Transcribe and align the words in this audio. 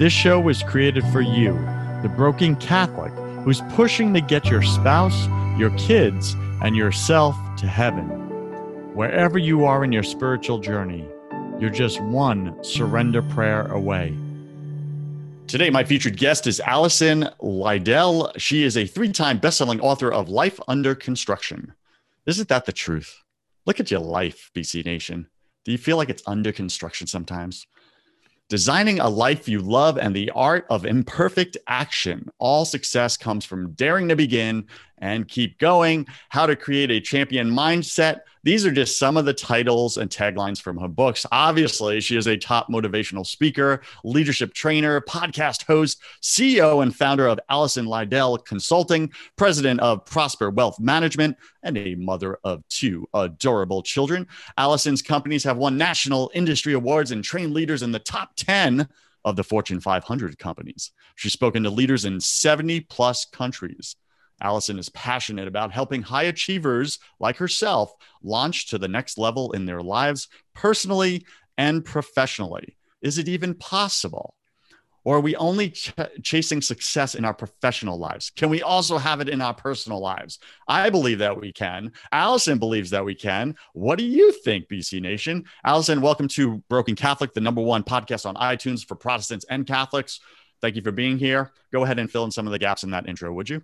This 0.00 0.14
show 0.14 0.40
was 0.40 0.62
created 0.62 1.04
for 1.08 1.20
you, 1.20 1.52
the 2.00 2.08
broken 2.08 2.56
Catholic 2.56 3.12
who's 3.44 3.60
pushing 3.72 4.14
to 4.14 4.22
get 4.22 4.46
your 4.46 4.62
spouse, 4.62 5.28
your 5.58 5.68
kids, 5.76 6.32
and 6.62 6.74
yourself 6.74 7.36
to 7.58 7.66
heaven. 7.66 8.06
Wherever 8.94 9.36
you 9.36 9.66
are 9.66 9.84
in 9.84 9.92
your 9.92 10.02
spiritual 10.02 10.58
journey, 10.58 11.06
you're 11.58 11.68
just 11.68 12.00
one 12.00 12.64
surrender 12.64 13.20
prayer 13.20 13.66
away. 13.66 14.16
Today, 15.46 15.68
my 15.68 15.84
featured 15.84 16.16
guest 16.16 16.46
is 16.46 16.60
Allison 16.60 17.28
Lydell. 17.38 18.32
She 18.38 18.62
is 18.62 18.78
a 18.78 18.86
three 18.86 19.12
time 19.12 19.36
best-selling 19.36 19.82
author 19.82 20.10
of 20.10 20.30
Life 20.30 20.58
Under 20.66 20.94
Construction. 20.94 21.74
Isn't 22.24 22.48
that 22.48 22.64
the 22.64 22.72
truth? 22.72 23.22
Look 23.66 23.80
at 23.80 23.90
your 23.90 24.00
life, 24.00 24.50
BC 24.54 24.82
Nation. 24.86 25.28
Do 25.66 25.72
you 25.72 25.78
feel 25.78 25.98
like 25.98 26.08
it's 26.08 26.22
under 26.26 26.52
construction 26.52 27.06
sometimes? 27.06 27.66
Designing 28.50 28.98
a 28.98 29.08
life 29.08 29.48
you 29.48 29.60
love 29.60 29.96
and 29.96 30.14
the 30.14 30.28
art 30.34 30.66
of 30.70 30.84
imperfect 30.84 31.56
action. 31.68 32.28
All 32.40 32.64
success 32.64 33.16
comes 33.16 33.44
from 33.44 33.70
daring 33.74 34.08
to 34.08 34.16
begin 34.16 34.66
and 35.00 35.26
keep 35.28 35.58
going. 35.58 36.06
How 36.28 36.46
to 36.46 36.56
create 36.56 36.90
a 36.90 37.00
champion 37.00 37.50
mindset. 37.50 38.20
These 38.42 38.64
are 38.64 38.72
just 38.72 38.98
some 38.98 39.18
of 39.18 39.26
the 39.26 39.34
titles 39.34 39.98
and 39.98 40.08
taglines 40.10 40.62
from 40.62 40.78
her 40.78 40.88
books. 40.88 41.26
Obviously, 41.30 42.00
she 42.00 42.16
is 42.16 42.26
a 42.26 42.38
top 42.38 42.68
motivational 42.68 43.26
speaker, 43.26 43.82
leadership 44.02 44.54
trainer, 44.54 45.00
podcast 45.02 45.66
host, 45.66 46.00
CEO 46.22 46.82
and 46.82 46.94
founder 46.96 47.26
of 47.26 47.38
Allison 47.50 47.84
Lydell 47.84 48.42
Consulting, 48.46 49.12
president 49.36 49.80
of 49.80 50.06
Prosper 50.06 50.48
Wealth 50.48 50.80
Management, 50.80 51.36
and 51.62 51.76
a 51.76 51.94
mother 51.96 52.38
of 52.44 52.66
two 52.68 53.06
adorable 53.12 53.82
children. 53.82 54.26
Allison's 54.56 55.02
companies 55.02 55.44
have 55.44 55.58
won 55.58 55.76
national 55.76 56.30
industry 56.34 56.72
awards 56.72 57.10
and 57.10 57.22
trained 57.22 57.52
leaders 57.52 57.82
in 57.82 57.92
the 57.92 57.98
top 57.98 58.30
10 58.36 58.88
of 59.24 59.36
the 59.36 59.44
Fortune 59.44 59.80
500 59.80 60.38
companies. 60.38 60.92
She's 61.14 61.34
spoken 61.34 61.62
to 61.64 61.70
leaders 61.70 62.06
in 62.06 62.20
70 62.20 62.80
plus 62.82 63.26
countries. 63.26 63.96
Allison 64.40 64.78
is 64.78 64.88
passionate 64.90 65.48
about 65.48 65.72
helping 65.72 66.02
high 66.02 66.24
achievers 66.24 66.98
like 67.18 67.36
herself 67.36 67.92
launch 68.22 68.68
to 68.68 68.78
the 68.78 68.88
next 68.88 69.18
level 69.18 69.52
in 69.52 69.66
their 69.66 69.82
lives, 69.82 70.28
personally 70.54 71.26
and 71.58 71.84
professionally. 71.84 72.76
Is 73.02 73.18
it 73.18 73.28
even 73.28 73.54
possible? 73.54 74.34
Or 75.04 75.16
are 75.16 75.20
we 75.20 75.34
only 75.36 75.70
ch- 75.70 75.94
chasing 76.22 76.60
success 76.60 77.14
in 77.14 77.24
our 77.24 77.32
professional 77.32 77.98
lives? 77.98 78.30
Can 78.30 78.50
we 78.50 78.62
also 78.62 78.98
have 78.98 79.20
it 79.20 79.30
in 79.30 79.40
our 79.40 79.54
personal 79.54 79.98
lives? 79.98 80.38
I 80.68 80.90
believe 80.90 81.18
that 81.18 81.40
we 81.40 81.52
can. 81.52 81.92
Allison 82.12 82.58
believes 82.58 82.90
that 82.90 83.04
we 83.04 83.14
can. 83.14 83.56
What 83.72 83.98
do 83.98 84.04
you 84.04 84.30
think, 84.32 84.68
BC 84.68 85.00
Nation? 85.00 85.44
Allison, 85.64 86.02
welcome 86.02 86.28
to 86.28 86.58
Broken 86.68 86.96
Catholic, 86.96 87.32
the 87.32 87.40
number 87.40 87.62
one 87.62 87.82
podcast 87.82 88.26
on 88.26 88.34
iTunes 88.36 88.86
for 88.86 88.94
Protestants 88.94 89.46
and 89.48 89.66
Catholics. 89.66 90.20
Thank 90.60 90.76
you 90.76 90.82
for 90.82 90.92
being 90.92 91.18
here. 91.18 91.52
Go 91.72 91.84
ahead 91.84 91.98
and 91.98 92.10
fill 92.10 92.24
in 92.24 92.30
some 92.30 92.46
of 92.46 92.52
the 92.52 92.58
gaps 92.58 92.84
in 92.84 92.90
that 92.90 93.08
intro, 93.08 93.32
would 93.32 93.48
you? 93.48 93.62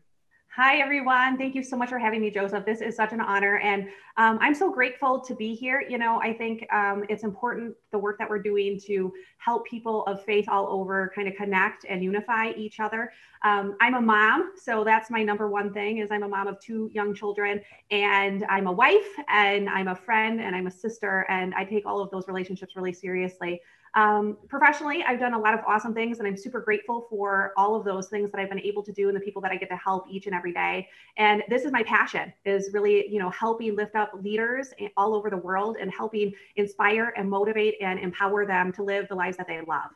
Hi, 0.57 0.79
everyone. 0.79 1.37
Thank 1.37 1.55
you 1.55 1.63
so 1.63 1.77
much 1.77 1.91
for 1.91 1.99
having 1.99 2.23
me, 2.23 2.31
Joseph. 2.31 2.65
This 2.65 2.81
is 2.81 2.97
such 2.97 3.13
an 3.13 3.21
honor. 3.21 3.59
And 3.59 3.91
um, 4.17 4.39
I'm 4.41 4.55
so 4.55 4.73
grateful 4.73 5.21
to 5.21 5.35
be 5.35 5.55
here. 5.55 5.85
You 5.87 5.99
know, 5.99 6.19
I 6.23 6.33
think 6.33 6.67
um, 6.73 7.05
it's 7.11 7.25
important 7.25 7.75
the 7.93 7.99
work 7.99 8.19
that 8.19 8.31
we're 8.31 8.41
doing 8.41 8.81
to 8.87 9.13
help 9.37 9.67
people 9.67 10.07
of 10.07 10.25
faith 10.25 10.47
all 10.49 10.67
over 10.69 11.13
kind 11.15 11.29
of 11.29 11.35
connect 11.35 11.85
and 11.87 12.03
unify 12.03 12.53
each 12.57 12.81
other. 12.81 13.13
Um, 13.45 13.77
I'm 13.83 13.97
a 13.97 14.01
mom, 14.01 14.53
so 14.57 14.83
that's 14.83 15.11
my 15.11 15.23
number 15.23 15.51
one 15.51 15.75
thing 15.75 15.99
is 15.99 16.11
I'm 16.11 16.23
a 16.23 16.29
mom 16.29 16.47
of 16.47 16.59
two 16.59 16.91
young 16.95 17.15
children 17.15 17.61
and 17.91 18.43
I'm 18.49 18.67
a 18.67 18.73
wife 18.73 19.13
and 19.29 19.69
I'm 19.69 19.89
a 19.89 19.95
friend 19.95 20.41
and 20.41 20.57
I'm 20.57 20.69
a 20.69 20.71
sister 20.71 21.27
and 21.29 21.55
I 21.55 21.65
take 21.65 21.85
all 21.85 22.01
of 22.01 22.11
those 22.11 22.29
relationships 22.29 22.77
really 22.77 22.95
seriously. 22.95 23.61
Um, 23.97 24.37
professionally, 24.49 25.03
I've 25.03 25.19
done 25.19 25.33
a 25.33 25.39
lot 25.39 25.55
of 25.55 25.61
awesome 25.67 25.95
things, 25.95 26.19
and 26.19 26.29
I'm 26.29 26.37
super 26.37 26.61
grateful 26.61 27.07
for 27.09 27.55
all 27.57 27.75
of 27.75 27.85
those 27.85 28.09
things 28.09 28.31
that 28.31 28.39
I've 28.39 28.51
been 28.51 28.61
able 28.61 28.83
to 28.83 28.93
do 28.93 29.09
and 29.09 29.17
the 29.17 29.21
people 29.23 29.41
that 29.41 29.51
I 29.51 29.57
get 29.57 29.71
to 29.71 29.77
help 29.77 30.05
each 30.11 30.27
and 30.27 30.35
every 30.35 30.53
day. 30.53 30.87
And 31.17 31.43
this 31.49 31.65
is 31.65 31.73
my 31.73 31.83
passion: 31.83 32.31
is 32.45 32.71
really, 32.75 33.09
you 33.09 33.19
know, 33.19 33.31
helping 33.31 33.75
lift 33.75 33.97
up 33.97 34.13
leaders 34.23 34.69
all 34.99 35.15
over 35.15 35.31
the 35.31 35.39
world 35.39 35.79
and 35.81 35.91
helping 35.91 36.35
inspire 36.57 37.15
and 37.17 37.29
motivate 37.29 37.77
and 37.81 37.99
empower 37.99 38.45
them 38.45 38.71
to 38.75 38.83
live 38.83 39.09
the 39.09 39.15
lives 39.15 39.39
that 39.39 39.49
they 39.49 39.63
love. 39.67 39.91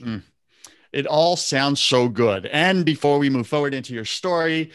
Mm. 0.00 0.22
It 0.92 1.06
all 1.06 1.36
sounds 1.36 1.78
so 1.78 2.08
good. 2.08 2.46
And 2.46 2.86
before 2.86 3.18
we 3.18 3.28
move 3.28 3.46
forward 3.46 3.74
into 3.74 3.92
your 3.92 4.06
story, 4.06 4.70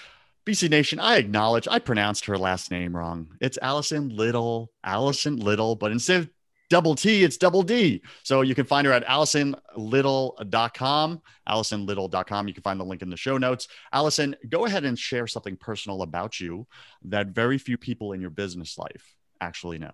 BC 0.46 0.70
Nation, 0.70 1.00
I 1.00 1.18
acknowledge 1.18 1.68
I 1.68 1.80
pronounced 1.80 2.26
her 2.26 2.38
last 2.38 2.70
name 2.70 2.96
wrong. 2.96 3.30
It's 3.42 3.58
Allison 3.60 4.10
Liddle, 4.10 4.72
Allison 4.84 5.38
Liddle, 5.38 5.76
but 5.76 5.92
instead 5.92 6.22
of 6.22 6.30
double 6.72 6.96
T, 6.96 7.24
it's 7.24 7.38
double 7.38 7.62
D. 7.64 8.02
So 8.24 8.42
you 8.42 8.56
can 8.56 8.66
find 8.66 8.88
her 8.88 8.94
at 8.94 9.06
AllisonLiddle.com, 9.06 11.22
AllisonLiddle.com. 11.48 12.48
You 12.48 12.54
can 12.54 12.64
find 12.64 12.80
the 12.80 12.86
link 12.86 13.02
in 13.02 13.10
the 13.10 13.18
show 13.18 13.38
notes. 13.38 13.68
Allison, 13.92 14.38
go 14.50 14.66
ahead 14.66 14.86
and 14.86 14.98
share 14.98 15.28
something 15.28 15.58
personal 15.58 16.02
about 16.02 16.40
you 16.40 16.66
that 17.04 17.28
very 17.28 17.58
few 17.58 17.78
people 17.78 18.14
in 18.14 18.22
your 18.22 18.30
business 18.30 18.78
life 18.78 19.14
actually 19.42 19.80
know. 19.80 19.92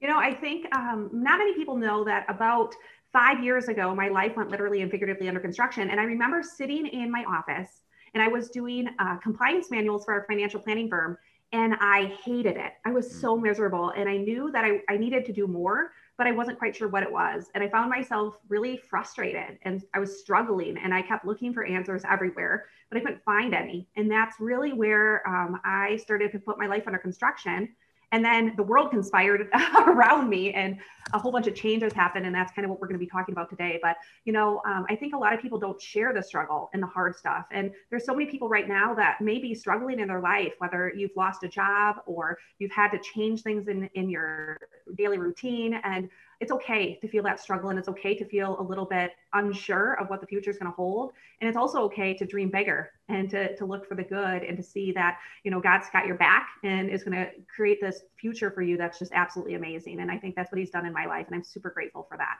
You 0.00 0.08
know, 0.08 0.18
I 0.18 0.32
think 0.32 0.74
um, 0.74 1.10
not 1.12 1.38
many 1.38 1.54
people 1.54 1.76
know 1.76 2.02
that 2.04 2.24
about 2.28 2.74
five 3.12 3.44
years 3.44 3.68
ago, 3.68 3.94
my 3.94 4.08
life 4.08 4.34
went 4.36 4.50
literally 4.50 4.80
and 4.80 4.90
figuratively 4.90 5.28
under 5.28 5.40
construction. 5.40 5.90
And 5.90 6.00
I 6.00 6.04
remember 6.04 6.42
sitting 6.42 6.86
in 6.86 7.10
my 7.10 7.24
office 7.24 7.82
and 8.14 8.22
I 8.22 8.28
was 8.28 8.48
doing 8.48 8.88
uh, 8.98 9.18
compliance 9.18 9.70
manuals 9.70 10.06
for 10.06 10.14
our 10.14 10.24
financial 10.26 10.60
planning 10.60 10.88
firm 10.88 11.18
and 11.52 11.74
I 11.80 12.16
hated 12.24 12.56
it. 12.56 12.72
I 12.84 12.92
was 12.92 13.20
so 13.20 13.36
mm. 13.36 13.42
miserable 13.42 13.90
and 13.96 14.08
I 14.08 14.16
knew 14.16 14.50
that 14.52 14.64
I, 14.64 14.80
I 14.88 14.96
needed 14.96 15.24
to 15.26 15.32
do 15.32 15.46
more, 15.46 15.92
but 16.16 16.26
I 16.26 16.32
wasn't 16.32 16.58
quite 16.58 16.76
sure 16.76 16.88
what 16.88 17.02
it 17.02 17.10
was. 17.10 17.46
And 17.54 17.64
I 17.64 17.68
found 17.68 17.90
myself 17.90 18.38
really 18.48 18.76
frustrated 18.76 19.58
and 19.62 19.82
I 19.94 19.98
was 19.98 20.20
struggling 20.20 20.78
and 20.78 20.94
I 20.94 21.02
kept 21.02 21.24
looking 21.24 21.52
for 21.52 21.64
answers 21.64 22.02
everywhere, 22.08 22.66
but 22.88 22.98
I 22.98 23.00
couldn't 23.00 23.24
find 23.24 23.54
any. 23.54 23.88
And 23.96 24.10
that's 24.10 24.38
really 24.38 24.72
where 24.72 25.26
um, 25.28 25.60
I 25.64 25.96
started 25.96 26.32
to 26.32 26.38
put 26.38 26.58
my 26.58 26.66
life 26.66 26.84
under 26.86 26.98
construction 26.98 27.74
and 28.12 28.24
then 28.24 28.54
the 28.56 28.62
world 28.62 28.90
conspired 28.90 29.48
around 29.86 30.28
me 30.28 30.52
and 30.52 30.78
a 31.12 31.18
whole 31.18 31.32
bunch 31.32 31.46
of 31.46 31.54
changes 31.54 31.92
happened 31.92 32.26
and 32.26 32.34
that's 32.34 32.52
kind 32.52 32.64
of 32.64 32.70
what 32.70 32.80
we're 32.80 32.86
going 32.86 32.98
to 32.98 33.04
be 33.04 33.10
talking 33.10 33.32
about 33.32 33.48
today. 33.48 33.78
But 33.82 33.96
you 34.24 34.32
know 34.32 34.60
um, 34.66 34.86
i 34.88 34.96
think 34.96 35.14
a 35.14 35.18
lot 35.18 35.32
of 35.32 35.40
people 35.40 35.58
don't 35.58 35.80
share 35.80 36.12
the 36.12 36.22
struggle 36.22 36.70
and 36.72 36.82
the 36.82 36.86
hard 36.86 37.16
stuff. 37.16 37.46
And 37.50 37.72
there's 37.90 38.04
so 38.04 38.14
many 38.14 38.30
people 38.30 38.48
right 38.48 38.68
now 38.68 38.94
that 38.94 39.20
may 39.20 39.38
be 39.38 39.54
struggling 39.54 40.00
in 40.00 40.08
their 40.08 40.20
life 40.20 40.54
whether 40.58 40.92
you've 40.94 41.16
lost 41.16 41.42
a 41.44 41.48
job 41.48 41.96
or 42.06 42.38
you've 42.58 42.72
had 42.72 42.90
to 42.90 42.98
change 42.98 43.42
things 43.42 43.68
in 43.68 43.88
in 43.94 44.08
your 44.10 44.58
daily 44.96 45.18
routine. 45.18 45.80
And 45.84 46.08
it's 46.40 46.50
okay 46.50 46.96
to 46.96 47.08
feel 47.08 47.22
that 47.22 47.38
struggle 47.38 47.68
and 47.70 47.78
it's 47.78 47.88
okay 47.88 48.14
to 48.14 48.24
feel 48.24 48.58
a 48.58 48.62
little 48.62 48.86
bit 48.86 49.12
unsure 49.34 49.94
of 50.00 50.08
what 50.08 50.20
the 50.20 50.26
future 50.26 50.50
is 50.50 50.58
going 50.58 50.70
to 50.70 50.74
hold. 50.74 51.12
And 51.40 51.48
it's 51.48 51.56
also 51.56 51.82
okay 51.82 52.14
to 52.14 52.24
dream 52.24 52.50
bigger 52.50 52.90
and 53.08 53.28
to, 53.30 53.54
to 53.56 53.64
look 53.66 53.86
for 53.86 53.94
the 53.94 54.02
good 54.02 54.42
and 54.42 54.56
to 54.56 54.62
see 54.62 54.92
that 54.92 55.18
you 55.44 55.50
know 55.50 55.60
god's 55.60 55.88
got 55.90 56.06
your 56.06 56.16
back 56.16 56.48
and 56.64 56.88
is 56.88 57.04
going 57.04 57.16
to 57.16 57.30
create 57.54 57.80
this 57.80 58.02
future 58.16 58.50
for 58.50 58.62
you 58.62 58.76
that's 58.76 58.98
just 58.98 59.12
absolutely 59.12 59.54
amazing. 59.54 60.00
And 60.00 60.10
i 60.10 60.18
think 60.18 60.34
that's 60.34 60.50
what 60.50 60.58
he's 60.58 60.70
done 60.70 60.86
in 60.86 60.92
my 60.92 61.06
life 61.06 61.26
and 61.26 61.34
i'm 61.34 61.44
super 61.44 61.70
grateful 61.70 62.06
for 62.08 62.16
that. 62.16 62.36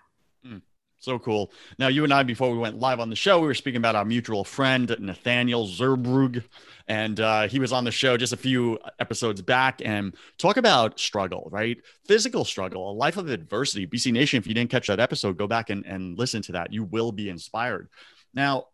Mm. 0.46 0.62
So 1.00 1.18
cool. 1.18 1.50
Now, 1.78 1.88
you 1.88 2.04
and 2.04 2.12
I, 2.12 2.22
before 2.22 2.52
we 2.52 2.58
went 2.58 2.78
live 2.78 3.00
on 3.00 3.08
the 3.08 3.16
show, 3.16 3.40
we 3.40 3.46
were 3.46 3.54
speaking 3.54 3.78
about 3.78 3.96
our 3.96 4.04
mutual 4.04 4.44
friend, 4.44 4.94
Nathaniel 5.00 5.66
Zerbrug. 5.66 6.44
And 6.88 7.18
uh, 7.18 7.48
he 7.48 7.58
was 7.58 7.72
on 7.72 7.84
the 7.84 7.90
show 7.90 8.18
just 8.18 8.34
a 8.34 8.36
few 8.36 8.78
episodes 8.98 9.40
back 9.40 9.80
and 9.82 10.14
talk 10.36 10.58
about 10.58 11.00
struggle, 11.00 11.48
right? 11.50 11.78
Physical 12.06 12.44
struggle, 12.44 12.90
a 12.90 12.92
life 12.92 13.16
of 13.16 13.30
adversity. 13.30 13.86
BC 13.86 14.12
Nation, 14.12 14.38
if 14.38 14.46
you 14.46 14.52
didn't 14.52 14.70
catch 14.70 14.88
that 14.88 15.00
episode, 15.00 15.38
go 15.38 15.46
back 15.46 15.70
and, 15.70 15.86
and 15.86 16.18
listen 16.18 16.42
to 16.42 16.52
that. 16.52 16.70
You 16.70 16.84
will 16.84 17.12
be 17.12 17.30
inspired. 17.30 17.88
Now, 18.34 18.66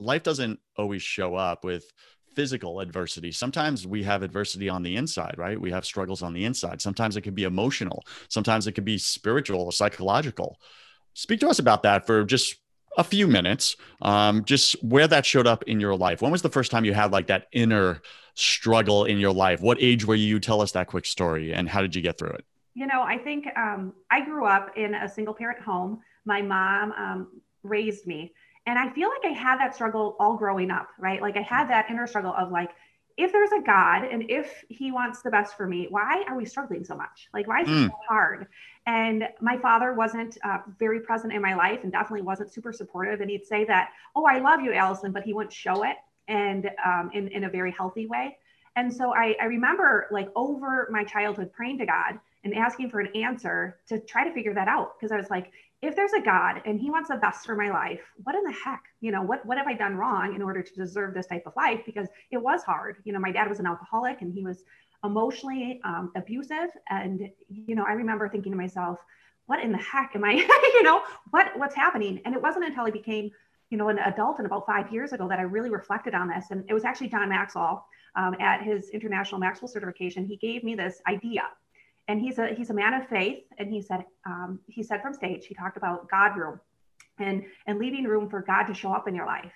life 0.00 0.24
doesn't 0.24 0.58
always 0.76 1.02
show 1.02 1.36
up 1.36 1.62
with 1.62 1.84
physical 2.34 2.80
adversity. 2.80 3.30
Sometimes 3.30 3.86
we 3.86 4.02
have 4.02 4.24
adversity 4.24 4.68
on 4.68 4.82
the 4.82 4.96
inside, 4.96 5.36
right? 5.38 5.60
We 5.60 5.70
have 5.70 5.86
struggles 5.86 6.22
on 6.22 6.32
the 6.32 6.44
inside. 6.44 6.82
Sometimes 6.82 7.16
it 7.16 7.22
can 7.22 7.34
be 7.34 7.44
emotional. 7.44 8.04
Sometimes 8.28 8.66
it 8.66 8.72
can 8.72 8.84
be 8.84 8.98
spiritual 8.98 9.62
or 9.62 9.72
psychological. 9.72 10.58
Speak 11.16 11.40
to 11.40 11.48
us 11.48 11.58
about 11.58 11.82
that 11.84 12.06
for 12.06 12.24
just 12.26 12.56
a 12.98 13.02
few 13.02 13.26
minutes, 13.26 13.76
um, 14.02 14.44
just 14.44 14.74
where 14.84 15.08
that 15.08 15.24
showed 15.24 15.46
up 15.46 15.62
in 15.62 15.80
your 15.80 15.96
life. 15.96 16.20
When 16.20 16.30
was 16.30 16.42
the 16.42 16.50
first 16.50 16.70
time 16.70 16.84
you 16.84 16.92
had 16.92 17.10
like 17.10 17.28
that 17.28 17.46
inner 17.52 18.02
struggle 18.34 19.06
in 19.06 19.18
your 19.18 19.32
life? 19.32 19.62
What 19.62 19.78
age 19.80 20.04
were 20.04 20.14
you? 20.14 20.38
Tell 20.38 20.60
us 20.60 20.72
that 20.72 20.88
quick 20.88 21.06
story 21.06 21.54
and 21.54 21.70
how 21.70 21.80
did 21.80 21.96
you 21.96 22.02
get 22.02 22.18
through 22.18 22.32
it? 22.32 22.44
You 22.74 22.86
know, 22.86 23.00
I 23.00 23.16
think 23.16 23.46
um, 23.56 23.94
I 24.10 24.26
grew 24.26 24.44
up 24.44 24.76
in 24.76 24.94
a 24.94 25.08
single 25.08 25.32
parent 25.32 25.62
home. 25.62 26.00
My 26.26 26.42
mom 26.42 26.92
um, 26.92 27.28
raised 27.62 28.06
me. 28.06 28.34
And 28.66 28.78
I 28.78 28.92
feel 28.92 29.08
like 29.08 29.24
I 29.24 29.34
had 29.34 29.58
that 29.58 29.74
struggle 29.74 30.16
all 30.20 30.36
growing 30.36 30.70
up, 30.70 30.88
right? 30.98 31.22
Like 31.22 31.38
I 31.38 31.42
had 31.42 31.70
that 31.70 31.88
inner 31.88 32.06
struggle 32.06 32.34
of 32.36 32.50
like, 32.50 32.72
if 33.16 33.32
there's 33.32 33.52
a 33.52 33.62
God 33.62 34.04
and 34.04 34.30
if 34.30 34.64
he 34.68 34.92
wants 34.92 35.22
the 35.22 35.30
best 35.30 35.56
for 35.56 35.66
me, 35.66 35.86
why 35.88 36.24
are 36.28 36.36
we 36.36 36.44
struggling 36.44 36.84
so 36.84 36.94
much? 36.94 37.28
Like, 37.32 37.48
why 37.48 37.62
is 37.62 37.68
mm. 37.68 37.86
it 37.86 37.90
so 37.90 37.96
hard? 38.08 38.46
And 38.86 39.28
my 39.40 39.56
father 39.56 39.94
wasn't 39.94 40.36
uh, 40.44 40.58
very 40.78 41.00
present 41.00 41.32
in 41.32 41.40
my 41.40 41.54
life 41.54 41.80
and 41.82 41.90
definitely 41.90 42.22
wasn't 42.22 42.52
super 42.52 42.72
supportive. 42.72 43.20
And 43.20 43.30
he'd 43.30 43.46
say 43.46 43.64
that, 43.64 43.90
oh, 44.14 44.26
I 44.26 44.38
love 44.38 44.60
you, 44.60 44.74
Allison, 44.74 45.12
but 45.12 45.22
he 45.22 45.32
wouldn't 45.32 45.52
show 45.52 45.82
it 45.84 45.96
and 46.28 46.70
um, 46.84 47.10
in, 47.14 47.28
in 47.28 47.44
a 47.44 47.48
very 47.48 47.70
healthy 47.70 48.06
way. 48.06 48.36
And 48.76 48.92
so 48.92 49.14
I, 49.14 49.34
I 49.40 49.46
remember 49.46 50.06
like 50.10 50.28
over 50.36 50.86
my 50.90 51.02
childhood 51.02 51.50
praying 51.52 51.78
to 51.78 51.86
God 51.86 52.20
and 52.44 52.54
asking 52.54 52.90
for 52.90 53.00
an 53.00 53.08
answer 53.16 53.78
to 53.88 53.98
try 54.00 54.28
to 54.28 54.34
figure 54.34 54.52
that 54.52 54.68
out. 54.68 54.98
Because 54.98 55.10
I 55.10 55.16
was 55.16 55.30
like, 55.30 55.52
if 55.82 55.94
there's 55.94 56.12
a 56.14 56.20
God 56.20 56.62
and 56.64 56.80
he 56.80 56.90
wants 56.90 57.10
the 57.10 57.16
best 57.16 57.44
for 57.44 57.54
my 57.54 57.70
life, 57.70 58.00
what 58.22 58.34
in 58.34 58.44
the 58.44 58.52
heck, 58.52 58.82
you 59.00 59.12
know, 59.12 59.22
what, 59.22 59.44
what 59.44 59.58
have 59.58 59.66
I 59.66 59.74
done 59.74 59.96
wrong 59.96 60.34
in 60.34 60.42
order 60.42 60.62
to 60.62 60.74
deserve 60.74 61.14
this 61.14 61.26
type 61.26 61.42
of 61.46 61.52
life? 61.56 61.80
Because 61.84 62.08
it 62.30 62.38
was 62.38 62.62
hard. 62.62 62.96
You 63.04 63.12
know, 63.12 63.18
my 63.18 63.30
dad 63.30 63.48
was 63.48 63.60
an 63.60 63.66
alcoholic 63.66 64.22
and 64.22 64.32
he 64.32 64.42
was 64.42 64.64
emotionally 65.04 65.80
um, 65.84 66.12
abusive. 66.16 66.70
And, 66.88 67.28
you 67.48 67.74
know, 67.74 67.84
I 67.86 67.92
remember 67.92 68.28
thinking 68.28 68.52
to 68.52 68.58
myself, 68.58 68.98
what 69.46 69.62
in 69.62 69.70
the 69.70 69.78
heck 69.78 70.12
am 70.14 70.24
I, 70.24 70.32
you 70.74 70.82
know, 70.82 71.02
what, 71.30 71.56
what's 71.56 71.74
happening? 71.74 72.20
And 72.24 72.34
it 72.34 72.40
wasn't 72.40 72.64
until 72.64 72.86
I 72.86 72.90
became, 72.90 73.30
you 73.68 73.76
know, 73.76 73.90
an 73.90 73.98
adult 73.98 74.38
and 74.38 74.46
about 74.46 74.66
five 74.66 74.90
years 74.90 75.12
ago 75.12 75.28
that 75.28 75.38
I 75.38 75.42
really 75.42 75.70
reflected 75.70 76.14
on 76.14 76.28
this. 76.28 76.46
And 76.50 76.64
it 76.68 76.74
was 76.74 76.84
actually 76.84 77.08
John 77.08 77.28
Maxwell 77.28 77.86
um, 78.16 78.34
at 78.40 78.62
his 78.62 78.88
international 78.90 79.38
Maxwell 79.38 79.68
certification. 79.68 80.24
He 80.24 80.36
gave 80.36 80.64
me 80.64 80.74
this 80.74 81.02
idea 81.06 81.42
and 82.08 82.20
he's 82.20 82.38
a 82.38 82.54
he's 82.54 82.70
a 82.70 82.74
man 82.74 82.94
of 82.94 83.08
faith. 83.08 83.44
And 83.58 83.70
he 83.72 83.82
said 83.82 84.04
um, 84.24 84.60
he 84.66 84.82
said 84.82 85.02
from 85.02 85.14
stage 85.14 85.46
he 85.46 85.54
talked 85.54 85.76
about 85.76 86.08
god 86.08 86.36
room 86.36 86.60
and 87.18 87.44
and 87.66 87.78
leaving 87.78 88.04
room 88.04 88.28
for 88.28 88.42
god 88.42 88.64
to 88.64 88.74
show 88.74 88.92
up 88.92 89.08
in 89.08 89.14
your 89.14 89.26
life. 89.26 89.52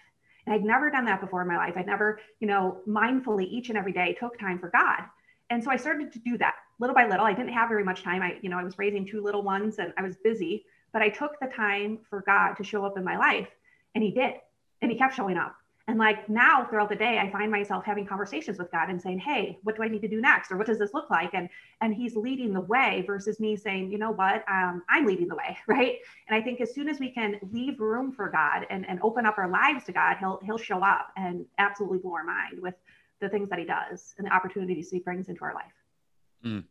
And 0.47 0.55
i'd 0.55 0.65
never 0.65 0.91
done 0.91 1.05
that 1.05 1.21
before 1.21 1.43
in 1.43 1.49
my 1.49 1.57
life. 1.57 1.75
I'd 1.77 1.87
never 1.87 2.21
you 2.41 2.47
know 2.47 2.81
mindfully 2.89 3.45
each 3.45 3.69
and 3.69 3.79
every 3.79 3.93
day 3.93 4.17
took 4.19 4.39
time 4.39 4.59
for 4.59 4.71
god. 4.71 5.03
And 5.51 5.63
so 5.63 5.71
i 5.71 5.77
started 5.77 6.13
to 6.13 6.19
do 6.19 6.39
that 6.39 6.55
little 6.79 6.95
by 6.95 7.07
little. 7.07 7.27
I 7.27 7.33
didn't 7.33 7.53
have 7.53 7.69
very 7.69 7.85
much 7.85 8.03
time. 8.03 8.23
I 8.23 8.39
you 8.43 8.49
know 8.49 8.59
i 8.59 8.65
was 8.65 8.79
raising 8.79 9.07
two 9.07 9.23
little 9.23 9.43
ones 9.43 9.79
and 9.79 9.93
i 9.97 10.03
was 10.03 10.17
busy 10.17 10.65
but 10.93 11.03
i 11.03 11.09
took 11.09 11.39
the 11.41 11.47
time 11.47 11.99
for 12.09 12.23
god 12.23 12.55
to 12.55 12.65
show 12.65 12.85
up 12.85 12.97
in 12.97 13.05
my 13.05 13.17
life. 13.17 13.49
And 13.95 14.05
he 14.05 14.11
did. 14.11 14.35
And 14.83 14.91
he 14.91 14.97
kept 14.97 15.15
showing 15.15 15.37
up 15.37 15.55
and 15.91 15.99
like 15.99 16.29
now 16.29 16.65
throughout 16.65 16.89
the 16.89 16.95
day, 16.95 17.19
I 17.19 17.29
find 17.33 17.51
myself 17.51 17.85
having 17.85 18.07
conversations 18.07 18.59
with 18.59 18.71
God 18.71 18.91
and 18.91 19.03
saying, 19.03 19.19
Hey, 19.19 19.59
what 19.65 19.75
do 19.75 19.83
I 19.83 19.89
need 19.89 20.03
to 20.03 20.09
do 20.09 20.21
next? 20.21 20.53
Or 20.53 20.57
what 20.57 20.69
does 20.69 20.79
this 20.79 20.95
look 20.95 21.11
like? 21.11 21.35
And 21.35 21.49
and 21.81 21.93
he's 21.93 22.15
leading 22.15 22.53
the 22.53 22.61
way 22.61 23.03
versus 23.05 23.41
me 23.41 23.57
saying, 23.57 23.91
you 23.91 23.99
know 23.99 24.13
what, 24.13 24.45
um, 24.49 24.85
I'm 24.89 25.05
leading 25.05 25.27
the 25.27 25.35
way, 25.35 25.59
right? 25.67 25.97
And 26.29 26.41
I 26.41 26.41
think 26.41 26.61
as 26.61 26.73
soon 26.73 26.89
as 26.89 27.01
we 27.01 27.11
can 27.11 27.41
leave 27.51 27.81
room 27.81 28.13
for 28.13 28.29
God 28.29 28.67
and, 28.71 28.89
and 28.89 29.01
open 29.03 29.27
up 29.27 29.37
our 29.37 29.49
lives 29.49 29.85
to 29.87 29.93
God, 29.93 30.19
he'll 30.21 30.39
he'll 30.45 30.59
show 30.59 30.79
up 30.79 31.09
and 31.17 31.45
absolutely 31.59 31.99
blow 31.99 32.15
our 32.15 32.25
mind 32.25 32.61
with 32.61 32.75
the 33.21 33.29
things 33.29 33.51
that 33.51 33.59
he 33.59 33.65
does 33.65 34.15
and 34.17 34.29
the 34.29 34.33
opportunities 34.33 34.91
he 34.91 35.01
brings 35.01 35.29
into 35.29 35.43
our 35.43 35.55
life. 35.55 35.73
Mm. 36.45 36.65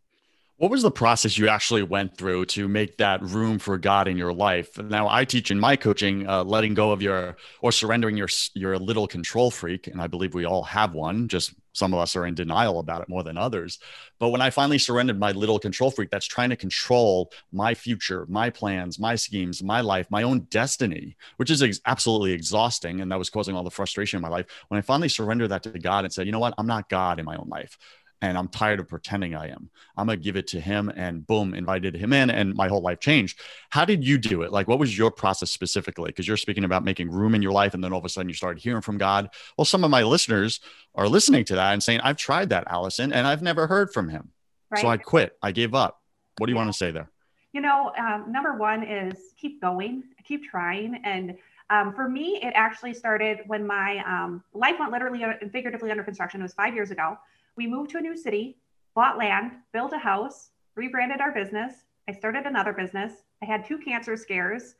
What 0.59 0.71
was 0.71 0.81
the 0.81 0.91
process 0.91 1.37
you 1.37 1.47
actually 1.47 1.83
went 1.83 2.17
through 2.17 2.47
to 2.47 2.67
make 2.67 2.97
that 2.97 3.21
room 3.23 3.59
for 3.59 3.77
God 3.77 4.09
in 4.09 4.17
your 4.17 4.33
life? 4.33 4.77
Now, 4.77 5.07
I 5.07 5.23
teach 5.23 5.51
in 5.51 5.57
my 5.57 5.77
coaching, 5.77 6.27
uh, 6.27 6.43
letting 6.43 6.73
go 6.73 6.91
of 6.91 7.01
your 7.01 7.37
or 7.61 7.71
surrendering 7.71 8.17
your 8.17 8.27
your 8.55 8.77
little 8.77 9.07
control 9.07 9.51
freak, 9.51 9.87
and 9.87 10.01
I 10.01 10.07
believe 10.07 10.33
we 10.33 10.43
all 10.43 10.63
have 10.63 10.93
one. 10.93 11.29
Just 11.29 11.53
some 11.71 11.93
of 11.93 12.01
us 12.01 12.17
are 12.17 12.25
in 12.25 12.35
denial 12.35 12.79
about 12.79 13.01
it 13.01 13.07
more 13.07 13.23
than 13.23 13.37
others. 13.37 13.79
But 14.19 14.29
when 14.29 14.41
I 14.41 14.49
finally 14.49 14.79
surrendered 14.79 15.17
my 15.17 15.31
little 15.31 15.59
control 15.59 15.91
freak, 15.91 16.09
that's 16.09 16.25
trying 16.27 16.49
to 16.49 16.57
control 16.57 17.31
my 17.53 17.73
future, 17.73 18.25
my 18.27 18.49
plans, 18.49 18.99
my 18.99 19.15
schemes, 19.15 19.63
my 19.63 19.79
life, 19.79 20.07
my 20.11 20.23
own 20.23 20.41
destiny, 20.49 21.15
which 21.37 21.51
is 21.51 21.63
ex- 21.63 21.79
absolutely 21.85 22.33
exhausting, 22.33 22.99
and 22.99 23.09
that 23.13 23.19
was 23.19 23.29
causing 23.29 23.55
all 23.55 23.63
the 23.63 23.71
frustration 23.71 24.17
in 24.17 24.21
my 24.21 24.27
life. 24.27 24.47
When 24.67 24.77
I 24.77 24.81
finally 24.81 25.07
surrendered 25.07 25.51
that 25.51 25.63
to 25.63 25.79
God 25.79 26.03
and 26.03 26.13
said, 26.13 26.25
you 26.25 26.33
know 26.33 26.39
what, 26.39 26.55
I'm 26.57 26.67
not 26.67 26.89
God 26.89 27.17
in 27.17 27.23
my 27.23 27.37
own 27.37 27.47
life 27.47 27.77
and 28.21 28.37
I'm 28.37 28.47
tired 28.47 28.79
of 28.79 28.87
pretending 28.87 29.35
I 29.35 29.47
am. 29.47 29.69
I'm 29.97 30.07
gonna 30.07 30.17
give 30.17 30.35
it 30.35 30.47
to 30.47 30.59
him, 30.59 30.91
and 30.95 31.25
boom, 31.25 31.53
invited 31.53 31.95
him 31.95 32.13
in, 32.13 32.29
and 32.29 32.53
my 32.53 32.67
whole 32.67 32.81
life 32.81 32.99
changed. 32.99 33.39
How 33.69 33.85
did 33.85 34.05
you 34.05 34.17
do 34.17 34.41
it? 34.41 34.51
Like, 34.51 34.67
what 34.67 34.79
was 34.79 34.97
your 34.97 35.11
process 35.11 35.51
specifically? 35.51 36.09
Because 36.09 36.27
you're 36.27 36.37
speaking 36.37 36.63
about 36.63 36.83
making 36.83 37.09
room 37.09 37.35
in 37.35 37.41
your 37.41 37.51
life, 37.51 37.73
and 37.73 37.83
then 37.83 37.93
all 37.93 37.99
of 37.99 38.05
a 38.05 38.09
sudden 38.09 38.29
you 38.29 38.35
started 38.35 38.61
hearing 38.61 38.81
from 38.81 38.97
God. 38.97 39.29
Well, 39.57 39.65
some 39.65 39.83
of 39.83 39.91
my 39.91 40.03
listeners 40.03 40.59
are 40.95 41.07
listening 41.07 41.45
to 41.45 41.55
that 41.55 41.73
and 41.73 41.81
saying, 41.81 42.01
"I've 42.01 42.17
tried 42.17 42.49
that, 42.49 42.65
Allison, 42.67 43.13
and 43.13 43.25
I've 43.25 43.41
never 43.41 43.67
heard 43.67 43.93
from 43.93 44.09
him." 44.09 44.31
Right. 44.69 44.81
So 44.81 44.87
I 44.87 44.97
quit. 44.97 45.37
I 45.41 45.51
gave 45.51 45.73
up. 45.73 46.01
What 46.37 46.47
do 46.47 46.51
you 46.51 46.57
yeah. 46.57 46.63
want 46.63 46.73
to 46.73 46.77
say 46.77 46.91
there? 46.91 47.09
You 47.51 47.61
know, 47.61 47.91
um, 47.97 48.31
number 48.31 48.55
one 48.55 48.83
is 48.83 49.33
keep 49.37 49.59
going, 49.61 50.03
keep 50.23 50.43
trying, 50.49 51.01
and 51.03 51.37
um, 51.71 51.93
for 51.93 52.09
me, 52.09 52.39
it 52.41 52.53
actually 52.55 52.93
started 52.93 53.39
when 53.45 53.65
my 53.65 54.03
um, 54.05 54.43
life 54.53 54.75
went 54.79 54.91
literally 54.91 55.23
and 55.23 55.51
figuratively 55.51 55.91
under 55.91 56.03
construction. 56.03 56.41
It 56.41 56.43
was 56.43 56.53
five 56.53 56.73
years 56.73 56.91
ago 56.91 57.17
we 57.59 57.67
moved 57.67 57.89
to 57.91 57.97
a 57.97 58.01
new 58.01 58.15
city, 58.15 58.55
bought 58.95 59.17
land, 59.17 59.51
built 59.73 59.91
a 59.91 59.97
house, 59.97 60.51
rebranded 60.75 61.19
our 61.19 61.33
business. 61.33 61.73
I 62.07 62.13
started 62.13 62.45
another 62.45 62.71
business. 62.71 63.11
I 63.43 63.45
had 63.45 63.65
two 63.65 63.77
cancer 63.77 64.15
scares. 64.15 64.75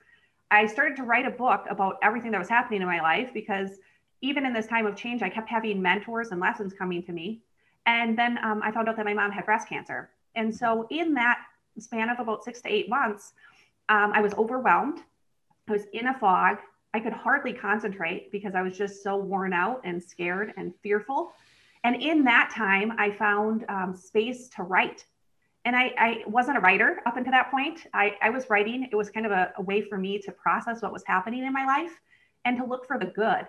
I 0.49 0.65
started 0.65 0.95
to 0.95 1.03
write 1.03 1.25
a 1.25 1.29
book 1.31 1.65
about 1.69 1.97
everything 2.01 2.31
that 2.31 2.39
was 2.39 2.47
happening 2.47 2.81
in 2.81 2.87
my 2.87 3.01
life 3.01 3.31
because 3.33 3.71
even 4.21 4.45
in 4.45 4.53
this 4.53 4.65
time 4.65 4.85
of 4.85 4.95
change, 4.95 5.21
I 5.21 5.27
kept 5.27 5.49
having 5.49 5.81
mentors 5.81 6.29
and 6.31 6.39
lessons 6.39 6.71
coming 6.71 7.03
to 7.03 7.11
me. 7.11 7.41
And 7.85 8.17
then 8.17 8.39
um, 8.45 8.61
I 8.63 8.71
found 8.71 8.87
out 8.87 8.95
that 8.95 9.05
my 9.05 9.13
mom 9.13 9.31
had 9.31 9.45
breast 9.45 9.67
cancer. 9.67 10.11
And 10.35 10.55
so, 10.55 10.87
in 10.89 11.13
that 11.15 11.39
span 11.79 12.09
of 12.09 12.19
about 12.19 12.45
six 12.45 12.61
to 12.61 12.69
eight 12.69 12.87
months, 12.87 13.33
um, 13.89 14.13
I 14.13 14.21
was 14.21 14.33
overwhelmed. 14.35 14.99
I 15.67 15.73
was 15.73 15.83
in 15.91 16.07
a 16.07 16.17
fog. 16.17 16.59
I 16.93 17.01
could 17.01 17.13
hardly 17.13 17.51
concentrate 17.51 18.31
because 18.31 18.55
I 18.55 18.62
was 18.62 18.77
just 18.77 19.03
so 19.03 19.17
worn 19.17 19.51
out 19.51 19.81
and 19.83 20.01
scared 20.01 20.53
and 20.55 20.74
fearful. 20.81 21.33
And 21.83 22.01
in 22.01 22.24
that 22.25 22.51
time, 22.55 22.93
I 22.98 23.12
found 23.12 23.65
um, 23.69 23.95
space 23.95 24.50
to 24.50 24.63
write. 24.63 25.05
And 25.65 25.75
I, 25.75 25.93
I, 25.98 26.24
wasn't 26.25 26.57
a 26.57 26.62
writer 26.62 27.01
up 27.05 27.17
until 27.17 27.31
that 27.31 27.51
point. 27.51 27.81
I, 27.93 28.15
I 28.21 28.29
was 28.29 28.50
writing. 28.50 28.88
It 28.91 28.95
was 28.95 29.09
kind 29.09 29.25
of 29.25 29.31
a, 29.31 29.53
a 29.57 29.62
way 29.62 29.81
for 29.81 29.98
me 29.98 30.19
to 30.19 30.31
process 30.31 30.81
what 30.81 30.93
was 30.93 31.03
happening 31.05 31.45
in 31.45 31.53
my 31.53 31.65
life 31.65 31.91
and 32.45 32.57
to 32.57 32.65
look 32.65 32.88
for 32.88 32.98
the 32.98 33.05
good. 33.05 33.45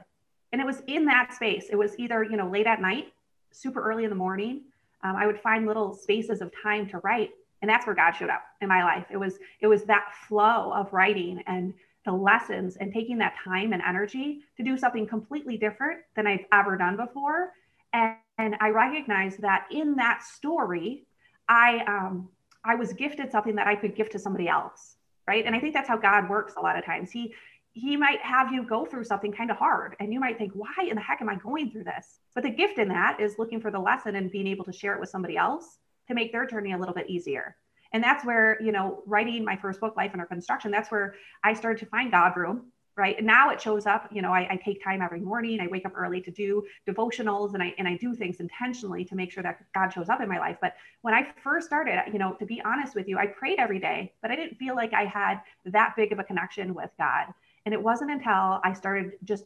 And 0.52 0.60
it 0.60 0.64
was 0.64 0.82
in 0.86 1.04
that 1.06 1.32
space. 1.34 1.66
It 1.70 1.76
was 1.76 1.98
either, 1.98 2.24
you 2.24 2.36
know, 2.36 2.48
late 2.48 2.66
at 2.66 2.80
night, 2.80 3.12
super 3.52 3.82
early 3.82 4.04
in 4.04 4.10
the 4.10 4.16
morning. 4.16 4.62
Um, 5.02 5.16
I 5.16 5.26
would 5.26 5.40
find 5.40 5.66
little 5.66 5.94
spaces 5.94 6.40
of 6.40 6.52
time 6.62 6.88
to 6.88 6.98
write. 6.98 7.30
And 7.62 7.68
that's 7.68 7.86
where 7.86 7.94
God 7.94 8.12
showed 8.12 8.30
up 8.30 8.42
in 8.60 8.68
my 8.68 8.82
life. 8.82 9.06
It 9.10 9.16
was, 9.16 9.38
it 9.60 9.66
was 9.66 9.84
that 9.84 10.12
flow 10.28 10.72
of 10.72 10.92
writing 10.92 11.42
and 11.46 11.74
the 12.04 12.12
lessons 12.12 12.76
and 12.76 12.92
taking 12.92 13.18
that 13.18 13.34
time 13.44 13.72
and 13.72 13.82
energy 13.82 14.40
to 14.56 14.62
do 14.62 14.76
something 14.76 15.06
completely 15.06 15.56
different 15.56 16.00
than 16.16 16.26
I've 16.26 16.46
ever 16.52 16.76
done 16.76 16.96
before 16.96 17.52
and, 17.92 18.16
and 18.38 18.56
I 18.60 18.70
recognized 18.70 19.42
that 19.42 19.66
in 19.70 19.96
that 19.96 20.22
story, 20.22 21.06
I 21.48 21.84
um, 21.86 22.28
I 22.64 22.74
was 22.74 22.92
gifted 22.92 23.30
something 23.32 23.56
that 23.56 23.66
I 23.66 23.74
could 23.74 23.94
give 23.94 24.10
to 24.10 24.18
somebody 24.18 24.48
else, 24.48 24.96
right? 25.26 25.44
And 25.44 25.54
I 25.54 25.60
think 25.60 25.74
that's 25.74 25.88
how 25.88 25.96
God 25.96 26.28
works 26.28 26.54
a 26.56 26.60
lot 26.60 26.78
of 26.78 26.84
times. 26.84 27.10
He 27.10 27.34
he 27.72 27.96
might 27.96 28.20
have 28.20 28.52
you 28.52 28.64
go 28.64 28.84
through 28.84 29.04
something 29.04 29.32
kind 29.32 29.50
of 29.50 29.56
hard 29.56 29.94
and 30.00 30.12
you 30.12 30.18
might 30.18 30.36
think 30.38 30.52
why 30.54 30.74
in 30.88 30.96
the 30.96 31.00
heck 31.00 31.20
am 31.20 31.28
i 31.28 31.36
going 31.36 31.70
through 31.70 31.84
this 31.84 32.18
but 32.34 32.42
the 32.42 32.50
gift 32.50 32.78
in 32.78 32.88
that 32.88 33.20
is 33.20 33.38
looking 33.38 33.60
for 33.60 33.70
the 33.70 33.78
lesson 33.78 34.16
and 34.16 34.30
being 34.30 34.46
able 34.46 34.64
to 34.64 34.72
share 34.72 34.94
it 34.94 35.00
with 35.00 35.08
somebody 35.08 35.36
else 35.36 35.78
to 36.08 36.14
make 36.14 36.32
their 36.32 36.46
journey 36.46 36.72
a 36.72 36.78
little 36.78 36.94
bit 36.94 37.08
easier 37.08 37.56
and 37.92 38.02
that's 38.02 38.24
where 38.24 38.60
you 38.60 38.72
know 38.72 39.02
writing 39.06 39.44
my 39.44 39.56
first 39.56 39.80
book 39.80 39.96
life 39.96 40.10
under 40.12 40.26
construction 40.26 40.70
that's 40.70 40.90
where 40.90 41.14
i 41.44 41.54
started 41.54 41.78
to 41.78 41.86
find 41.86 42.10
god 42.10 42.36
room 42.36 42.72
right? 42.96 43.16
And 43.18 43.26
now 43.26 43.50
it 43.50 43.60
shows 43.60 43.86
up 43.86 44.08
you 44.12 44.22
know 44.22 44.32
I, 44.32 44.46
I, 44.50 44.56
take 44.56 44.82
time 44.82 45.00
every 45.00 45.20
morning 45.20 45.60
i 45.60 45.66
wake 45.66 45.86
up 45.86 45.92
early 45.96 46.20
to 46.20 46.30
do 46.30 46.64
devotionals 46.86 47.54
and 47.54 47.62
i 47.62 47.74
and 47.78 47.86
i 47.88 47.96
do 47.96 48.14
things 48.14 48.40
intentionally 48.40 49.04
to 49.04 49.14
make 49.14 49.30
sure 49.30 49.42
that 49.42 49.60
god 49.72 49.90
shows 49.90 50.08
up 50.08 50.20
in 50.20 50.28
my 50.28 50.38
life. 50.38 50.58
But 50.60 50.74
when 51.02 51.14
i 51.14 51.26
first 51.42 51.66
started 51.66 51.98
you 52.12 52.18
know 52.18 52.34
to 52.34 52.46
be 52.46 52.60
honest 52.64 52.94
with 52.94 53.08
you 53.08 53.18
i 53.18 53.26
prayed 53.26 53.58
every 53.58 53.78
day 53.78 54.12
but 54.22 54.30
i 54.30 54.36
didn't 54.36 54.56
feel 54.56 54.74
like 54.74 54.92
i 54.92 55.04
had 55.04 55.40
that 55.66 55.94
big 55.96 56.12
of 56.12 56.18
a 56.18 56.24
connection 56.24 56.74
with 56.74 56.90
god. 56.98 57.26
And 57.66 57.74
it 57.74 57.82
wasn't 57.82 58.10
until 58.10 58.60
i 58.64 58.72
started 58.72 59.12
just 59.24 59.44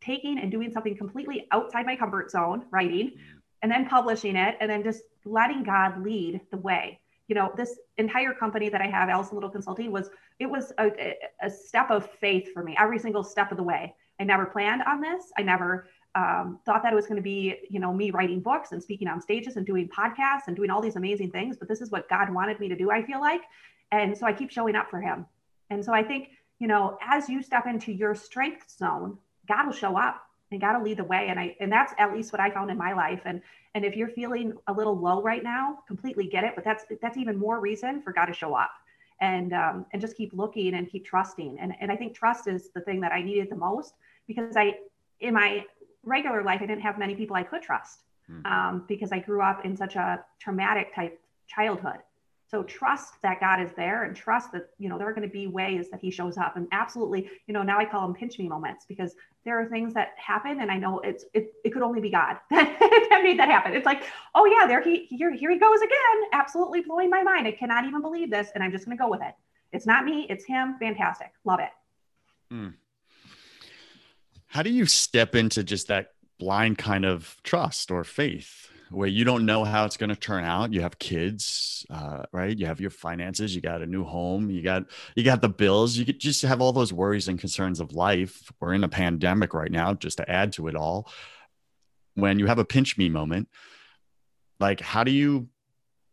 taking 0.00 0.38
and 0.38 0.50
doing 0.50 0.70
something 0.72 0.96
completely 0.96 1.46
outside 1.52 1.86
my 1.86 1.96
comfort 1.96 2.30
zone 2.30 2.64
writing 2.70 3.08
mm-hmm. 3.08 3.38
and 3.62 3.72
then 3.72 3.86
publishing 3.88 4.36
it 4.36 4.56
and 4.60 4.70
then 4.70 4.82
just 4.82 5.02
letting 5.24 5.62
god 5.62 6.02
lead 6.02 6.40
the 6.50 6.58
way 6.58 7.00
you 7.28 7.34
know, 7.34 7.52
this 7.56 7.78
entire 7.96 8.32
company 8.32 8.68
that 8.68 8.80
I 8.80 8.86
have, 8.86 9.08
Allison 9.08 9.36
Liddle 9.36 9.50
Consulting, 9.50 9.90
was 9.90 10.10
it 10.38 10.46
was 10.46 10.72
a, 10.78 11.14
a 11.42 11.50
step 11.50 11.90
of 11.90 12.10
faith 12.12 12.52
for 12.52 12.62
me 12.62 12.76
every 12.78 12.98
single 12.98 13.24
step 13.24 13.50
of 13.50 13.56
the 13.56 13.62
way. 13.62 13.94
I 14.20 14.24
never 14.24 14.46
planned 14.46 14.82
on 14.82 15.00
this. 15.00 15.24
I 15.36 15.42
never 15.42 15.88
um, 16.14 16.60
thought 16.64 16.82
that 16.82 16.92
it 16.92 16.96
was 16.96 17.06
going 17.06 17.16
to 17.16 17.22
be, 17.22 17.56
you 17.68 17.78
know, 17.78 17.92
me 17.92 18.10
writing 18.10 18.40
books 18.40 18.72
and 18.72 18.82
speaking 18.82 19.08
on 19.08 19.20
stages 19.20 19.56
and 19.56 19.66
doing 19.66 19.88
podcasts 19.88 20.46
and 20.46 20.56
doing 20.56 20.70
all 20.70 20.80
these 20.80 20.96
amazing 20.96 21.30
things. 21.30 21.56
But 21.58 21.68
this 21.68 21.80
is 21.80 21.90
what 21.90 22.08
God 22.08 22.30
wanted 22.32 22.58
me 22.58 22.68
to 22.68 22.76
do, 22.76 22.90
I 22.90 23.02
feel 23.02 23.20
like. 23.20 23.42
And 23.92 24.16
so 24.16 24.26
I 24.26 24.32
keep 24.32 24.50
showing 24.50 24.76
up 24.76 24.88
for 24.88 25.00
him. 25.00 25.26
And 25.70 25.84
so 25.84 25.92
I 25.92 26.02
think, 26.02 26.30
you 26.58 26.68
know, 26.68 26.96
as 27.06 27.28
you 27.28 27.42
step 27.42 27.66
into 27.66 27.92
your 27.92 28.14
strength 28.14 28.70
zone, 28.70 29.18
God 29.46 29.66
will 29.66 29.72
show 29.72 29.96
up 29.96 30.22
and 30.50 30.60
got 30.60 30.72
to 30.72 30.82
lead 30.82 30.98
the 30.98 31.04
way. 31.04 31.28
And 31.28 31.38
I, 31.38 31.56
and 31.60 31.70
that's 31.70 31.92
at 31.98 32.12
least 32.12 32.32
what 32.32 32.40
I 32.40 32.50
found 32.50 32.70
in 32.70 32.78
my 32.78 32.92
life. 32.92 33.22
And, 33.24 33.42
and 33.74 33.84
if 33.84 33.96
you're 33.96 34.08
feeling 34.08 34.52
a 34.68 34.72
little 34.72 34.96
low 34.96 35.20
right 35.22 35.42
now, 35.42 35.80
completely 35.86 36.26
get 36.26 36.44
it. 36.44 36.52
But 36.54 36.64
that's, 36.64 36.84
that's 37.02 37.16
even 37.16 37.38
more 37.38 37.60
reason 37.60 38.02
for 38.02 38.12
God 38.12 38.26
to 38.26 38.32
show 38.32 38.54
up 38.54 38.70
and, 39.20 39.52
um, 39.52 39.86
and 39.92 40.00
just 40.00 40.16
keep 40.16 40.32
looking 40.32 40.74
and 40.74 40.88
keep 40.88 41.04
trusting. 41.04 41.58
And, 41.58 41.74
and 41.80 41.90
I 41.90 41.96
think 41.96 42.14
trust 42.14 42.46
is 42.46 42.70
the 42.74 42.80
thing 42.80 43.00
that 43.00 43.12
I 43.12 43.22
needed 43.22 43.50
the 43.50 43.56
most 43.56 43.94
because 44.26 44.56
I, 44.56 44.76
in 45.20 45.34
my 45.34 45.64
regular 46.04 46.42
life, 46.42 46.60
I 46.62 46.66
didn't 46.66 46.82
have 46.82 46.98
many 46.98 47.14
people 47.14 47.36
I 47.36 47.42
could 47.42 47.62
trust 47.62 48.00
mm-hmm. 48.30 48.46
um, 48.46 48.84
because 48.86 49.12
I 49.12 49.18
grew 49.18 49.42
up 49.42 49.64
in 49.64 49.76
such 49.76 49.96
a 49.96 50.24
traumatic 50.38 50.94
type 50.94 51.20
childhood. 51.48 51.98
So 52.48 52.62
trust 52.62 53.14
that 53.22 53.40
God 53.40 53.60
is 53.60 53.72
there 53.76 54.04
and 54.04 54.14
trust 54.14 54.52
that, 54.52 54.70
you 54.78 54.88
know, 54.88 54.98
there 54.98 55.08
are 55.08 55.12
going 55.12 55.28
to 55.28 55.32
be 55.32 55.48
ways 55.48 55.90
that 55.90 56.00
he 56.00 56.10
shows 56.10 56.38
up 56.38 56.56
and 56.56 56.68
absolutely, 56.70 57.28
you 57.48 57.54
know, 57.54 57.64
now 57.64 57.78
I 57.78 57.84
call 57.84 58.02
them 58.02 58.14
pinch 58.14 58.38
me 58.38 58.48
moments 58.48 58.84
because 58.86 59.16
there 59.44 59.60
are 59.60 59.66
things 59.66 59.92
that 59.94 60.10
happen 60.16 60.60
and 60.60 60.70
I 60.70 60.78
know 60.78 61.00
it's, 61.00 61.24
it, 61.34 61.52
it 61.64 61.70
could 61.72 61.82
only 61.82 62.00
be 62.00 62.08
God 62.08 62.36
that 62.50 63.20
made 63.24 63.38
that 63.40 63.48
happen. 63.48 63.74
It's 63.74 63.86
like, 63.86 64.04
oh 64.36 64.46
yeah, 64.46 64.66
there 64.66 64.80
he, 64.80 65.06
here, 65.06 65.32
here 65.32 65.50
he 65.50 65.58
goes 65.58 65.80
again. 65.80 66.30
Absolutely 66.32 66.82
blowing 66.82 67.10
my 67.10 67.24
mind. 67.24 67.48
I 67.48 67.52
cannot 67.52 67.84
even 67.84 68.00
believe 68.00 68.30
this. 68.30 68.50
And 68.54 68.62
I'm 68.62 68.70
just 68.70 68.84
going 68.84 68.96
to 68.96 69.02
go 69.02 69.10
with 69.10 69.22
it. 69.22 69.34
It's 69.72 69.86
not 69.86 70.04
me. 70.04 70.26
It's 70.30 70.44
him. 70.44 70.76
Fantastic. 70.78 71.32
Love 71.44 71.58
it. 71.58 71.70
Mm. 72.54 72.74
How 74.46 74.62
do 74.62 74.70
you 74.70 74.86
step 74.86 75.34
into 75.34 75.64
just 75.64 75.88
that 75.88 76.12
blind 76.38 76.78
kind 76.78 77.04
of 77.04 77.36
trust 77.42 77.90
or 77.90 78.04
faith? 78.04 78.70
Where 78.90 79.08
you 79.08 79.24
don't 79.24 79.46
know 79.46 79.64
how 79.64 79.84
it's 79.84 79.96
going 79.96 80.10
to 80.10 80.16
turn 80.16 80.44
out. 80.44 80.72
You 80.72 80.82
have 80.82 80.98
kids, 80.98 81.84
uh, 81.90 82.22
right? 82.32 82.56
You 82.56 82.66
have 82.66 82.80
your 82.80 82.90
finances. 82.90 83.54
You 83.54 83.60
got 83.60 83.82
a 83.82 83.86
new 83.86 84.04
home. 84.04 84.50
You 84.50 84.62
got 84.62 84.84
you 85.14 85.24
got 85.24 85.42
the 85.42 85.48
bills. 85.48 85.96
You 85.96 86.04
just 86.04 86.42
have 86.42 86.60
all 86.60 86.72
those 86.72 86.92
worries 86.92 87.28
and 87.28 87.38
concerns 87.38 87.80
of 87.80 87.92
life. 87.92 88.52
We're 88.60 88.74
in 88.74 88.84
a 88.84 88.88
pandemic 88.88 89.54
right 89.54 89.70
now, 89.70 89.94
just 89.94 90.18
to 90.18 90.30
add 90.30 90.52
to 90.54 90.68
it 90.68 90.76
all. 90.76 91.08
When 92.14 92.38
you 92.38 92.46
have 92.46 92.58
a 92.58 92.64
pinch 92.64 92.96
me 92.96 93.08
moment, 93.08 93.48
like 94.58 94.80
how 94.80 95.04
do 95.04 95.10
you 95.10 95.48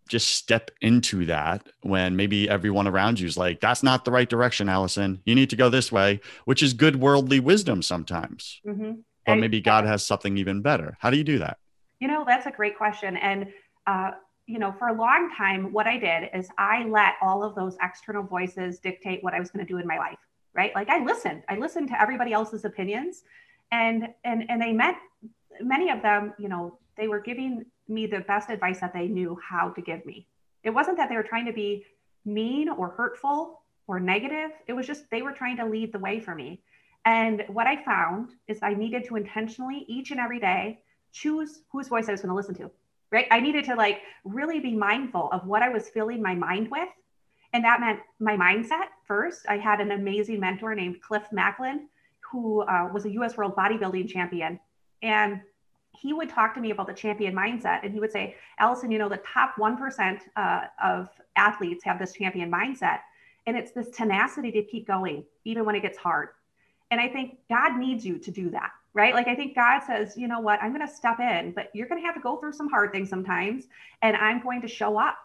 just 0.09 0.31
step 0.31 0.69
into 0.81 1.25
that 1.25 1.69
when 1.81 2.15
maybe 2.15 2.49
everyone 2.49 2.87
around 2.87 3.19
you 3.19 3.27
is 3.27 3.37
like, 3.37 3.61
that's 3.61 3.83
not 3.83 4.03
the 4.03 4.11
right 4.11 4.29
direction, 4.29 4.67
Allison. 4.67 5.21
You 5.25 5.33
need 5.33 5.49
to 5.51 5.55
go 5.55 5.69
this 5.69 5.91
way, 5.91 6.19
which 6.45 6.61
is 6.61 6.73
good 6.73 6.97
worldly 6.97 7.39
wisdom 7.39 7.81
sometimes. 7.81 8.59
Mm-hmm. 8.67 8.91
But 9.25 9.35
maybe 9.35 9.61
God 9.61 9.85
has 9.85 10.05
something 10.05 10.37
even 10.37 10.61
better. 10.61 10.97
How 10.99 11.09
do 11.09 11.15
you 11.15 11.23
do 11.23 11.39
that? 11.39 11.57
You 12.03 12.09
know, 12.09 12.25
that's 12.27 12.47
a 12.47 12.51
great 12.51 12.77
question. 12.77 13.15
And, 13.15 13.47
uh, 13.87 14.11
you 14.45 14.59
know, 14.59 14.73
for 14.77 14.89
a 14.89 14.93
long 14.93 15.31
time, 15.37 15.71
what 15.71 15.87
I 15.87 15.97
did 15.97 16.29
is 16.33 16.49
I 16.57 16.83
let 16.83 17.13
all 17.21 17.45
of 17.45 17.55
those 17.55 17.77
external 17.81 18.23
voices 18.23 18.79
dictate 18.79 19.23
what 19.23 19.33
I 19.33 19.39
was 19.39 19.51
going 19.51 19.65
to 19.65 19.73
do 19.73 19.77
in 19.77 19.87
my 19.87 19.97
life, 19.97 20.17
right? 20.53 20.75
Like 20.75 20.89
I 20.89 21.01
listened, 21.01 21.43
I 21.47 21.55
listened 21.55 21.87
to 21.87 22.01
everybody 22.01 22.33
else's 22.33 22.65
opinions 22.65 23.23
and, 23.71 24.09
and, 24.25 24.43
and 24.49 24.61
they 24.61 24.73
meant 24.73 24.97
many 25.61 25.91
of 25.91 26.01
them, 26.01 26.33
you 26.37 26.49
know, 26.49 26.77
they 26.97 27.07
were 27.07 27.21
giving 27.21 27.63
me 27.87 28.05
the 28.05 28.19
best 28.19 28.49
advice 28.49 28.81
that 28.81 28.91
they 28.91 29.07
knew 29.07 29.39
how 29.41 29.69
to 29.69 29.81
give 29.81 30.05
me. 30.05 30.27
It 30.65 30.71
wasn't 30.71 30.97
that 30.97 31.07
they 31.07 31.15
were 31.15 31.23
trying 31.23 31.45
to 31.45 31.53
be 31.53 31.85
mean 32.25 32.67
or 32.67 32.89
hurtful 32.89 33.61
or 33.87 34.01
negative. 34.01 34.51
It 34.67 34.73
was 34.73 34.85
just 34.85 35.09
they 35.09 35.21
were 35.21 35.31
trying 35.31 35.55
to 35.55 35.65
lead 35.65 35.93
the 35.93 35.99
way 35.99 36.19
for 36.19 36.35
me. 36.35 36.63
And 37.05 37.45
what 37.47 37.65
I 37.65 37.81
found 37.81 38.31
is 38.49 38.59
I 38.61 38.73
needed 38.73 39.05
to 39.05 39.15
intentionally 39.15 39.85
each 39.87 40.11
and 40.11 40.19
every 40.19 40.41
day 40.41 40.81
choose 41.13 41.61
whose 41.71 41.87
voice 41.87 42.09
I 42.09 42.11
was 42.11 42.21
going 42.21 42.31
to 42.31 42.35
listen 42.35 42.55
to, 42.55 42.69
right? 43.11 43.27
I 43.31 43.39
needed 43.39 43.63
to 43.65 43.75
like 43.75 44.01
really 44.25 44.59
be 44.59 44.75
mindful 44.75 45.29
of 45.31 45.45
what 45.45 45.61
I 45.61 45.69
was 45.69 45.87
filling 45.87 46.21
my 46.21 46.35
mind 46.35 46.69
with. 46.69 46.89
And 47.53 47.63
that 47.63 47.79
meant 47.79 47.99
my 48.19 48.35
mindset 48.35 48.87
first. 49.05 49.45
I 49.47 49.57
had 49.57 49.79
an 49.79 49.91
amazing 49.91 50.39
mentor 50.39 50.73
named 50.73 51.01
Cliff 51.01 51.23
Macklin, 51.31 51.87
who 52.19 52.61
uh, 52.63 52.89
was 52.91 53.05
a 53.05 53.11
US 53.11 53.37
World 53.37 53.55
Bodybuilding 53.55 54.09
Champion. 54.09 54.59
And 55.03 55.39
he 55.91 56.13
would 56.13 56.29
talk 56.29 56.55
to 56.55 56.59
me 56.59 56.71
about 56.71 56.87
the 56.87 56.93
champion 56.93 57.35
mindset. 57.35 57.83
And 57.83 57.93
he 57.93 57.99
would 57.99 58.11
say, 58.11 58.35
Allison, 58.57 58.89
you 58.89 58.97
know, 58.97 59.07
the 59.07 59.21
top 59.31 59.55
1% 59.57 60.19
uh, 60.35 60.61
of 60.83 61.09
athletes 61.35 61.83
have 61.83 61.99
this 61.99 62.13
champion 62.13 62.51
mindset. 62.51 62.99
And 63.45 63.55
it's 63.55 63.71
this 63.71 63.89
tenacity 63.89 64.51
to 64.51 64.63
keep 64.63 64.87
going, 64.87 65.23
even 65.45 65.63
when 65.63 65.75
it 65.75 65.81
gets 65.81 65.97
hard. 65.97 66.29
And 66.89 66.99
I 66.99 67.07
think 67.07 67.37
God 67.49 67.77
needs 67.77 68.03
you 68.03 68.17
to 68.17 68.31
do 68.31 68.49
that 68.49 68.71
right? 68.93 69.13
Like 69.13 69.27
I 69.27 69.35
think 69.35 69.55
God 69.55 69.81
says, 69.81 70.15
you 70.17 70.27
know 70.27 70.39
what, 70.39 70.61
I'm 70.61 70.73
going 70.73 70.87
to 70.87 70.93
step 70.93 71.19
in, 71.19 71.51
but 71.51 71.69
you're 71.73 71.87
going 71.87 72.01
to 72.01 72.05
have 72.05 72.15
to 72.15 72.21
go 72.21 72.37
through 72.37 72.53
some 72.53 72.69
hard 72.69 72.91
things 72.91 73.09
sometimes, 73.09 73.65
and 74.01 74.15
I'm 74.15 74.41
going 74.41 74.61
to 74.61 74.67
show 74.67 74.99
up 74.99 75.17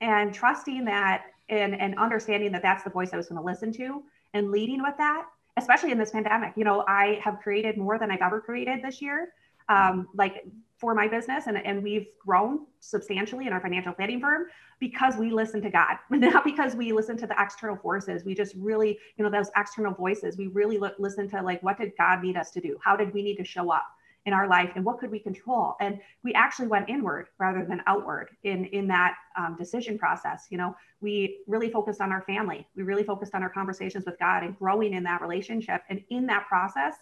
and 0.00 0.32
trusting 0.32 0.84
that 0.84 1.24
and 1.48 1.80
and 1.80 1.98
understanding 1.98 2.52
that 2.52 2.62
that's 2.62 2.84
the 2.84 2.90
voice 2.90 3.10
I 3.12 3.16
was 3.16 3.28
going 3.28 3.40
to 3.40 3.44
listen 3.44 3.72
to 3.74 4.02
and 4.34 4.50
leading 4.50 4.82
with 4.82 4.96
that, 4.98 5.26
especially 5.56 5.92
in 5.92 5.98
this 5.98 6.10
pandemic. 6.10 6.54
You 6.56 6.64
know, 6.64 6.84
I 6.86 7.20
have 7.22 7.38
created 7.40 7.76
more 7.76 7.98
than 7.98 8.10
I've 8.10 8.22
ever 8.22 8.40
created 8.40 8.82
this 8.82 9.00
year. 9.00 9.32
Um, 9.68 10.08
like 10.14 10.44
for 10.78 10.94
my 10.94 11.08
business 11.08 11.46
and, 11.46 11.56
and 11.56 11.82
we've 11.82 12.06
grown 12.24 12.66
substantially 12.80 13.46
in 13.46 13.52
our 13.52 13.60
financial 13.60 13.92
planning 13.92 14.20
firm 14.20 14.46
because 14.78 15.16
we 15.16 15.30
listen 15.30 15.62
to 15.62 15.70
God, 15.70 15.96
not 16.10 16.44
because 16.44 16.74
we 16.74 16.92
listen 16.92 17.16
to 17.16 17.26
the 17.26 17.34
external 17.38 17.76
forces. 17.76 18.24
We 18.24 18.34
just 18.34 18.54
really, 18.56 18.98
you 19.16 19.24
know, 19.24 19.30
those 19.30 19.50
external 19.56 19.94
voices, 19.94 20.36
we 20.36 20.48
really 20.48 20.78
look, 20.78 20.94
listen 20.98 21.28
to 21.30 21.42
like, 21.42 21.62
what 21.62 21.78
did 21.78 21.92
God 21.96 22.22
need 22.22 22.36
us 22.36 22.50
to 22.52 22.60
do? 22.60 22.76
How 22.84 22.94
did 22.96 23.14
we 23.14 23.22
need 23.22 23.36
to 23.36 23.44
show 23.44 23.70
up? 23.70 23.86
in 24.26 24.32
our 24.32 24.48
life 24.48 24.72
and 24.74 24.84
what 24.84 24.98
could 24.98 25.10
we 25.10 25.20
control 25.20 25.76
and 25.80 26.00
we 26.24 26.34
actually 26.34 26.66
went 26.66 26.88
inward 26.88 27.28
rather 27.38 27.64
than 27.64 27.80
outward 27.86 28.28
in 28.42 28.64
in 28.66 28.88
that 28.88 29.14
um, 29.38 29.56
decision 29.56 29.96
process 29.96 30.46
you 30.50 30.58
know 30.58 30.74
we 31.00 31.38
really 31.46 31.70
focused 31.70 32.00
on 32.00 32.10
our 32.10 32.22
family 32.22 32.66
we 32.76 32.82
really 32.82 33.04
focused 33.04 33.36
on 33.36 33.42
our 33.44 33.48
conversations 33.48 34.04
with 34.04 34.18
god 34.18 34.42
and 34.42 34.58
growing 34.58 34.94
in 34.94 35.04
that 35.04 35.22
relationship 35.22 35.80
and 35.88 36.02
in 36.10 36.26
that 36.26 36.44
process 36.48 36.96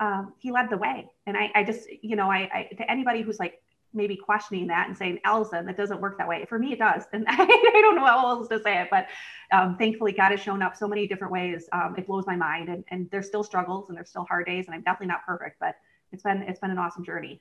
um, 0.00 0.32
he 0.38 0.50
led 0.50 0.70
the 0.70 0.76
way. 0.76 1.08
And 1.26 1.36
I, 1.36 1.50
I 1.54 1.64
just, 1.64 1.88
you 2.02 2.16
know, 2.16 2.30
I, 2.30 2.48
I, 2.52 2.74
to 2.76 2.90
anybody 2.90 3.22
who's 3.22 3.38
like 3.38 3.60
maybe 3.94 4.16
questioning 4.16 4.66
that 4.68 4.88
and 4.88 4.96
saying, 4.96 5.18
Allison, 5.24 5.66
that 5.66 5.76
doesn't 5.76 6.00
work 6.00 6.18
that 6.18 6.28
way. 6.28 6.44
For 6.48 6.58
me, 6.58 6.72
it 6.72 6.78
does. 6.78 7.04
And 7.12 7.24
I, 7.26 7.34
I 7.42 7.80
don't 7.82 7.96
know 7.96 8.04
how 8.04 8.28
else 8.28 8.48
to 8.48 8.62
say 8.62 8.80
it, 8.82 8.88
but 8.90 9.06
um, 9.52 9.76
thankfully, 9.76 10.12
God 10.12 10.30
has 10.30 10.40
shown 10.40 10.62
up 10.62 10.76
so 10.76 10.86
many 10.86 11.06
different 11.06 11.32
ways. 11.32 11.68
Um, 11.72 11.94
it 11.96 12.06
blows 12.06 12.26
my 12.26 12.36
mind. 12.36 12.68
And, 12.68 12.84
and 12.90 13.08
there's 13.10 13.26
still 13.26 13.44
struggles 13.44 13.88
and 13.88 13.96
there's 13.96 14.10
still 14.10 14.26
hard 14.28 14.46
days. 14.46 14.66
And 14.66 14.74
I'm 14.74 14.82
definitely 14.82 15.08
not 15.08 15.24
perfect, 15.24 15.58
but 15.60 15.76
it's 16.12 16.22
been, 16.22 16.42
it's 16.42 16.60
been 16.60 16.70
an 16.70 16.78
awesome 16.78 17.04
journey. 17.04 17.40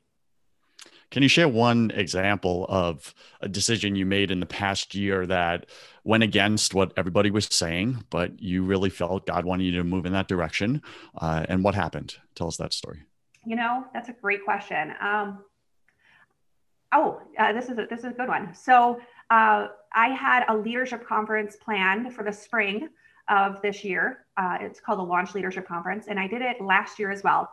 Can 1.09 1.23
you 1.23 1.29
share 1.29 1.47
one 1.47 1.91
example 1.91 2.65
of 2.67 3.13
a 3.41 3.47
decision 3.47 3.95
you 3.95 4.05
made 4.05 4.29
in 4.29 4.39
the 4.39 4.45
past 4.45 4.93
year 4.93 5.25
that 5.25 5.67
went 6.03 6.23
against 6.23 6.73
what 6.73 6.91
everybody 6.97 7.31
was 7.31 7.45
saying, 7.45 8.03
but 8.09 8.41
you 8.41 8.63
really 8.63 8.89
felt 8.89 9.25
God 9.25 9.45
wanted 9.45 9.63
you 9.63 9.71
to 9.77 9.83
move 9.83 10.05
in 10.05 10.13
that 10.13 10.27
direction? 10.27 10.81
Uh, 11.17 11.45
and 11.47 11.63
what 11.63 11.75
happened? 11.75 12.15
Tell 12.35 12.47
us 12.47 12.57
that 12.57 12.73
story. 12.73 13.03
You 13.45 13.55
know, 13.55 13.85
that's 13.93 14.09
a 14.09 14.13
great 14.13 14.43
question. 14.43 14.93
Um, 15.01 15.45
oh, 16.91 17.21
uh, 17.39 17.53
this 17.53 17.69
is 17.69 17.77
a, 17.77 17.87
this 17.89 17.99
is 17.99 18.05
a 18.05 18.13
good 18.13 18.27
one. 18.27 18.53
So 18.53 18.99
uh, 19.29 19.67
I 19.93 20.09
had 20.09 20.43
a 20.49 20.55
leadership 20.55 21.07
conference 21.07 21.55
planned 21.55 22.13
for 22.13 22.25
the 22.25 22.33
spring 22.33 22.89
of 23.29 23.61
this 23.61 23.83
year. 23.83 24.25
Uh, 24.35 24.57
it's 24.59 24.79
called 24.79 24.99
the 24.99 25.03
Launch 25.03 25.35
Leadership 25.35 25.67
Conference, 25.67 26.07
and 26.07 26.19
I 26.19 26.27
did 26.27 26.41
it 26.41 26.61
last 26.61 26.99
year 26.99 27.11
as 27.11 27.23
well. 27.23 27.49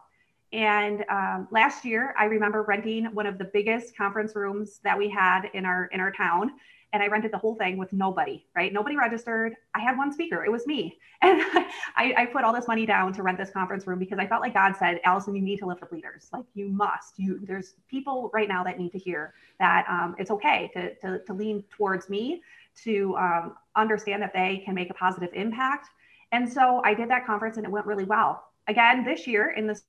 And 0.54 1.04
um, 1.10 1.48
last 1.50 1.84
year, 1.84 2.14
I 2.16 2.26
remember 2.26 2.62
renting 2.62 3.06
one 3.06 3.26
of 3.26 3.38
the 3.38 3.44
biggest 3.44 3.96
conference 3.96 4.36
rooms 4.36 4.78
that 4.84 4.96
we 4.96 5.08
had 5.08 5.50
in 5.52 5.64
our 5.66 5.86
in 5.86 5.98
our 5.98 6.12
town, 6.12 6.52
and 6.92 7.02
I 7.02 7.08
rented 7.08 7.32
the 7.32 7.38
whole 7.38 7.56
thing 7.56 7.76
with 7.76 7.92
nobody. 7.92 8.44
Right, 8.54 8.72
nobody 8.72 8.96
registered. 8.96 9.56
I 9.74 9.80
had 9.80 9.98
one 9.98 10.12
speaker. 10.12 10.44
It 10.44 10.52
was 10.52 10.64
me, 10.64 10.96
and 11.22 11.42
I, 11.96 12.14
I 12.16 12.26
put 12.26 12.44
all 12.44 12.52
this 12.52 12.68
money 12.68 12.86
down 12.86 13.12
to 13.14 13.24
rent 13.24 13.36
this 13.36 13.50
conference 13.50 13.84
room 13.88 13.98
because 13.98 14.20
I 14.20 14.28
felt 14.28 14.42
like 14.42 14.54
God 14.54 14.76
said, 14.78 15.00
"Allison, 15.02 15.34
you 15.34 15.42
need 15.42 15.58
to 15.58 15.66
lift 15.66 15.82
up 15.82 15.90
leaders. 15.90 16.28
Like 16.32 16.44
you 16.54 16.68
must. 16.68 17.18
You 17.18 17.40
there's 17.42 17.74
people 17.90 18.30
right 18.32 18.48
now 18.48 18.62
that 18.62 18.78
need 18.78 18.92
to 18.92 18.98
hear 18.98 19.34
that 19.58 19.86
um, 19.88 20.14
it's 20.20 20.30
okay 20.30 20.70
to, 20.74 20.94
to 21.00 21.18
to 21.24 21.32
lean 21.32 21.64
towards 21.68 22.08
me, 22.08 22.42
to 22.84 23.16
um, 23.16 23.56
understand 23.74 24.22
that 24.22 24.32
they 24.32 24.62
can 24.64 24.76
make 24.76 24.88
a 24.88 24.94
positive 24.94 25.30
impact." 25.34 25.88
And 26.30 26.48
so 26.48 26.80
I 26.84 26.94
did 26.94 27.10
that 27.10 27.26
conference, 27.26 27.56
and 27.56 27.66
it 27.66 27.72
went 27.72 27.86
really 27.86 28.04
well. 28.04 28.44
Again, 28.68 29.04
this 29.04 29.26
year 29.26 29.50
in 29.50 29.66
the 29.66 29.80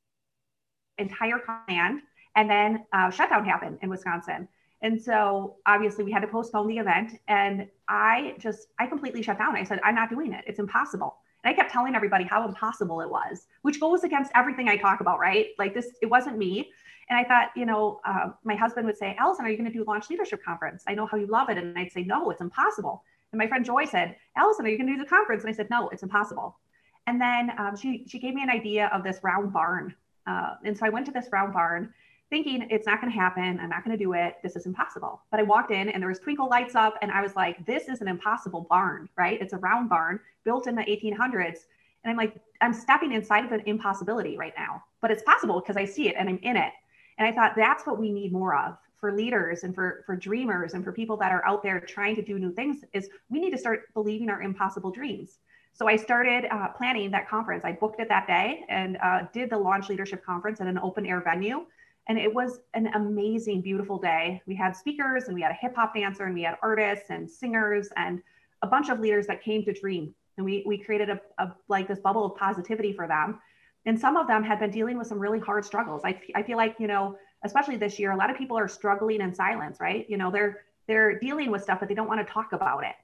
entire 0.98 1.42
land. 1.68 2.02
And 2.36 2.50
then 2.50 2.86
uh, 2.94 3.10
shutdown 3.10 3.46
happened 3.46 3.80
in 3.82 3.90
Wisconsin. 3.90 4.48
And 4.82 5.02
so 5.02 5.56
obviously 5.66 6.04
we 6.04 6.12
had 6.12 6.20
to 6.22 6.28
postpone 6.28 6.68
the 6.68 6.78
event. 6.78 7.20
And 7.28 7.68
I 7.88 8.36
just, 8.40 8.68
I 8.80 8.88
completely 8.88 9.22
shut 9.22 9.38
down. 9.38 9.56
I 9.56 9.64
said, 9.64 9.80
I'm 9.84 9.96
not 9.96 10.10
doing 10.10 10.34
it. 10.34 10.44
It's 10.46 10.60
impossible. 10.60 11.16
And 11.44 11.54
I 11.54 11.56
kept 11.56 11.72
telling 11.72 11.96
everybody 11.96 12.26
how 12.26 12.48
impossible 12.48 13.02
it 13.02 13.10
was, 13.10 13.48
which 13.62 13.80
goes 13.80 14.04
against 14.04 14.32
everything 14.36 14.68
I 14.68 14.78
talk 14.78 15.00
about, 15.00 15.20
right? 15.20 15.48
Like 15.58 15.74
this, 15.74 15.92
it 16.02 16.08
wasn't 16.08 16.38
me. 16.38 16.72
And 17.10 17.18
I 17.20 17.24
thought, 17.24 17.50
you 17.56 17.66
know, 17.66 18.00
uh, 18.04 18.32
my 18.44 18.56
husband 18.56 18.88
would 18.88 18.98
say, 18.98 19.16
Allison, 19.20 19.46
are 19.46 19.50
you 19.50 19.58
going 19.58 19.72
to 19.72 19.78
do 19.78 19.86
launch 19.86 20.10
leadership 20.10 20.44
conference? 20.44 20.84
I 20.88 20.96
know 20.96 21.06
how 21.06 21.18
you 21.18 21.28
love 21.28 21.50
it. 21.50 21.58
And 21.58 21.78
I'd 21.78 21.92
say, 21.92 22.04
no, 22.04 22.32
it's 22.32 22.42
impossible. 22.42 23.04
And 23.32 23.40
my 23.40 23.48
friend 23.48 23.64
Joy 23.64 23.86
said, 23.86 24.16
Allison, 24.36 24.66
are 24.66 24.70
you 24.70 24.78
going 24.78 24.88
to 24.88 24.94
do 24.94 25.04
the 25.04 25.10
conference? 25.10 25.44
And 25.44 25.54
I 25.54 25.56
said, 25.56 25.70
no, 25.70 25.90
it's 25.90 26.04
impossible. 26.04 26.58
And 27.08 27.22
then 27.22 27.52
um, 27.60 27.76
she, 27.76 28.06
she 28.08 28.18
gave 28.18 28.34
me 28.34 28.42
an 28.42 28.50
idea 28.50 28.90
of 28.92 29.04
this 29.04 29.20
round 29.22 29.54
barn. 29.54 29.94
Uh, 30.28 30.56
and 30.64 30.78
so 30.78 30.86
I 30.86 30.90
went 30.90 31.06
to 31.08 31.12
this 31.12 31.28
round 31.32 31.54
barn 31.54 31.94
thinking 32.30 32.68
it's 32.70 32.88
not 32.88 33.00
going 33.02 33.12
to 33.12 33.18
happen. 33.18 33.60
I'm 33.60 33.70
not 33.70 33.84
going 33.86 33.98
to 33.98 34.04
do 34.04 34.14
it. 34.14 34.38
This 34.42 34.56
is 34.56 34.66
impossible. 34.66 35.22
But 35.30 35.40
I 35.40 35.44
walked 35.44 35.72
in 35.72 35.90
and 35.90 36.02
there 36.02 36.10
was 36.10 36.20
twinkle 36.20 36.50
lights 36.50 36.76
up 36.76 36.98
and 37.02 37.12
I 37.12 37.22
was 37.22 37.36
like, 37.36 37.64
this 37.66 37.88
is 37.88 38.02
an 38.02 38.08
impossible 38.08 38.66
barn, 38.70 39.08
right? 39.16 39.40
It's 39.40 39.54
a 39.54 39.58
round 39.58 39.90
barn 39.90 40.20
built 40.44 40.68
in 40.68 40.76
the 40.76 40.82
1800s. 40.82 41.66
And 42.04 42.12
I'm 42.12 42.18
like, 42.18 42.36
I'm 42.62 42.74
stepping 42.74 43.12
inside 43.12 43.46
of 43.46 43.52
an 43.52 43.62
impossibility 43.66 44.38
right 44.38 44.54
now, 44.58 44.84
but 45.02 45.12
it's 45.12 45.24
possible 45.24 45.60
because 45.60 45.78
I 45.78 45.86
see 45.86 46.08
it 46.08 46.16
and 46.18 46.30
I'm 46.30 46.40
in 46.42 46.58
it. 46.58 46.74
And 47.18 47.28
I 47.28 47.32
thought 47.32 47.54
that's 47.56 47.86
what 47.86 48.00
we 48.00 48.12
need 48.12 48.32
more 48.32 48.56
of 48.56 48.78
for 49.00 49.12
leaders 49.12 49.64
and 49.64 49.76
for, 49.76 50.04
for 50.06 50.16
dreamers 50.16 50.74
and 50.74 50.84
for 50.84 50.92
people 50.92 51.18
that 51.18 51.32
are 51.32 51.46
out 51.46 51.62
there 51.62 51.80
trying 51.80 52.16
to 52.16 52.22
do 52.22 52.40
new 52.40 52.52
things 52.52 52.84
is 52.94 53.10
we 53.30 53.40
need 53.40 53.52
to 53.52 53.58
start 53.58 53.94
believing 53.94 54.30
our 54.30 54.42
impossible 54.42 54.92
dreams. 54.92 55.40
So 55.76 55.90
I 55.90 55.98
started 55.98 56.46
uh, 56.52 56.70
planning 56.70 57.12
that 57.12 57.28
conference. 57.28 57.66
I 57.66 57.74
booked 57.74 58.00
it 58.00 58.08
that 58.08 58.28
day 58.28 58.64
and 58.70 58.98
uh, 59.04 59.24
did 59.34 59.50
the 59.50 59.58
launch 59.58 59.90
leadership 59.90 60.24
conference 60.24 60.62
at 60.62 60.68
an 60.68 60.80
open 60.80 61.06
air 61.06 61.20
venue. 61.20 61.66
And 62.08 62.18
it 62.18 62.34
was 62.34 62.60
an 62.76 62.88
amazing, 62.96 63.62
beautiful 63.62 64.00
day. 64.00 64.42
We 64.48 64.56
had 64.56 64.74
speakers 64.74 65.26
and 65.26 65.36
we 65.36 65.42
had 65.42 65.52
a 65.52 65.56
hip 65.56 65.76
hop 65.76 65.94
dancer 65.94 66.24
and 66.24 66.34
we 66.34 66.44
had 66.44 66.56
artists 66.62 67.10
and 67.10 67.30
singers 67.30 67.90
and 67.98 68.22
a 68.62 68.68
bunch 68.68 68.88
of 68.88 69.02
leaders 69.02 69.28
that 69.28 69.44
came 69.44 69.66
to 69.66 69.74
dream. 69.74 70.16
And 70.38 70.46
we, 70.46 70.64
we 70.66 70.78
created 70.78 71.10
a, 71.10 71.20
a 71.40 71.54
like 71.68 71.90
this 71.90 72.00
bubble 72.00 72.24
of 72.24 72.38
positivity 72.38 72.94
for 72.94 73.06
them. 73.06 73.42
And 73.86 74.00
some 74.00 74.16
of 74.16 74.28
them 74.28 74.44
had 74.44 74.60
been 74.62 74.72
dealing 74.72 74.98
with 74.98 75.08
some 75.08 75.20
really 75.20 75.40
hard 75.40 75.66
struggles. 75.66 76.04
I, 76.06 76.22
I 76.36 76.44
feel 76.44 76.56
like, 76.56 76.78
you 76.80 76.88
know, 76.88 77.18
especially 77.44 77.76
this 77.76 78.00
year, 78.00 78.12
a 78.12 78.16
lot 78.16 78.30
of 78.30 78.38
people 78.38 78.58
are 78.58 78.70
struggling 78.70 79.20
in 79.20 79.34
silence, 79.34 79.82
right? 79.82 80.06
You 80.10 80.16
know, 80.18 80.32
they're 80.32 80.62
they're 80.88 81.20
dealing 81.20 81.52
with 81.52 81.64
stuff, 81.64 81.82
but 81.82 81.90
they 81.90 81.96
don't 81.96 82.08
want 82.08 82.26
to 82.26 82.32
talk 82.32 82.54
about 82.54 82.86
it. 82.86 82.96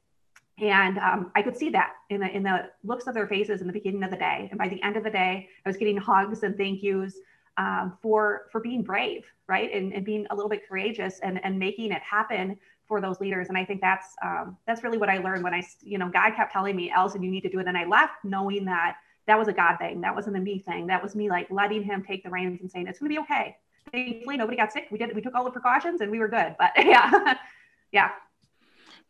And 0.61 0.99
um, 0.99 1.31
I 1.35 1.41
could 1.41 1.57
see 1.57 1.69
that 1.71 1.93
in 2.09 2.21
the 2.21 2.29
in 2.29 2.43
the 2.43 2.69
looks 2.83 3.07
of 3.07 3.15
their 3.15 3.27
faces 3.27 3.61
in 3.61 3.67
the 3.67 3.73
beginning 3.73 4.03
of 4.03 4.11
the 4.11 4.17
day. 4.17 4.47
And 4.51 4.59
by 4.59 4.67
the 4.67 4.81
end 4.83 4.95
of 4.95 5.03
the 5.03 5.09
day, 5.09 5.49
I 5.65 5.69
was 5.69 5.75
getting 5.75 5.97
hugs 5.97 6.43
and 6.43 6.55
thank 6.55 6.83
yous 6.83 7.15
um, 7.57 7.97
for 8.01 8.43
for 8.51 8.61
being 8.61 8.83
brave, 8.83 9.25
right, 9.47 9.73
and, 9.73 9.91
and 9.91 10.05
being 10.05 10.27
a 10.29 10.35
little 10.35 10.49
bit 10.49 10.67
courageous 10.67 11.19
and 11.19 11.43
and 11.43 11.57
making 11.57 11.91
it 11.91 12.01
happen 12.03 12.57
for 12.87 13.01
those 13.01 13.19
leaders. 13.19 13.49
And 13.49 13.57
I 13.57 13.65
think 13.65 13.81
that's 13.81 14.15
um, 14.23 14.57
that's 14.67 14.83
really 14.83 14.99
what 14.99 15.09
I 15.09 15.17
learned 15.17 15.43
when 15.43 15.53
I, 15.53 15.63
you 15.81 15.97
know, 15.97 16.09
God 16.09 16.35
kept 16.35 16.53
telling 16.53 16.75
me, 16.75 16.91
Allison, 16.91 17.23
you 17.23 17.31
need 17.31 17.41
to 17.41 17.49
do 17.49 17.59
it. 17.59 17.67
And 17.67 17.77
I 17.77 17.85
left 17.85 18.13
knowing 18.23 18.65
that 18.65 18.97
that 19.27 19.39
was 19.39 19.47
a 19.47 19.53
God 19.53 19.77
thing. 19.77 20.01
That 20.01 20.13
wasn't 20.13 20.35
a 20.35 20.39
me 20.39 20.59
thing. 20.59 20.87
That 20.87 21.01
was 21.01 21.15
me 21.15 21.29
like 21.29 21.49
letting 21.49 21.83
Him 21.83 22.03
take 22.03 22.23
the 22.23 22.29
reins 22.29 22.61
and 22.61 22.69
saying 22.69 22.87
it's 22.87 22.99
going 22.99 23.09
to 23.09 23.15
be 23.15 23.21
okay. 23.21 23.55
Thankfully, 23.91 24.37
nobody 24.37 24.57
got 24.57 24.71
sick. 24.71 24.89
We 24.91 24.97
did. 24.97 25.15
We 25.15 25.21
took 25.21 25.33
all 25.33 25.43
the 25.43 25.51
precautions 25.51 26.01
and 26.01 26.11
we 26.11 26.19
were 26.19 26.27
good. 26.27 26.55
But 26.59 26.71
yeah, 26.77 27.35
yeah. 27.91 28.09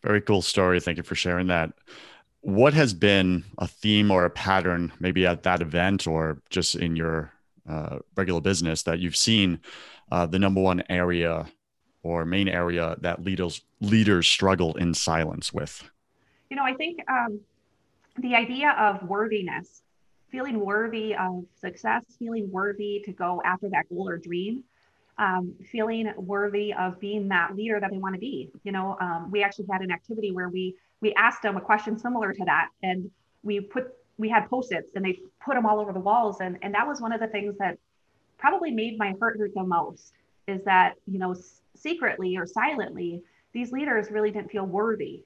Very 0.04 0.22
cool 0.22 0.42
story. 0.42 0.80
Thank 0.80 0.98
you 0.98 1.04
for 1.04 1.16
sharing 1.16 1.48
that. 1.48 1.74
What 2.42 2.74
has 2.74 2.94
been 2.94 3.44
a 3.60 3.68
theme 3.68 4.10
or 4.10 4.26
a 4.26 4.30
pattern, 4.30 4.92
maybe 5.00 5.28
at 5.28 5.44
that 5.44 5.62
event 5.62 6.08
or 6.08 6.42
just 6.50 6.76
in 6.76 6.96
your 6.96 7.32
uh, 7.70 8.00
regular 8.16 8.42
business, 8.42 8.84
that 8.84 9.00
you've 9.00 9.16
seen 9.16 9.60
uh, 10.12 10.26
the 10.26 10.40
number 10.40 10.60
one 10.60 10.84
area 10.90 11.46
or 12.04 12.26
main 12.26 12.48
area 12.48 12.96
that 13.02 13.24
leaders 13.24 13.62
leaders 13.80 14.28
struggle 14.28 14.76
in 14.78 14.94
silence 14.94 15.54
with? 15.54 15.90
You 16.50 16.58
know, 16.58 16.64
I 16.64 16.74
think 16.74 17.00
um, 17.08 17.40
the 18.18 18.36
idea 18.36 18.72
of 18.72 19.08
worthiness, 19.08 19.84
feeling 20.32 20.60
worthy 20.60 21.16
of 21.16 21.46
success, 21.60 22.04
feeling 22.18 22.52
worthy 22.52 23.02
to 23.06 23.12
go 23.12 23.42
after 23.46 23.70
that 23.70 23.88
goal 23.90 24.10
or 24.10 24.18
dream, 24.18 24.64
um, 25.18 25.54
feeling 25.72 26.12
worthy 26.18 26.74
of 26.74 27.00
being 27.00 27.28
that 27.30 27.56
leader 27.56 27.80
that 27.80 27.92
they 27.92 27.98
want 27.98 28.16
to 28.16 28.20
be. 28.20 28.50
You 28.64 28.72
know, 28.72 28.98
um, 29.00 29.30
we 29.32 29.44
actually 29.44 29.68
had 29.72 29.82
an 29.82 29.92
activity 29.92 30.32
where 30.32 30.50
we 30.50 30.76
we 31.02 31.14
asked 31.14 31.42
them 31.42 31.58
a 31.58 31.62
question 31.62 31.98
similar 31.98 32.34
to 32.34 32.46
that, 32.46 32.70
and 32.84 33.10
we 33.44 33.60
put 33.60 33.94
we 34.18 34.30
had 34.30 34.50
post-its 34.50 34.92
and 34.96 35.04
they 35.04 35.20
put 35.44 35.56
them 35.56 35.66
all 35.66 35.80
over 35.80 35.94
the 35.94 36.00
walls, 36.00 36.42
and 36.42 36.58
and 36.62 36.74
that 36.74 36.88
was 36.88 37.02
one 37.02 37.12
of 37.12 37.20
the 37.20 37.28
things 37.28 37.58
that 37.58 37.78
probably 38.38 38.72
made 38.72 38.98
my 38.98 39.14
heart 39.20 39.38
hurt 39.38 39.54
the 39.54 39.64
most 39.64 40.14
is 40.48 40.64
that 40.66 40.96
you 41.08 41.20
know 41.20 41.36
secretly 41.76 42.36
or 42.36 42.46
silently 42.46 43.22
these 43.54 43.72
leaders 43.72 44.10
really 44.12 44.32
didn't 44.32 44.50
feel 44.50 44.66
worthy 44.66 45.24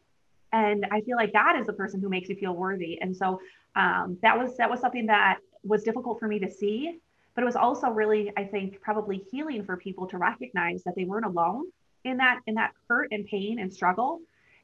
and 0.52 0.86
i 0.92 1.02
feel 1.02 1.16
like 1.16 1.32
god 1.34 1.58
is 1.60 1.66
the 1.66 1.74
person 1.74 2.00
who 2.02 2.10
makes 2.10 2.30
you 2.30 2.36
feel 2.36 2.54
worthy 2.54 3.00
and 3.02 3.16
so 3.16 3.40
um, 3.78 4.18
that 4.22 4.38
was 4.38 4.56
that 4.58 4.70
was 4.70 4.80
something 4.80 5.06
that 5.06 5.40
was 5.64 5.84
difficult 5.84 6.20
for 6.20 6.28
me 6.28 6.40
to 6.40 6.52
see 6.52 7.00
but 7.36 7.42
it 7.42 7.46
was 7.46 7.56
also 7.56 7.90
really 7.90 8.32
i 8.38 8.44
think 8.44 8.82
probably 8.82 9.22
healing 9.32 9.64
for 9.64 9.78
people 9.78 10.08
to 10.08 10.18
recognize 10.18 10.84
that 10.84 10.96
they 10.96 11.04
weren't 11.04 11.26
alone 11.26 11.66
in 12.04 12.18
that 12.18 12.40
in 12.48 12.56
that 12.56 12.72
hurt 12.90 13.08
and 13.12 13.26
pain 13.28 13.60
and 13.60 13.74
struggle 13.74 14.20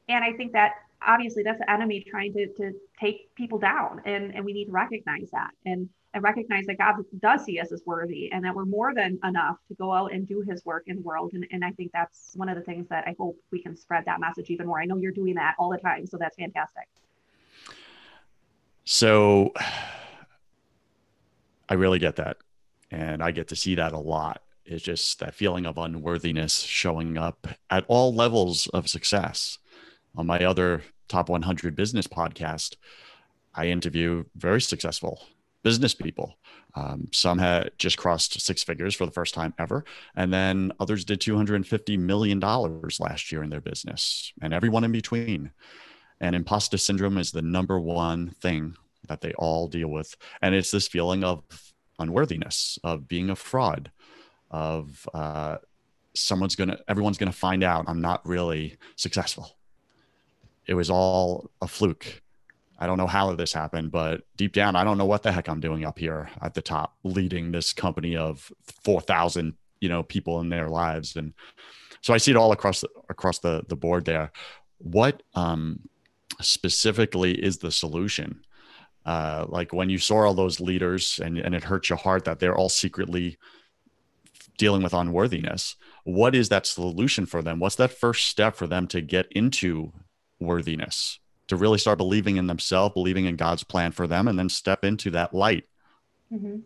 and 0.08 0.24
i 0.24 0.32
think 0.32 0.52
that 0.52 0.72
obviously 1.06 1.42
that's 1.42 1.58
the 1.58 1.70
enemy 1.70 2.04
trying 2.08 2.32
to, 2.32 2.46
to 2.54 2.72
take 2.98 3.34
people 3.34 3.58
down 3.58 4.00
and 4.04 4.34
and 4.34 4.44
we 4.44 4.52
need 4.52 4.66
to 4.66 4.72
recognize 4.72 5.28
that 5.32 5.50
and 5.66 5.88
and 6.14 6.22
recognize 6.22 6.66
that 6.66 6.78
God 6.78 6.96
does 7.20 7.44
see 7.44 7.58
us 7.58 7.72
as 7.72 7.82
worthy 7.86 8.30
and 8.32 8.44
that 8.44 8.54
we're 8.54 8.64
more 8.64 8.94
than 8.94 9.18
enough 9.24 9.56
to 9.68 9.74
go 9.74 9.92
out 9.92 10.12
and 10.12 10.26
do 10.28 10.42
his 10.42 10.64
work 10.64 10.84
in 10.86 10.96
the 10.96 11.02
world. 11.02 11.32
And, 11.32 11.46
and 11.50 11.64
I 11.64 11.70
think 11.70 11.90
that's 11.92 12.32
one 12.34 12.48
of 12.48 12.56
the 12.56 12.62
things 12.62 12.86
that 12.88 13.04
I 13.06 13.14
hope 13.18 13.36
we 13.50 13.62
can 13.62 13.76
spread 13.76 14.04
that 14.04 14.20
message 14.20 14.50
even 14.50 14.66
more. 14.66 14.80
I 14.80 14.84
know 14.84 14.96
you're 14.96 15.12
doing 15.12 15.34
that 15.36 15.54
all 15.58 15.70
the 15.70 15.78
time. 15.78 16.06
So 16.06 16.18
that's 16.18 16.36
fantastic. 16.36 16.86
So 18.84 19.52
I 21.68 21.74
really 21.74 21.98
get 21.98 22.16
that. 22.16 22.36
And 22.92 23.22
I 23.22 23.30
get 23.30 23.48
to 23.48 23.56
see 23.56 23.74
that 23.76 23.94
a 23.94 23.98
lot. 23.98 24.42
It's 24.66 24.84
just 24.84 25.18
that 25.20 25.34
feeling 25.34 25.66
of 25.66 25.78
unworthiness 25.78 26.60
showing 26.60 27.16
up 27.16 27.48
at 27.70 27.84
all 27.88 28.14
levels 28.14 28.68
of 28.68 28.88
success. 28.88 29.58
On 30.14 30.26
my 30.26 30.44
other 30.44 30.82
top 31.08 31.30
100 31.30 31.74
business 31.74 32.06
podcast, 32.06 32.76
I 33.54 33.68
interview 33.68 34.24
very 34.36 34.60
successful 34.60 35.22
business 35.62 35.94
people. 35.94 36.36
Um, 36.74 37.08
some 37.12 37.38
had 37.38 37.70
just 37.78 37.96
crossed 37.96 38.40
six 38.40 38.62
figures 38.62 38.94
for 38.94 39.06
the 39.06 39.12
first 39.12 39.32
time 39.32 39.54
ever. 39.58 39.84
And 40.14 40.32
then 40.32 40.72
others 40.78 41.04
did 41.04 41.20
$250 41.20 41.98
million 41.98 42.40
last 42.40 43.32
year 43.32 43.42
in 43.42 43.50
their 43.50 43.60
business, 43.60 44.32
and 44.42 44.52
everyone 44.52 44.84
in 44.84 44.92
between. 44.92 45.50
And 46.20 46.36
imposter 46.36 46.78
syndrome 46.78 47.18
is 47.18 47.32
the 47.32 47.42
number 47.42 47.80
one 47.80 48.30
thing 48.42 48.76
that 49.08 49.20
they 49.22 49.32
all 49.32 49.66
deal 49.66 49.88
with. 49.88 50.14
And 50.40 50.54
it's 50.54 50.70
this 50.70 50.88
feeling 50.88 51.24
of 51.24 51.42
unworthiness, 52.02 52.78
of 52.84 53.08
being 53.08 53.30
a 53.30 53.36
fraud, 53.36 53.90
of 54.50 55.08
uh, 55.14 55.58
someone's 56.14 56.56
going 56.56 56.70
to, 56.70 56.78
everyone's 56.88 57.18
going 57.18 57.32
to 57.32 57.38
find 57.38 57.64
out 57.64 57.86
I'm 57.88 58.00
not 58.00 58.26
really 58.26 58.76
successful. 58.96 59.56
It 60.66 60.74
was 60.74 60.90
all 60.90 61.50
a 61.60 61.66
fluke 61.66 62.22
I 62.82 62.86
don't 62.86 62.98
know 62.98 63.06
how 63.06 63.32
this 63.36 63.52
happened, 63.52 63.92
but 63.92 64.22
deep 64.36 64.52
down, 64.52 64.74
I 64.74 64.82
don't 64.82 64.98
know 64.98 65.04
what 65.04 65.22
the 65.22 65.30
heck 65.30 65.48
I'm 65.48 65.60
doing 65.60 65.84
up 65.84 66.00
here 66.00 66.28
at 66.40 66.54
the 66.54 66.60
top, 66.60 66.96
leading 67.04 67.52
this 67.52 67.72
company 67.72 68.16
of 68.16 68.50
4,000, 68.82 69.54
you 69.80 69.88
know, 69.88 70.02
people 70.02 70.40
in 70.40 70.48
their 70.48 70.68
lives. 70.68 71.14
And 71.14 71.32
so 72.00 72.12
I 72.12 72.16
see 72.16 72.32
it 72.32 72.36
all 72.36 72.50
across 72.50 72.80
the, 72.80 72.88
across 73.08 73.38
the, 73.38 73.62
the 73.68 73.76
board 73.76 74.04
there. 74.04 74.32
What 74.78 75.22
um, 75.36 75.88
specifically 76.40 77.32
is 77.32 77.58
the 77.58 77.70
solution? 77.70 78.44
Uh, 79.04 79.46
like 79.48 79.72
when 79.72 79.90
you 79.90 79.98
saw 79.98 80.24
all 80.26 80.34
those 80.34 80.60
leaders 80.60 81.18
and, 81.22 81.38
and 81.38 81.54
it 81.54 81.64
hurts 81.64 81.88
your 81.88 81.98
heart 81.98 82.24
that 82.24 82.38
they're 82.38 82.56
all 82.56 82.68
secretly 82.68 83.36
dealing 84.58 84.82
with 84.82 84.94
unworthiness. 84.94 85.76
What 86.04 86.34
is 86.34 86.48
that 86.50 86.66
solution 86.66 87.26
for 87.26 87.42
them? 87.42 87.58
What's 87.58 87.76
that 87.76 87.92
first 87.92 88.26
step 88.26 88.54
for 88.54 88.66
them 88.66 88.86
to 88.88 89.00
get 89.00 89.26
into 89.32 89.92
worthiness? 90.38 91.18
to 91.52 91.56
really 91.56 91.76
start 91.76 91.98
believing 91.98 92.38
in 92.38 92.46
themselves, 92.46 92.94
believing 92.94 93.26
in 93.26 93.36
God's 93.36 93.62
plan 93.62 93.92
for 93.92 94.06
them, 94.06 94.26
and 94.26 94.38
then 94.38 94.48
step 94.48 94.84
into 94.84 95.10
that 95.10 95.34
light? 95.34 95.64
Mm-hmm. 96.32 96.60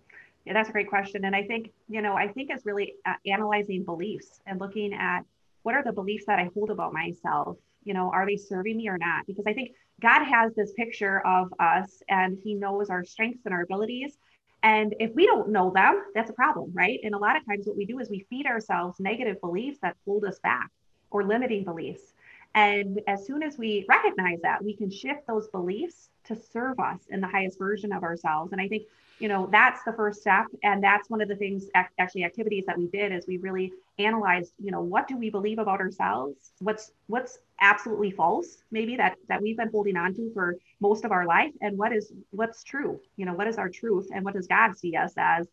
Yeah, 0.45 0.53
that's 0.53 0.69
a 0.69 0.73
great 0.73 0.89
question. 0.89 1.25
And 1.25 1.35
I 1.35 1.43
think, 1.43 1.73
you 1.89 2.01
know, 2.03 2.15
I 2.15 2.29
think 2.29 2.51
it's 2.51 2.65
really 2.65 2.95
uh, 3.05 3.15
analyzing 3.27 3.83
beliefs 3.85 4.41
and 4.47 4.61
looking 4.61 4.95
at 4.95 5.23
what 5.65 5.75
are 5.75 5.83
the 5.83 5.93
beliefs 5.93 6.27
that 6.27 6.39
I 6.39 6.51
hold 6.55 6.71
about 6.71 6.93
myself? 6.93 7.57
You 7.83 7.95
know, 7.95 8.13
are 8.13 8.25
they 8.25 8.37
serving 8.37 8.77
me 8.77 8.89
or 8.89 8.97
not? 8.97 9.27
Because 9.27 9.45
I 9.49 9.55
think 9.55 9.73
God 10.01 10.25
has 10.25 10.55
this 10.55 10.73
picture 10.73 11.27
of 11.27 11.53
us 11.59 12.03
and 12.09 12.39
he 12.43 12.55
knows 12.55 12.91
our 12.91 13.05
strengths 13.05 13.47
and 13.47 13.55
our 13.55 13.63
abilities. 13.63 14.19
And 14.63 14.95
if 15.01 15.15
we 15.15 15.27
don't 15.27 15.51
know 15.51 15.71
them, 15.71 16.03
that's 16.15 16.31
a 16.31 16.35
problem, 16.35 16.73
right? 16.75 16.99
And 17.03 17.15
a 17.15 17.19
lot 17.19 17.37
of 17.37 17.47
times 17.47 17.67
what 17.67 17.77
we 17.77 17.87
do 17.87 17.99
is 17.99 18.11
we 18.11 18.27
feed 18.29 18.47
ourselves 18.47 18.99
negative 19.01 19.41
beliefs 19.41 19.79
that 19.83 19.97
hold 20.05 20.25
us 20.25 20.39
back 20.41 20.71
or 21.11 21.25
limiting 21.25 21.65
beliefs. 21.65 22.13
And 22.55 23.01
as 23.07 23.27
soon 23.27 23.43
as 23.43 23.59
we 23.59 23.85
recognize 23.89 24.41
that, 24.43 24.65
we 24.65 24.75
can 24.75 24.91
shift 24.91 25.27
those 25.27 25.49
beliefs 25.49 26.09
to 26.25 26.37
serve 26.37 26.81
us 26.81 27.01
in 27.11 27.21
the 27.21 27.27
highest 27.27 27.59
version 27.59 27.93
of 27.93 28.03
ourselves. 28.03 28.53
And 28.53 28.61
I 28.61 28.69
think, 28.69 28.85
you 29.19 29.29
know, 29.29 29.49
that's 29.51 29.83
the 29.85 29.93
first 29.93 30.21
step. 30.21 30.47
And 30.63 30.83
that's 30.83 31.09
one 31.09 31.21
of 31.21 31.29
the 31.29 31.37
things, 31.37 31.67
actually, 31.75 32.25
activities 32.25 32.65
that 32.67 32.79
we 32.79 32.87
did 32.89 33.13
is 33.13 33.27
we 33.27 33.39
really 33.39 33.73
analyzed, 33.99 34.53
you 34.63 34.71
know, 34.71 34.83
what 34.83 35.09
do 35.09 35.17
we 35.17 35.31
believe 35.31 35.59
about 35.59 35.81
ourselves? 35.81 36.53
What's 36.61 36.93
what's 37.07 37.39
absolutely 37.61 38.11
false, 38.11 38.59
maybe 38.71 38.97
that 38.97 39.17
that 39.29 39.41
we've 39.41 39.57
been 39.57 39.71
holding 39.71 39.97
on 39.97 40.15
to 40.15 40.31
for 40.35 40.57
most 40.81 41.05
of 41.05 41.13
our 41.13 41.27
life, 41.27 41.53
and 41.61 41.79
what 41.79 41.93
is 41.93 42.13
what's 42.31 42.63
true? 42.63 43.01
You 43.17 43.27
know, 43.27 43.35
what 43.35 43.47
is 43.49 43.57
our 43.57 43.69
truth, 43.69 44.09
and 44.15 44.25
what 44.25 44.35
does 44.35 44.47
God 44.47 44.77
see 44.77 44.97
us 44.97 45.15
as? 45.17 45.47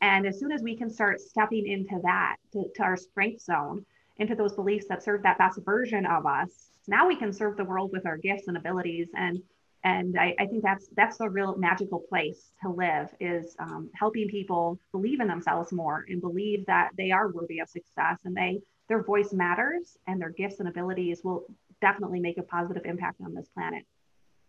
And 0.00 0.26
as 0.26 0.38
soon 0.38 0.50
as 0.50 0.62
we 0.62 0.76
can 0.76 0.88
start 0.88 1.20
stepping 1.20 1.66
into 1.66 2.00
that, 2.04 2.36
to, 2.54 2.64
to 2.76 2.82
our 2.82 2.96
strength 2.96 3.42
zone, 3.42 3.84
into 4.16 4.34
those 4.34 4.54
beliefs 4.54 4.86
that 4.88 5.02
serve 5.02 5.22
that 5.24 5.36
best 5.36 5.58
version 5.62 6.06
of 6.06 6.24
us 6.24 6.70
now 6.90 7.06
we 7.06 7.16
can 7.16 7.32
serve 7.32 7.56
the 7.56 7.64
world 7.64 7.92
with 7.92 8.06
our 8.06 8.16
gifts 8.16 8.48
and 8.48 8.56
abilities 8.56 9.08
and 9.14 9.40
and 9.84 10.18
I, 10.18 10.34
I, 10.38 10.46
think 10.46 10.62
that's 10.62 10.88
that's 10.94 11.16
the 11.16 11.28
real 11.28 11.56
magical 11.56 12.00
place 12.00 12.52
to 12.62 12.70
live 12.70 13.08
is 13.18 13.56
um, 13.58 13.90
helping 13.94 14.28
people 14.28 14.78
believe 14.92 15.20
in 15.20 15.28
themselves 15.28 15.72
more 15.72 16.04
and 16.08 16.20
believe 16.20 16.66
that 16.66 16.90
they 16.98 17.10
are 17.10 17.30
worthy 17.30 17.60
of 17.60 17.68
success 17.68 18.20
and 18.24 18.36
they 18.36 18.60
their 18.88 19.02
voice 19.02 19.32
matters 19.32 19.96
and 20.06 20.20
their 20.20 20.30
gifts 20.30 20.60
and 20.60 20.68
abilities 20.68 21.22
will 21.24 21.46
definitely 21.80 22.20
make 22.20 22.36
a 22.36 22.42
positive 22.42 22.84
impact 22.84 23.20
on 23.24 23.34
this 23.34 23.48
planet. 23.54 23.84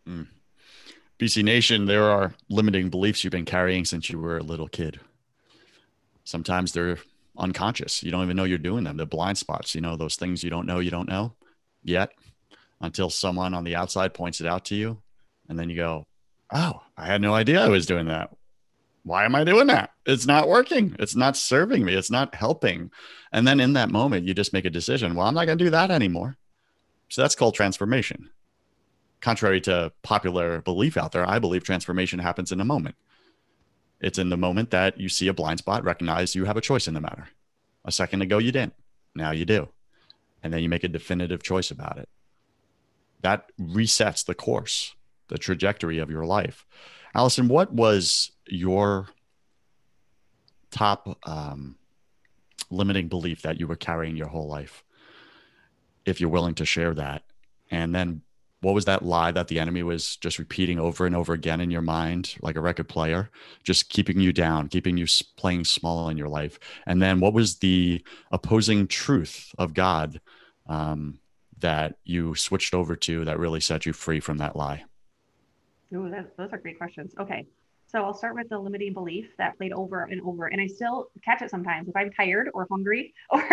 Mm. 0.07 0.27
bc 1.19 1.43
nation 1.43 1.85
there 1.85 2.09
are 2.09 2.33
limiting 2.49 2.89
beliefs 2.89 3.23
you've 3.23 3.31
been 3.31 3.45
carrying 3.45 3.85
since 3.85 4.09
you 4.09 4.19
were 4.19 4.37
a 4.37 4.43
little 4.43 4.67
kid. 4.67 4.99
Sometimes 6.23 6.73
they're 6.73 6.97
unconscious. 7.37 8.03
You 8.03 8.11
don't 8.11 8.23
even 8.23 8.35
know 8.35 8.43
you're 8.43 8.57
doing 8.57 8.83
them. 8.83 8.97
They're 8.97 9.05
blind 9.05 9.37
spots 9.37 9.75
you 9.75 9.81
know 9.81 9.95
those 9.95 10.17
things 10.17 10.43
you 10.43 10.49
don't 10.49 10.65
know 10.65 10.79
you 10.79 10.91
don't 10.91 11.07
know 11.07 11.35
yet 11.83 12.11
until 12.81 13.09
someone 13.09 13.53
on 13.53 13.63
the 13.63 13.75
outside 13.75 14.13
points 14.13 14.41
it 14.41 14.47
out 14.47 14.65
to 14.65 14.75
you 14.75 15.01
and 15.51 15.59
then 15.59 15.69
you 15.69 15.75
go, 15.75 16.07
oh, 16.53 16.81
I 16.95 17.07
had 17.07 17.21
no 17.21 17.33
idea 17.33 17.61
I 17.61 17.67
was 17.67 17.85
doing 17.85 18.07
that. 18.07 18.33
Why 19.03 19.25
am 19.25 19.35
I 19.35 19.43
doing 19.43 19.67
that? 19.67 19.91
It's 20.05 20.25
not 20.25 20.47
working. 20.47 20.95
It's 20.97 21.13
not 21.13 21.35
serving 21.35 21.83
me. 21.83 21.93
It's 21.93 22.09
not 22.09 22.33
helping. 22.35 22.89
And 23.33 23.45
then 23.45 23.59
in 23.59 23.73
that 23.73 23.91
moment, 23.91 24.25
you 24.25 24.33
just 24.33 24.53
make 24.53 24.63
a 24.63 24.69
decision. 24.69 25.13
Well, 25.13 25.27
I'm 25.27 25.33
not 25.33 25.47
going 25.47 25.57
to 25.57 25.63
do 25.65 25.69
that 25.69 25.91
anymore. 25.91 26.37
So 27.09 27.21
that's 27.21 27.35
called 27.35 27.53
transformation. 27.53 28.29
Contrary 29.19 29.59
to 29.61 29.91
popular 30.03 30.61
belief 30.61 30.95
out 30.95 31.11
there, 31.11 31.27
I 31.29 31.37
believe 31.37 31.65
transformation 31.65 32.19
happens 32.19 32.53
in 32.53 32.61
a 32.61 32.65
moment. 32.65 32.95
It's 33.99 34.17
in 34.17 34.29
the 34.29 34.37
moment 34.37 34.71
that 34.71 34.97
you 34.97 35.09
see 35.09 35.27
a 35.27 35.33
blind 35.33 35.59
spot, 35.59 35.83
recognize 35.83 36.33
you 36.33 36.45
have 36.45 36.55
a 36.55 36.61
choice 36.61 36.87
in 36.87 36.93
the 36.93 37.01
matter. 37.01 37.27
A 37.83 37.91
second 37.91 38.21
ago, 38.21 38.37
you 38.37 38.53
didn't. 38.53 38.75
Now 39.13 39.31
you 39.31 39.43
do. 39.43 39.67
And 40.41 40.53
then 40.53 40.63
you 40.63 40.69
make 40.69 40.85
a 40.85 40.87
definitive 40.87 41.43
choice 41.43 41.71
about 41.71 41.97
it. 41.97 42.07
That 43.21 43.51
resets 43.59 44.25
the 44.25 44.33
course 44.33 44.95
the 45.31 45.37
trajectory 45.37 45.97
of 45.97 46.11
your 46.11 46.25
life. 46.25 46.65
Allison, 47.15 47.47
what 47.47 47.73
was 47.73 48.31
your 48.47 49.07
top 50.69 51.17
um, 51.23 51.77
limiting 52.69 53.07
belief 53.07 53.41
that 53.41 53.59
you 53.59 53.65
were 53.65 53.75
carrying 53.75 54.15
your 54.17 54.27
whole 54.27 54.47
life? 54.47 54.83
If 56.05 56.19
you're 56.19 56.29
willing 56.29 56.55
to 56.55 56.65
share 56.65 56.93
that. 56.95 57.23
And 57.71 57.95
then 57.95 58.21
what 58.59 58.75
was 58.75 58.85
that 58.85 59.03
lie 59.03 59.31
that 59.31 59.47
the 59.47 59.59
enemy 59.59 59.83
was 59.83 60.17
just 60.17 60.37
repeating 60.37 60.79
over 60.79 61.05
and 61.05 61.15
over 61.15 61.33
again 61.33 61.61
in 61.61 61.71
your 61.71 61.81
mind, 61.81 62.35
like 62.41 62.57
a 62.57 62.61
record 62.61 62.89
player, 62.89 63.29
just 63.63 63.89
keeping 63.89 64.19
you 64.19 64.33
down, 64.33 64.67
keeping 64.67 64.97
you 64.97 65.07
playing 65.37 65.63
small 65.63 66.09
in 66.09 66.17
your 66.17 66.27
life? 66.27 66.59
And 66.85 67.01
then 67.01 67.19
what 67.21 67.33
was 67.33 67.59
the 67.59 68.03
opposing 68.31 68.87
truth 68.87 69.53
of 69.57 69.73
God 69.73 70.19
um, 70.67 71.19
that 71.59 71.95
you 72.03 72.35
switched 72.35 72.73
over 72.73 72.95
to 72.97 73.25
that 73.25 73.39
really 73.39 73.61
set 73.61 73.85
you 73.85 73.93
free 73.93 74.19
from 74.19 74.39
that 74.39 74.55
lie? 74.55 74.83
Ooh, 75.93 76.09
that, 76.09 76.35
those 76.37 76.49
are 76.51 76.57
great 76.57 76.77
questions. 76.77 77.13
Okay. 77.19 77.45
So 77.87 78.05
I'll 78.05 78.13
start 78.13 78.35
with 78.35 78.47
the 78.47 78.57
limiting 78.57 78.93
belief 78.93 79.35
that 79.37 79.57
played 79.57 79.73
over 79.73 80.03
and 80.03 80.21
over. 80.21 80.47
And 80.47 80.61
I 80.61 80.67
still 80.67 81.09
catch 81.25 81.41
it 81.41 81.49
sometimes 81.49 81.89
if 81.89 81.95
I'm 81.95 82.09
tired 82.09 82.49
or 82.53 82.65
hungry 82.71 83.13
or 83.29 83.43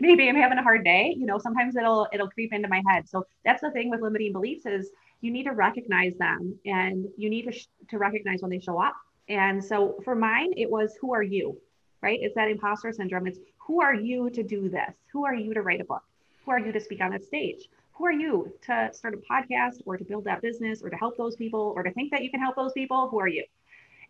maybe 0.00 0.28
I'm 0.28 0.36
having 0.36 0.58
a 0.58 0.62
hard 0.62 0.84
day, 0.84 1.14
you 1.16 1.24
know, 1.24 1.38
sometimes 1.38 1.74
it'll 1.74 2.06
it'll 2.12 2.28
creep 2.28 2.52
into 2.52 2.68
my 2.68 2.82
head. 2.86 3.08
So 3.08 3.24
that's 3.46 3.62
the 3.62 3.70
thing 3.70 3.88
with 3.88 4.02
limiting 4.02 4.32
beliefs 4.32 4.66
is 4.66 4.90
you 5.22 5.30
need 5.30 5.44
to 5.44 5.52
recognize 5.52 6.14
them 6.18 6.58
and 6.66 7.06
you 7.16 7.30
need 7.30 7.46
to, 7.46 7.52
sh- 7.52 7.66
to 7.88 7.98
recognize 7.98 8.42
when 8.42 8.50
they 8.50 8.60
show 8.60 8.78
up. 8.78 8.94
And 9.30 9.64
so 9.64 9.98
for 10.04 10.14
mine, 10.14 10.52
it 10.56 10.70
was 10.70 10.94
who 11.00 11.14
are 11.14 11.22
you? 11.22 11.58
Right? 12.02 12.18
It's 12.20 12.34
that 12.34 12.50
imposter 12.50 12.92
syndrome. 12.92 13.26
It's 13.26 13.38
who 13.56 13.80
are 13.80 13.94
you 13.94 14.28
to 14.30 14.42
do 14.42 14.68
this? 14.68 14.94
Who 15.12 15.24
are 15.24 15.34
you 15.34 15.54
to 15.54 15.62
write 15.62 15.80
a 15.80 15.84
book? 15.84 16.02
Who 16.44 16.50
are 16.50 16.58
you 16.58 16.72
to 16.72 16.80
speak 16.80 17.00
on 17.00 17.14
a 17.14 17.22
stage? 17.22 17.68
Who 17.98 18.06
are 18.06 18.12
you 18.12 18.52
to 18.62 18.90
start 18.92 19.14
a 19.14 19.18
podcast 19.18 19.82
or 19.84 19.96
to 19.96 20.04
build 20.04 20.24
that 20.24 20.40
business 20.40 20.82
or 20.82 20.88
to 20.88 20.96
help 20.96 21.16
those 21.16 21.34
people 21.34 21.72
or 21.74 21.82
to 21.82 21.92
think 21.92 22.12
that 22.12 22.22
you 22.22 22.30
can 22.30 22.40
help 22.40 22.54
those 22.54 22.72
people? 22.72 23.08
Who 23.08 23.18
are 23.18 23.28
you? 23.28 23.44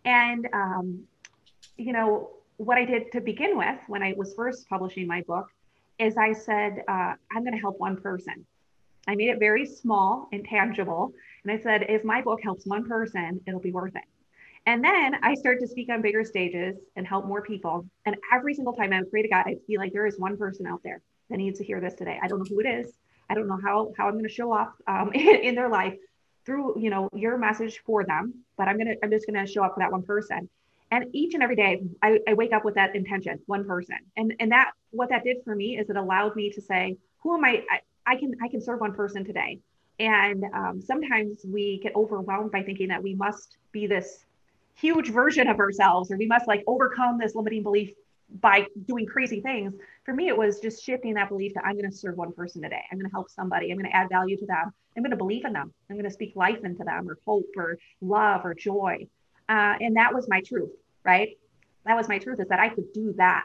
And, 0.04 0.46
um, 0.52 1.04
you 1.78 1.94
know, 1.94 2.30
what 2.58 2.76
I 2.76 2.84
did 2.84 3.10
to 3.12 3.20
begin 3.20 3.56
with 3.56 3.78
when 3.86 4.02
I 4.02 4.14
was 4.16 4.34
first 4.34 4.68
publishing 4.68 5.06
my 5.06 5.22
book 5.22 5.48
is 5.98 6.16
I 6.16 6.34
said, 6.34 6.82
uh, 6.86 7.14
I'm 7.32 7.42
going 7.42 7.54
to 7.54 7.58
help 7.58 7.80
one 7.80 7.96
person. 7.96 8.44
I 9.06 9.14
made 9.14 9.30
it 9.30 9.38
very 9.38 9.64
small 9.64 10.28
and 10.32 10.44
tangible. 10.44 11.12
And 11.42 11.52
I 11.52 11.58
said, 11.62 11.86
if 11.88 12.04
my 12.04 12.20
book 12.20 12.40
helps 12.42 12.66
one 12.66 12.86
person, 12.86 13.40
it'll 13.46 13.60
be 13.60 13.72
worth 13.72 13.96
it. 13.96 14.04
And 14.66 14.84
then 14.84 15.16
I 15.22 15.34
started 15.34 15.60
to 15.60 15.66
speak 15.66 15.88
on 15.88 16.02
bigger 16.02 16.24
stages 16.24 16.76
and 16.96 17.06
help 17.06 17.26
more 17.26 17.40
people. 17.40 17.86
And 18.04 18.16
every 18.34 18.52
single 18.54 18.74
time 18.74 18.92
I 18.92 19.00
would 19.00 19.10
pray 19.10 19.22
to 19.22 19.28
God, 19.28 19.44
I'd 19.46 19.62
feel 19.66 19.80
like 19.80 19.94
there 19.94 20.06
is 20.06 20.18
one 20.18 20.36
person 20.36 20.66
out 20.66 20.82
there 20.84 21.00
that 21.30 21.38
needs 21.38 21.58
to 21.58 21.64
hear 21.64 21.80
this 21.80 21.94
today. 21.94 22.18
I 22.22 22.28
don't 22.28 22.40
know 22.40 22.44
who 22.48 22.60
it 22.60 22.66
is. 22.66 22.92
I 23.28 23.34
don't 23.34 23.48
know 23.48 23.58
how 23.62 23.92
how 23.96 24.06
I'm 24.06 24.14
going 24.14 24.24
to 24.24 24.30
show 24.30 24.52
up 24.52 24.74
um, 24.86 25.12
in, 25.14 25.36
in 25.36 25.54
their 25.54 25.68
life 25.68 25.94
through 26.44 26.80
you 26.80 26.90
know 26.90 27.08
your 27.12 27.38
message 27.38 27.82
for 27.84 28.04
them, 28.04 28.34
but 28.56 28.68
I'm 28.68 28.78
gonna 28.78 28.94
I'm 29.02 29.10
just 29.10 29.26
gonna 29.26 29.46
show 29.46 29.62
up 29.64 29.74
for 29.74 29.80
that 29.80 29.92
one 29.92 30.02
person. 30.02 30.48
And 30.90 31.04
each 31.12 31.34
and 31.34 31.42
every 31.42 31.56
day, 31.56 31.82
I, 32.02 32.18
I 32.26 32.32
wake 32.32 32.54
up 32.54 32.64
with 32.64 32.76
that 32.76 32.96
intention, 32.96 33.38
one 33.46 33.66
person, 33.66 33.98
and 34.16 34.34
and 34.40 34.52
that 34.52 34.72
what 34.90 35.10
that 35.10 35.24
did 35.24 35.38
for 35.44 35.54
me 35.54 35.78
is 35.78 35.90
it 35.90 35.96
allowed 35.96 36.34
me 36.34 36.50
to 36.50 36.62
say, 36.62 36.96
who 37.18 37.34
am 37.34 37.44
I? 37.44 37.62
I, 37.70 37.80
I 38.06 38.16
can 38.16 38.32
I 38.42 38.48
can 38.48 38.60
serve 38.62 38.80
one 38.80 38.94
person 38.94 39.24
today. 39.24 39.60
And 40.00 40.44
um, 40.54 40.80
sometimes 40.80 41.44
we 41.44 41.80
get 41.82 41.94
overwhelmed 41.96 42.52
by 42.52 42.62
thinking 42.62 42.88
that 42.88 43.02
we 43.02 43.14
must 43.14 43.56
be 43.72 43.86
this 43.86 44.24
huge 44.76 45.10
version 45.10 45.48
of 45.48 45.58
ourselves, 45.58 46.10
or 46.10 46.16
we 46.16 46.26
must 46.26 46.46
like 46.46 46.62
overcome 46.66 47.18
this 47.18 47.34
limiting 47.34 47.62
belief 47.62 47.90
by 48.40 48.66
doing 48.86 49.06
crazy 49.06 49.40
things. 49.40 49.74
For 50.04 50.12
me, 50.12 50.28
it 50.28 50.36
was 50.36 50.60
just 50.60 50.84
shifting 50.84 51.14
that 51.14 51.28
belief 51.28 51.54
that 51.54 51.64
I'm 51.64 51.76
going 51.76 51.90
to 51.90 51.96
serve 51.96 52.16
one 52.16 52.32
person 52.32 52.62
today. 52.62 52.82
I'm 52.90 52.98
going 52.98 53.08
to 53.08 53.14
help 53.14 53.30
somebody. 53.30 53.70
I'm 53.70 53.78
going 53.78 53.90
to 53.90 53.96
add 53.96 54.08
value 54.10 54.36
to 54.36 54.46
them. 54.46 54.72
I'm 54.96 55.02
going 55.02 55.10
to 55.10 55.16
believe 55.16 55.44
in 55.44 55.52
them. 55.52 55.72
I'm 55.88 55.96
going 55.96 56.04
to 56.04 56.10
speak 56.10 56.34
life 56.36 56.64
into 56.64 56.84
them 56.84 57.08
or 57.08 57.18
hope 57.26 57.48
or 57.56 57.78
love 58.00 58.44
or 58.44 58.54
joy. 58.54 59.06
Uh, 59.48 59.74
and 59.80 59.96
that 59.96 60.14
was 60.14 60.28
my 60.28 60.40
truth, 60.42 60.70
right? 61.04 61.38
That 61.86 61.96
was 61.96 62.08
my 62.08 62.18
truth 62.18 62.40
is 62.40 62.48
that 62.48 62.60
I 62.60 62.68
could 62.68 62.92
do 62.92 63.14
that. 63.16 63.44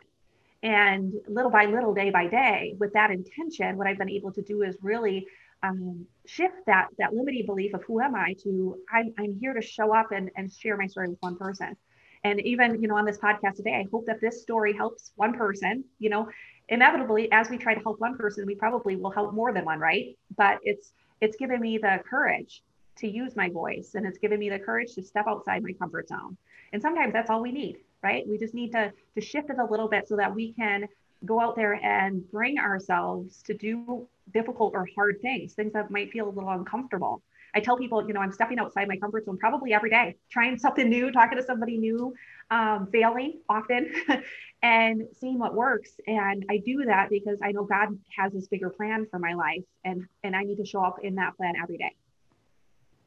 And 0.64 1.14
little 1.28 1.52
by 1.52 1.66
little, 1.66 1.94
day 1.94 2.10
by 2.10 2.28
day, 2.28 2.76
with 2.80 2.94
that 2.94 3.12
intention, 3.12 3.78
what 3.78 3.88
I've 3.88 3.98
been 3.98 4.10
able 4.10 4.32
to 4.34 4.42
do 4.42 4.64
is 4.64 4.78
really 4.82 5.28
um, 5.62 6.06
shift 6.26 6.56
that 6.68 6.88
that 7.00 7.14
limiting 7.14 7.46
belief 7.46 7.74
of 7.74 7.84
who 7.84 8.02
am 8.02 8.16
I 8.16 8.36
to 8.44 8.78
I'm, 8.94 9.14
I'm 9.18 9.40
here 9.40 9.54
to 9.54 9.62
show 9.62 9.96
up 9.96 10.12
and, 10.12 10.30
and 10.36 10.52
share 10.52 10.78
my 10.78 10.88
story 10.88 11.10
with 11.10 11.18
one 11.22 11.38
person. 11.38 11.76
And 12.24 12.40
even, 12.42 12.82
you 12.82 12.88
know, 12.88 12.96
on 12.96 13.06
this 13.06 13.18
podcast 13.18 13.58
today, 13.58 13.76
I 13.76 13.88
hope 13.92 14.06
that 14.06 14.22
this 14.22 14.42
story 14.42 14.74
helps 14.74 15.12
one 15.16 15.34
person, 15.34 15.84
you 16.00 16.10
know, 16.10 16.30
inevitably 16.70 17.32
as 17.32 17.50
we 17.50 17.58
try 17.58 17.74
to 17.74 17.82
help 17.82 18.00
one 18.00 18.18
person, 18.18 18.46
we 18.46 18.56
probably 18.56 18.96
will 18.96 19.12
help 19.12 19.34
more 19.34 19.52
than 19.54 19.66
one, 19.66 19.80
right? 19.80 20.18
But 20.38 20.60
it's 20.64 20.94
it's 21.22 21.38
given 21.38 21.60
me 21.62 21.78
the 21.78 22.00
courage 22.10 22.64
to 22.98 23.08
use 23.08 23.36
my 23.36 23.50
voice 23.50 23.96
and 23.96 24.06
it's 24.06 24.18
given 24.18 24.40
me 24.40 24.50
the 24.50 24.60
courage 24.60 24.94
to 24.96 25.04
step 25.04 25.26
outside 25.28 25.64
my 25.64 25.74
comfort 25.74 26.08
zone. 26.08 26.38
And 26.72 26.82
sometimes 26.82 27.14
that's 27.14 27.30
all 27.30 27.42
we 27.42 27.52
need, 27.52 27.78
right? 28.02 28.28
We 28.28 28.38
just 28.38 28.54
need 28.54 28.72
to 28.72 28.94
to 29.16 29.22
shift 29.22 29.50
it 29.50 29.58
a 29.60 29.66
little 29.66 29.90
bit 29.90 30.08
so 30.08 30.16
that 30.16 30.34
we 30.34 30.54
can 30.54 30.88
go 31.26 31.40
out 31.40 31.56
there 31.56 31.74
and 31.74 32.30
bring 32.32 32.58
ourselves 32.58 33.42
to 33.44 33.54
do 33.54 34.08
difficult 34.34 34.74
or 34.76 34.88
hard 34.96 35.22
things, 35.22 35.54
things 35.54 35.74
that 35.74 35.92
might 35.92 36.12
feel 36.12 36.28
a 36.28 36.32
little 36.32 36.50
uncomfortable. 36.50 37.22
I 37.56 37.60
tell 37.60 37.78
people, 37.78 38.06
you 38.08 38.14
know, 38.14 38.20
I'm 38.20 38.32
stepping 38.32 38.58
outside 38.60 38.88
my 38.88 38.98
comfort 38.98 39.26
zone 39.26 39.38
probably 39.38 39.74
every 39.74 39.90
day, 39.90 40.16
trying 40.32 40.58
something 40.58 40.90
new, 40.90 41.12
talking 41.12 41.38
to 41.38 41.44
somebody 41.44 41.78
new, 41.78 42.14
um, 42.50 42.88
failing 42.92 43.42
often, 43.48 43.92
and 44.64 45.04
seeing 45.20 45.38
what 45.38 45.54
works. 45.54 45.92
And 46.08 46.46
I 46.50 46.58
do 46.58 46.86
that 46.86 47.10
because 47.10 47.40
I 47.44 47.52
know 47.52 47.64
God 47.64 47.90
has 48.18 48.34
this 48.34 48.48
bigger 48.48 48.70
plan 48.70 49.08
for 49.10 49.20
my 49.20 49.34
life, 49.34 49.64
and 49.84 50.08
and 50.24 50.36
I 50.36 50.44
need 50.44 50.58
to 50.58 50.66
show 50.66 50.84
up 50.84 50.98
in 51.04 51.16
that 51.16 51.38
plan 51.38 51.54
every 51.62 51.78
day. 51.78 51.96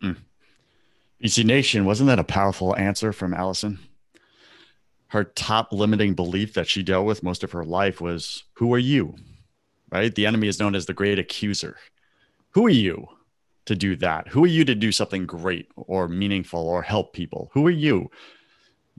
Mm. 0.02 0.16
BC 1.22 1.44
Nation, 1.44 1.84
wasn't 1.84 2.08
that 2.08 2.18
a 2.18 2.24
powerful 2.24 2.76
answer 2.76 3.12
from 3.12 3.34
Allison? 3.34 3.78
Her 5.08 5.24
top 5.24 5.72
limiting 5.72 6.14
belief 6.14 6.54
that 6.54 6.68
she 6.68 6.82
dealt 6.82 7.06
with 7.06 7.22
most 7.22 7.42
of 7.42 7.52
her 7.52 7.64
life 7.64 8.00
was, 8.00 8.44
"Who 8.54 8.72
are 8.74 8.78
you?" 8.78 9.16
Right? 9.90 10.14
The 10.14 10.26
enemy 10.26 10.48
is 10.48 10.60
known 10.60 10.74
as 10.74 10.86
the 10.86 10.92
great 10.92 11.18
accuser. 11.18 11.78
Who 12.50 12.66
are 12.66 12.70
you? 12.70 13.08
To 13.66 13.74
do 13.74 13.96
that? 13.96 14.28
Who 14.28 14.44
are 14.44 14.48
you 14.48 14.64
to 14.64 14.74
do 14.74 14.90
something 14.90 15.26
great 15.26 15.68
or 15.76 16.08
meaningful 16.08 16.60
or 16.60 16.82
help 16.82 17.12
people? 17.12 17.50
Who 17.52 17.66
are 17.66 17.70
you? 17.70 18.10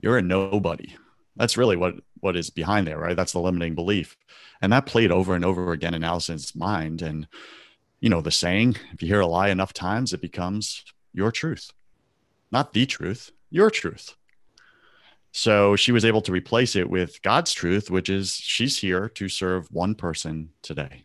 You're 0.00 0.18
a 0.18 0.22
nobody. 0.22 0.94
That's 1.36 1.56
really 1.56 1.76
what 1.76 1.96
what 2.20 2.36
is 2.36 2.50
behind 2.50 2.86
there, 2.86 2.98
right? 2.98 3.16
That's 3.16 3.32
the 3.32 3.40
limiting 3.40 3.74
belief. 3.74 4.16
And 4.60 4.72
that 4.72 4.86
played 4.86 5.12
over 5.12 5.34
and 5.34 5.44
over 5.44 5.72
again 5.72 5.94
in 5.94 6.04
Allison's 6.04 6.54
mind. 6.54 7.02
And 7.02 7.28
you 8.00 8.10
know, 8.10 8.20
the 8.20 8.30
saying, 8.30 8.76
if 8.92 9.02
you 9.02 9.08
hear 9.08 9.20
a 9.20 9.26
lie 9.26 9.48
enough 9.48 9.72
times, 9.72 10.12
it 10.12 10.20
becomes 10.20 10.84
your 11.12 11.32
truth. 11.32 11.72
Not 12.50 12.72
the 12.72 12.86
truth, 12.86 13.32
your 13.50 13.70
truth. 13.70 14.14
So 15.32 15.76
she 15.76 15.92
was 15.92 16.04
able 16.04 16.22
to 16.22 16.32
replace 16.32 16.74
it 16.74 16.88
with 16.88 17.22
God's 17.22 17.52
truth, 17.52 17.90
which 17.90 18.08
is 18.08 18.32
she's 18.32 18.78
here 18.78 19.08
to 19.10 19.28
serve 19.28 19.70
one 19.70 19.94
person 19.94 20.50
today. 20.62 21.04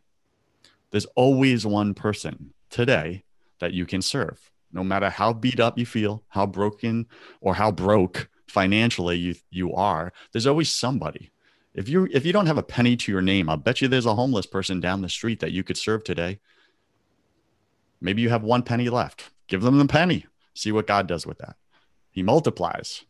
There's 0.92 1.06
always 1.16 1.66
one 1.66 1.94
person 1.94 2.54
today 2.70 3.24
that 3.64 3.74
you 3.74 3.86
can 3.86 4.02
serve. 4.02 4.52
No 4.74 4.84
matter 4.84 5.10
how 5.10 5.32
beat 5.32 5.60
up 5.62 5.78
you 5.78 5.86
feel, 5.86 6.24
how 6.28 6.46
broken 6.46 7.08
or 7.40 7.56
how 7.56 7.72
broke 7.72 8.30
financially 8.48 9.18
you 9.18 9.36
you 9.50 9.74
are, 9.74 10.12
there's 10.32 10.48
always 10.48 10.70
somebody. 10.70 11.32
If 11.74 11.88
you 11.88 12.10
if 12.12 12.26
you 12.26 12.34
don't 12.34 12.48
have 12.48 12.58
a 12.58 12.64
penny 12.64 12.98
to 12.98 13.12
your 13.12 13.22
name, 13.22 13.50
I'll 13.50 13.56
bet 13.58 13.82
you 13.82 13.88
there's 13.88 14.06
a 14.06 14.16
homeless 14.16 14.46
person 14.46 14.82
down 14.82 15.02
the 15.02 15.08
street 15.08 15.40
that 15.40 15.54
you 15.54 15.64
could 15.64 15.78
serve 15.78 16.04
today. 16.04 16.40
Maybe 18.02 18.22
you 18.22 18.30
have 18.30 18.44
one 18.44 18.64
penny 18.64 18.90
left. 18.90 19.30
Give 19.48 19.62
them 19.62 19.78
the 19.78 19.88
penny. 19.88 20.26
See 20.54 20.74
what 20.74 20.88
God 20.88 21.08
does 21.08 21.26
with 21.26 21.38
that. 21.38 21.56
He 22.12 22.22
multiplies, 22.22 23.06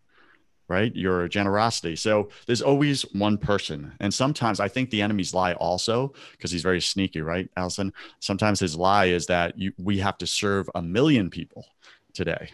right? 0.68 0.96
Your 0.96 1.28
generosity. 1.28 1.96
So 1.96 2.30
there's 2.46 2.62
always 2.62 3.04
one 3.14 3.38
person. 3.38 3.94
And 4.00 4.14
sometimes 4.14 4.60
I 4.60 4.68
think 4.68 4.90
the 4.90 5.02
enemy's 5.02 5.34
lie 5.34 5.54
also, 5.54 6.14
because 6.32 6.52
he's 6.52 6.64
very 6.64 6.82
sneaky, 6.82 7.22
right, 7.22 7.50
Allison? 7.58 7.94
Sometimes 8.20 8.60
his 8.60 8.76
lie 8.76 9.06
is 9.06 9.26
that 9.28 9.58
you, 9.58 9.74
we 9.78 10.00
have 10.00 10.18
to 10.20 10.28
serve 10.28 10.70
a 10.76 10.82
million 10.82 11.30
people 11.30 11.66
today. 12.14 12.52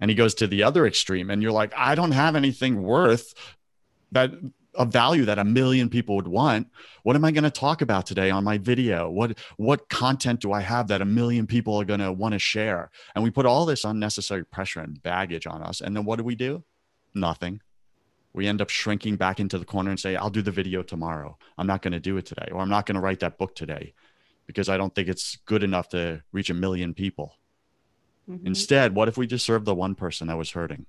And 0.00 0.10
he 0.10 0.14
goes 0.14 0.34
to 0.36 0.46
the 0.46 0.62
other 0.62 0.86
extreme, 0.86 1.30
and 1.30 1.42
you're 1.42 1.52
like, 1.52 1.72
I 1.76 1.94
don't 1.94 2.12
have 2.12 2.36
anything 2.36 2.82
worth 2.82 3.34
that 4.12 4.32
a 4.76 4.84
value 4.84 5.24
that 5.24 5.38
a 5.38 5.44
million 5.44 5.88
people 5.88 6.16
would 6.16 6.26
want 6.26 6.68
what 7.04 7.14
am 7.14 7.24
i 7.24 7.30
going 7.30 7.44
to 7.44 7.50
talk 7.50 7.80
about 7.80 8.06
today 8.06 8.28
on 8.30 8.42
my 8.42 8.58
video 8.58 9.08
what 9.08 9.38
what 9.56 9.88
content 9.88 10.40
do 10.40 10.52
i 10.52 10.60
have 10.60 10.88
that 10.88 11.00
a 11.00 11.04
million 11.04 11.46
people 11.46 11.80
are 11.80 11.84
going 11.84 12.00
to 12.00 12.12
want 12.12 12.32
to 12.32 12.38
share 12.40 12.90
and 13.14 13.22
we 13.22 13.30
put 13.30 13.46
all 13.46 13.64
this 13.64 13.84
unnecessary 13.84 14.44
pressure 14.44 14.80
and 14.80 15.00
baggage 15.02 15.46
on 15.46 15.62
us 15.62 15.80
and 15.80 15.96
then 15.96 16.04
what 16.04 16.16
do 16.16 16.24
we 16.24 16.34
do 16.34 16.62
nothing 17.14 17.60
we 18.32 18.46
end 18.48 18.60
up 18.60 18.68
shrinking 18.70 19.16
back 19.16 19.38
into 19.38 19.58
the 19.58 19.64
corner 19.64 19.90
and 19.90 20.00
say 20.00 20.16
i'll 20.16 20.30
do 20.30 20.42
the 20.42 20.50
video 20.50 20.82
tomorrow 20.82 21.36
i'm 21.58 21.66
not 21.66 21.82
going 21.82 21.92
to 21.92 22.00
do 22.00 22.16
it 22.16 22.26
today 22.26 22.48
or 22.52 22.60
i'm 22.60 22.70
not 22.70 22.86
going 22.86 22.96
to 22.96 23.00
write 23.00 23.20
that 23.20 23.38
book 23.38 23.54
today 23.54 23.94
because 24.46 24.68
i 24.68 24.76
don't 24.76 24.94
think 24.94 25.08
it's 25.08 25.36
good 25.46 25.62
enough 25.62 25.88
to 25.88 26.22
reach 26.32 26.50
a 26.50 26.54
million 26.54 26.94
people 26.94 27.36
mm-hmm. 28.28 28.46
instead 28.46 28.94
what 28.94 29.08
if 29.08 29.16
we 29.16 29.26
just 29.26 29.46
serve 29.46 29.64
the 29.64 29.74
one 29.74 29.94
person 29.94 30.28
that 30.28 30.38
was 30.38 30.50
hurting 30.50 30.86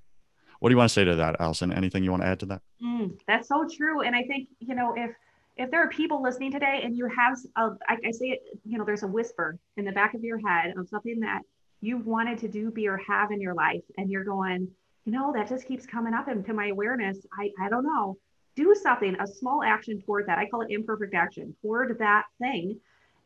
what 0.59 0.69
do 0.69 0.73
you 0.73 0.77
want 0.77 0.89
to 0.89 0.93
say 0.93 1.03
to 1.03 1.15
that, 1.15 1.39
Allison? 1.39 1.71
Anything 1.71 2.03
you 2.03 2.11
want 2.11 2.23
to 2.23 2.27
add 2.27 2.39
to 2.39 2.45
that? 2.47 2.61
Mm, 2.83 3.17
that's 3.27 3.47
so 3.47 3.67
true. 3.71 4.01
And 4.01 4.15
I 4.15 4.23
think, 4.23 4.49
you 4.59 4.75
know, 4.75 4.93
if 4.95 5.11
if 5.57 5.71
there 5.71 5.81
are 5.81 5.89
people 5.89 6.21
listening 6.21 6.51
today 6.51 6.81
and 6.83 6.97
you 6.97 7.07
have, 7.07 7.38
a, 7.55 7.77
I, 7.88 7.97
I 8.07 8.11
say 8.11 8.25
it, 8.27 8.43
you 8.65 8.77
know, 8.77 8.83
there's 8.83 9.03
a 9.03 9.07
whisper 9.07 9.57
in 9.77 9.85
the 9.85 9.91
back 9.91 10.13
of 10.13 10.23
your 10.23 10.38
head 10.38 10.73
of 10.75 10.89
something 10.89 11.21
that 11.21 11.43
you've 11.79 12.05
wanted 12.05 12.39
to 12.39 12.49
do, 12.49 12.71
be, 12.71 12.89
or 12.89 12.99
have 13.07 13.31
in 13.31 13.39
your 13.39 13.53
life, 13.53 13.83
and 13.97 14.09
you're 14.09 14.25
going, 14.25 14.67
you 15.05 15.11
know, 15.11 15.31
that 15.33 15.47
just 15.47 15.67
keeps 15.67 15.85
coming 15.85 16.13
up 16.13 16.27
into 16.27 16.53
my 16.53 16.67
awareness. 16.67 17.25
I, 17.39 17.51
I 17.63 17.69
don't 17.69 17.85
know. 17.85 18.17
Do 18.55 18.75
something, 18.81 19.15
a 19.19 19.27
small 19.27 19.63
action 19.63 20.01
toward 20.01 20.27
that. 20.27 20.37
I 20.37 20.47
call 20.49 20.61
it 20.61 20.71
imperfect 20.71 21.13
action 21.13 21.55
toward 21.61 21.97
that 21.99 22.23
thing. 22.39 22.79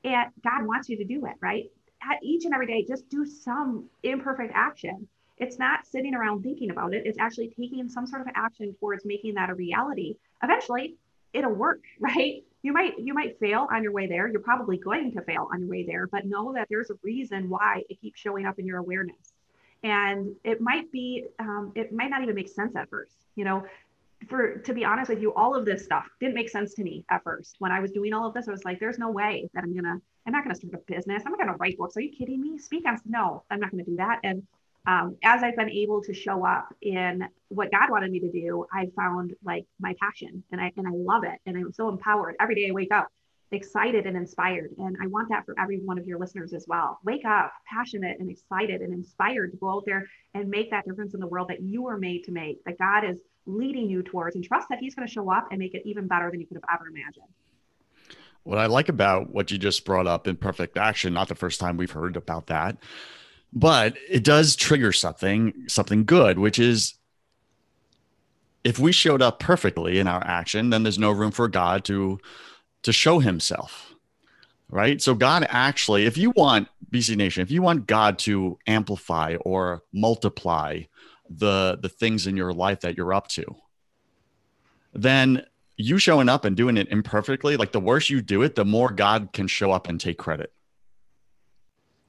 And 0.03 0.31
God 0.43 0.65
wants 0.65 0.89
you 0.89 0.97
to 0.97 1.05
do 1.05 1.25
it, 1.25 1.35
right? 1.41 1.65
At 2.01 2.19
each 2.23 2.45
and 2.45 2.53
every 2.53 2.67
day, 2.67 2.85
just 2.87 3.09
do 3.09 3.25
some 3.25 3.89
imperfect 4.03 4.51
action 4.55 5.07
it's 5.39 5.57
not 5.57 5.87
sitting 5.87 6.13
around 6.13 6.43
thinking 6.43 6.69
about 6.69 6.93
it. 6.93 7.03
It's 7.05 7.17
actually 7.17 7.47
taking 7.49 7.87
some 7.87 8.05
sort 8.05 8.21
of 8.21 8.27
action 8.35 8.75
towards 8.79 9.05
making 9.05 9.35
that 9.35 9.49
a 9.49 9.55
reality. 9.55 10.15
Eventually, 10.43 10.97
it'll 11.33 11.53
work, 11.53 11.81
right? 11.99 12.43
You 12.61 12.73
might 12.73 12.99
you 12.99 13.13
might 13.13 13.39
fail 13.39 13.67
on 13.71 13.83
your 13.83 13.93
way 13.93 14.07
there. 14.07 14.27
You're 14.27 14.41
probably 14.41 14.77
going 14.77 15.13
to 15.13 15.21
fail 15.21 15.47
on 15.51 15.61
your 15.61 15.69
way 15.69 15.85
there, 15.87 16.07
but 16.07 16.25
know 16.25 16.53
that 16.53 16.67
there's 16.69 16.89
a 16.89 16.95
reason 17.03 17.49
why 17.49 17.83
it 17.89 18.01
keeps 18.01 18.19
showing 18.19 18.45
up 18.45 18.59
in 18.59 18.65
your 18.65 18.79
awareness. 18.79 19.33
And 19.83 20.35
it 20.43 20.59
might 20.61 20.91
be 20.91 21.25
um, 21.39 21.71
it 21.75 21.93
might 21.93 22.09
not 22.09 22.21
even 22.21 22.35
make 22.35 22.49
sense 22.49 22.75
at 22.75 22.89
first. 22.89 23.13
You 23.35 23.45
know, 23.45 23.63
for 24.27 24.57
to 24.57 24.73
be 24.73 24.83
honest 24.83 25.09
with 25.09 25.21
you, 25.21 25.33
all 25.33 25.55
of 25.55 25.65
this 25.65 25.83
stuff 25.83 26.05
didn't 26.19 26.35
make 26.35 26.49
sense 26.49 26.73
to 26.75 26.83
me 26.83 27.05
at 27.09 27.23
first. 27.23 27.55
When 27.59 27.71
I 27.71 27.79
was 27.79 27.91
doing 27.91 28.13
all 28.13 28.27
of 28.27 28.33
this, 28.33 28.47
I 28.47 28.51
was 28.51 28.65
like, 28.65 28.79
there's 28.79 28.99
no 28.99 29.09
way 29.09 29.49
that 29.53 29.63
I'm 29.63 29.73
gonna 29.73 30.01
I'm 30.25 30.33
not 30.33 30.43
gonna 30.43 30.55
start 30.55 30.73
a 30.73 30.77
business. 30.91 31.23
I'm 31.25 31.31
not 31.31 31.39
gonna 31.39 31.57
write 31.57 31.77
books. 31.77 31.95
Are 31.97 32.01
you 32.01 32.11
kidding 32.11 32.41
me? 32.41 32.57
Speak 32.57 32.85
on 32.85 32.99
no, 33.05 33.43
I'm 33.49 33.59
not 33.59 33.71
gonna 33.71 33.83
do 33.83 33.95
that. 33.97 34.19
And 34.23 34.43
um, 34.85 35.17
as 35.23 35.43
I've 35.43 35.55
been 35.55 35.69
able 35.69 36.01
to 36.03 36.13
show 36.13 36.45
up 36.45 36.73
in 36.81 37.27
what 37.49 37.71
God 37.71 37.89
wanted 37.89 38.11
me 38.11 38.19
to 38.19 38.31
do, 38.31 38.65
I 38.73 38.87
found 38.95 39.35
like 39.43 39.65
my 39.79 39.95
passion 40.01 40.43
and 40.51 40.59
I 40.59 40.71
and 40.75 40.87
I 40.87 40.91
love 40.91 41.23
it. 41.23 41.39
And 41.45 41.57
I'm 41.57 41.71
so 41.71 41.89
empowered. 41.89 42.35
Every 42.39 42.55
day 42.55 42.69
I 42.69 42.71
wake 42.71 42.91
up 42.91 43.07
excited 43.51 44.05
and 44.05 44.15
inspired. 44.15 44.71
And 44.77 44.97
I 45.01 45.07
want 45.07 45.29
that 45.29 45.45
for 45.45 45.55
every 45.59 45.79
one 45.79 45.97
of 45.97 46.05
your 46.05 46.19
listeners 46.19 46.53
as 46.53 46.65
well. 46.67 46.99
Wake 47.03 47.25
up 47.25 47.51
passionate 47.67 48.19
and 48.19 48.29
excited 48.29 48.81
and 48.81 48.93
inspired 48.93 49.51
to 49.51 49.57
go 49.57 49.69
out 49.69 49.83
there 49.85 50.07
and 50.33 50.49
make 50.49 50.69
that 50.71 50.85
difference 50.85 51.13
in 51.13 51.19
the 51.19 51.27
world 51.27 51.49
that 51.49 51.61
you 51.61 51.83
were 51.83 51.97
made 51.97 52.23
to 52.25 52.31
make, 52.31 52.63
that 52.65 52.77
God 52.77 53.03
is 53.03 53.17
leading 53.45 53.89
you 53.89 54.03
towards, 54.03 54.35
and 54.35 54.43
trust 54.43 54.67
that 54.69 54.79
He's 54.79 54.93
going 54.93 55.07
to 55.07 55.13
show 55.13 55.31
up 55.31 55.47
and 55.51 55.59
make 55.59 55.73
it 55.73 55.81
even 55.85 56.07
better 56.07 56.29
than 56.29 56.39
you 56.39 56.47
could 56.47 56.57
have 56.57 56.79
ever 56.79 56.87
imagined. 56.87 57.25
What 58.43 58.57
I 58.57 58.67
like 58.67 58.89
about 58.89 59.31
what 59.31 59.51
you 59.51 59.57
just 59.57 59.83
brought 59.83 60.07
up 60.07 60.27
imperfect 60.27 60.77
action, 60.77 61.13
not 61.13 61.27
the 61.27 61.35
first 61.35 61.59
time 61.59 61.77
we've 61.77 61.91
heard 61.91 62.15
about 62.15 62.47
that, 62.47 62.77
but 63.51 63.95
it 64.09 64.23
does 64.23 64.55
trigger 64.55 64.91
something 64.91 65.53
something 65.67 66.05
good 66.05 66.37
which 66.37 66.59
is 66.59 66.95
if 68.63 68.77
we 68.77 68.91
showed 68.91 69.21
up 69.21 69.39
perfectly 69.39 69.99
in 69.99 70.07
our 70.07 70.23
action 70.25 70.69
then 70.69 70.83
there's 70.83 70.99
no 70.99 71.11
room 71.11 71.31
for 71.31 71.47
god 71.47 71.83
to 71.83 72.19
to 72.83 72.93
show 72.93 73.19
himself 73.19 73.93
right 74.69 75.01
so 75.01 75.13
god 75.13 75.45
actually 75.49 76.05
if 76.05 76.17
you 76.17 76.31
want 76.31 76.67
bc 76.91 77.15
nation 77.15 77.41
if 77.41 77.51
you 77.51 77.61
want 77.61 77.87
god 77.87 78.19
to 78.19 78.57
amplify 78.67 79.35
or 79.41 79.83
multiply 79.93 80.81
the 81.29 81.77
the 81.81 81.89
things 81.89 82.27
in 82.27 82.37
your 82.37 82.53
life 82.53 82.81
that 82.81 82.97
you're 82.97 83.13
up 83.13 83.27
to 83.27 83.43
then 84.93 85.45
you 85.75 85.97
showing 85.97 86.27
up 86.29 86.45
and 86.45 86.57
doing 86.57 86.77
it 86.77 86.87
imperfectly 86.89 87.57
like 87.57 87.71
the 87.71 87.79
worse 87.79 88.09
you 88.09 88.21
do 88.21 88.41
it 88.41 88.55
the 88.55 88.65
more 88.65 88.91
god 88.91 89.29
can 89.33 89.47
show 89.47 89.71
up 89.71 89.87
and 89.87 89.99
take 89.99 90.17
credit 90.17 90.53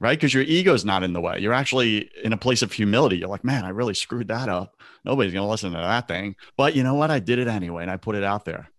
right? 0.01 0.17
Because 0.17 0.33
your 0.33 0.43
ego's 0.43 0.83
not 0.83 1.03
in 1.03 1.13
the 1.13 1.21
way. 1.21 1.37
You're 1.39 1.53
actually 1.53 2.09
in 2.23 2.33
a 2.33 2.37
place 2.37 2.63
of 2.63 2.73
humility. 2.73 3.17
You're 3.17 3.29
like, 3.29 3.43
man, 3.43 3.63
I 3.63 3.69
really 3.69 3.93
screwed 3.93 4.29
that 4.29 4.49
up. 4.49 4.75
Nobody's 5.05 5.31
going 5.31 5.45
to 5.45 5.49
listen 5.49 5.71
to 5.71 5.77
that 5.77 6.07
thing. 6.07 6.35
But 6.57 6.75
you 6.75 6.81
know 6.83 6.95
what? 6.95 7.11
I 7.11 7.19
did 7.19 7.37
it 7.37 7.47
anyway 7.47 7.83
and 7.83 7.91
I 7.91 7.97
put 7.97 8.15
it 8.15 8.23
out 8.23 8.43
there. 8.43 8.71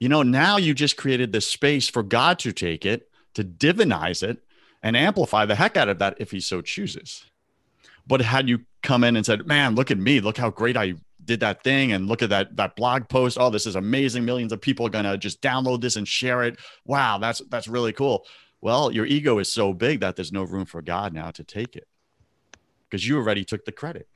You 0.00 0.08
know, 0.08 0.22
now 0.22 0.56
you 0.56 0.74
just 0.74 0.96
created 0.96 1.30
this 1.30 1.46
space 1.46 1.88
for 1.88 2.02
God 2.02 2.38
to 2.40 2.52
take 2.52 2.84
it, 2.84 3.08
to 3.34 3.44
divinize 3.44 4.22
it, 4.22 4.42
and 4.82 4.96
amplify 4.96 5.44
the 5.44 5.54
heck 5.54 5.76
out 5.76 5.90
of 5.90 5.98
that 5.98 6.16
if 6.18 6.30
he 6.30 6.40
so 6.40 6.62
chooses. 6.62 7.24
But 8.06 8.22
had 8.22 8.48
you 8.48 8.60
come 8.82 9.04
in 9.04 9.14
and 9.14 9.24
said, 9.24 9.46
man, 9.46 9.74
look 9.74 9.90
at 9.90 9.98
me, 9.98 10.20
look 10.20 10.38
how 10.38 10.50
great 10.50 10.76
I 10.76 10.94
did 11.22 11.40
that 11.40 11.62
thing 11.62 11.92
and 11.92 12.08
look 12.08 12.22
at 12.22 12.30
that 12.30 12.56
that 12.56 12.74
blog 12.76 13.08
post. 13.08 13.36
Oh 13.38 13.50
this 13.50 13.66
is 13.66 13.76
amazing. 13.76 14.24
Millions 14.24 14.52
of 14.52 14.60
people 14.60 14.86
are 14.86 14.90
going 14.90 15.04
to 15.04 15.18
just 15.18 15.42
download 15.42 15.80
this 15.80 15.96
and 15.96 16.08
share 16.08 16.42
it. 16.42 16.58
Wow 16.86 17.18
that's 17.18 17.42
that's 17.50 17.68
really 17.68 17.92
cool. 17.92 18.24
Well, 18.62 18.90
your 18.90 19.06
ego 19.06 19.38
is 19.38 19.52
so 19.52 19.72
big 19.72 20.00
that 20.00 20.16
there's 20.16 20.32
no 20.32 20.42
room 20.42 20.66
for 20.66 20.82
God 20.82 21.12
now 21.12 21.30
to 21.30 21.44
take 21.44 21.76
it 21.76 21.86
because 22.88 23.06
you 23.06 23.16
already 23.16 23.44
took 23.44 23.64
the 23.64 23.72
credit. 23.72 24.08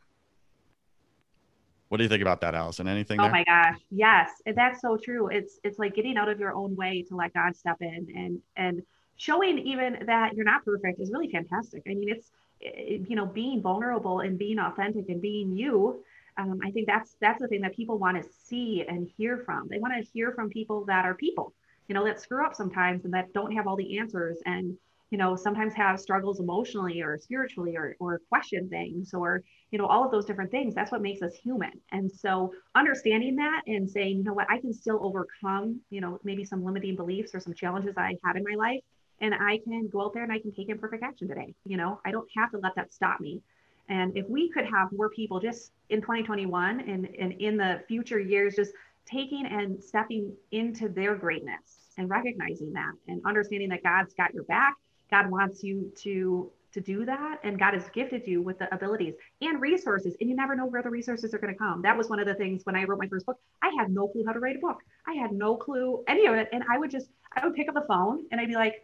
What 1.95 1.99
do 1.99 2.03
you 2.03 2.09
think 2.09 2.23
about 2.23 2.41
that, 2.41 2.57
Allison? 2.57 2.89
Anything? 2.89 3.21
Oh 3.21 3.23
there? 3.23 3.31
my 3.31 3.45
gosh, 3.45 3.79
yes, 3.89 4.29
that's 4.57 4.81
so 4.81 4.97
true. 4.97 5.29
It's 5.29 5.61
it's 5.63 5.79
like 5.79 5.95
getting 5.95 6.17
out 6.17 6.29
of 6.29 6.41
your 6.41 6.53
own 6.53 6.75
way 6.75 7.05
to 7.09 7.15
let 7.15 7.33
God 7.33 7.55
step 7.55 7.77
in 7.83 8.09
and 8.17 8.41
and 8.57 8.83
showing 9.17 9.61
even 9.61 10.05
that 10.07 10.35
you're 10.35 10.45
not 10.45 10.65
perfect 10.65 10.99
is 10.99 11.13
really 11.13 11.31
fantastic. 11.31 11.85
I 11.89 11.95
mean, 11.95 12.09
it's 12.09 12.33
it, 12.59 13.09
you 13.09 13.15
know 13.15 13.27
being 13.27 13.63
vulnerable 13.63 14.19
and 14.19 14.37
being 14.37 14.59
authentic 14.59 15.09
and 15.09 15.23
being 15.23 15.55
you. 15.55 16.03
Um, 16.37 16.59
I 16.65 16.73
think 16.73 16.89
that's 16.89 17.15
that's 17.21 17.41
the 17.41 17.47
thing 17.47 17.61
that 17.61 17.77
people 17.77 17.97
want 17.97 18.21
to 18.21 18.29
see 18.45 18.85
and 18.89 19.09
hear 19.17 19.39
from. 19.47 19.69
They 19.71 19.79
want 19.79 19.95
to 19.95 20.03
hear 20.13 20.33
from 20.33 20.51
people 20.51 20.85
that 20.87 21.05
are 21.05 21.15
people 21.15 21.55
you 21.87 21.95
know 21.95 22.05
that 22.05 22.21
screw 22.21 22.45
up 22.45 22.55
sometimes 22.55 23.05
and 23.05 23.15
that 23.15 23.33
don't 23.33 23.53
have 23.53 23.67
all 23.67 23.77
the 23.77 23.99
answers 23.99 24.39
and 24.47 24.77
you 25.15 25.19
know 25.19 25.37
sometimes 25.37 25.73
have 25.75 26.01
struggles 26.01 26.41
emotionally 26.41 27.01
or 27.01 27.17
spiritually 27.17 27.77
or, 27.77 27.95
or 28.01 28.21
question 28.29 28.69
things 28.69 29.15
or 29.15 29.45
you 29.71 29.79
know 29.79 29.87
all 29.87 30.05
of 30.05 30.11
those 30.11 30.25
different 30.25 30.51
things. 30.51 30.75
That's 30.75 30.91
what 30.91 31.03
makes 31.03 31.23
us 31.23 31.37
human. 31.37 31.71
And 31.93 32.11
so 32.11 32.53
understanding 32.75 33.37
that 33.37 33.63
and 33.69 33.89
saying 33.89 34.17
you 34.17 34.25
know 34.25 34.33
what? 34.33 34.51
I 34.51 34.59
can 34.59 34.73
still 34.73 34.99
overcome 35.05 35.81
you 35.89 36.01
know 36.01 36.19
maybe 36.25 36.45
some 36.45 36.65
limiting 36.65 36.97
beliefs 36.97 37.33
or 37.33 37.39
some 37.39 37.55
challenges 37.55 37.95
i 37.97 38.17
had 38.25 38.35
in 38.35 38.43
my 38.43 38.57
life 38.57 38.81
and 39.21 39.33
i 39.35 39.61
can 39.63 39.87
go 39.87 40.03
out 40.03 40.15
there 40.15 40.25
and 40.25 40.33
i 40.33 40.41
can 40.41 40.51
take 40.51 40.69
imperfect 40.69 41.05
action 41.05 41.29
today. 41.29 41.55
You 41.65 41.77
know 41.77 42.01
i 42.05 42.11
don't 42.11 42.27
have 42.37 42.51
to 42.51 42.59
let 42.59 42.75
that 42.75 42.93
stop 42.93 43.21
me. 43.21 43.41
And 43.89 44.17
if 44.17 44.29
we 44.29 44.51
could 44.51 44.65
have 44.65 44.89
more 44.91 45.11
people 45.11 45.39
just 45.39 45.71
in 45.91 46.01
2021 46.01 46.81
and, 46.81 47.07
and 47.21 47.33
in 47.35 47.57
the 47.57 47.83
future 47.87 48.19
years 48.19 48.57
just 48.57 48.73
taking 49.07 49.47
and 49.47 49.81
stepping 49.81 50.33
into 50.51 50.89
their 50.89 51.15
greatness 51.15 51.85
and 51.99 52.11
recognizing 52.11 52.73
that 52.73 52.93
and 53.07 53.21
understanding 53.25 53.69
that 53.69 53.85
God's 53.85 54.13
got 54.15 54.35
your 54.35 54.43
back. 54.45 54.75
God 55.11 55.31
wants 55.31 55.63
you 55.63 55.93
to 56.03 56.51
to 56.73 56.81
do 56.81 57.05
that 57.05 57.39
and 57.45 57.57
God 57.57 57.75
has 57.75 57.89
gifted 57.91 58.27
you 58.27 58.43
with 58.43 58.59
the 58.59 58.73
abilities 58.75 59.15
and 59.41 59.61
resources 59.61 60.17
and 60.21 60.29
you 60.29 60.35
never 60.35 60.57
know 60.57 60.67
where 60.67 60.83
the 60.83 60.91
resources 60.91 61.33
are 61.33 61.39
going 61.39 61.53
to 61.53 61.59
come. 61.59 61.83
That 61.83 61.97
was 61.97 62.09
one 62.09 62.19
of 62.19 62.27
the 62.27 62.35
things 62.35 62.67
when 62.67 62.75
I 62.75 62.83
wrote 62.83 62.99
my 62.99 63.07
first 63.07 63.27
book. 63.27 63.39
I 63.63 63.71
had 63.79 63.93
no 63.93 64.09
clue 64.09 64.25
how 64.27 64.33
to 64.33 64.41
write 64.41 64.57
a 64.57 64.59
book. 64.59 64.79
I 65.07 65.13
had 65.13 65.31
no 65.31 65.57
clue 65.57 66.03
any 66.09 66.27
of 66.27 66.35
it 66.35 66.49
and 66.53 66.65
I 66.69 66.79
would 66.79 66.91
just 66.91 67.07
I 67.37 67.47
would 67.47 67.55
pick 67.55 67.69
up 67.69 67.75
the 67.75 67.85
phone 67.87 68.25
and 68.33 68.41
I'd 68.41 68.49
be 68.49 68.57
like, 68.57 68.83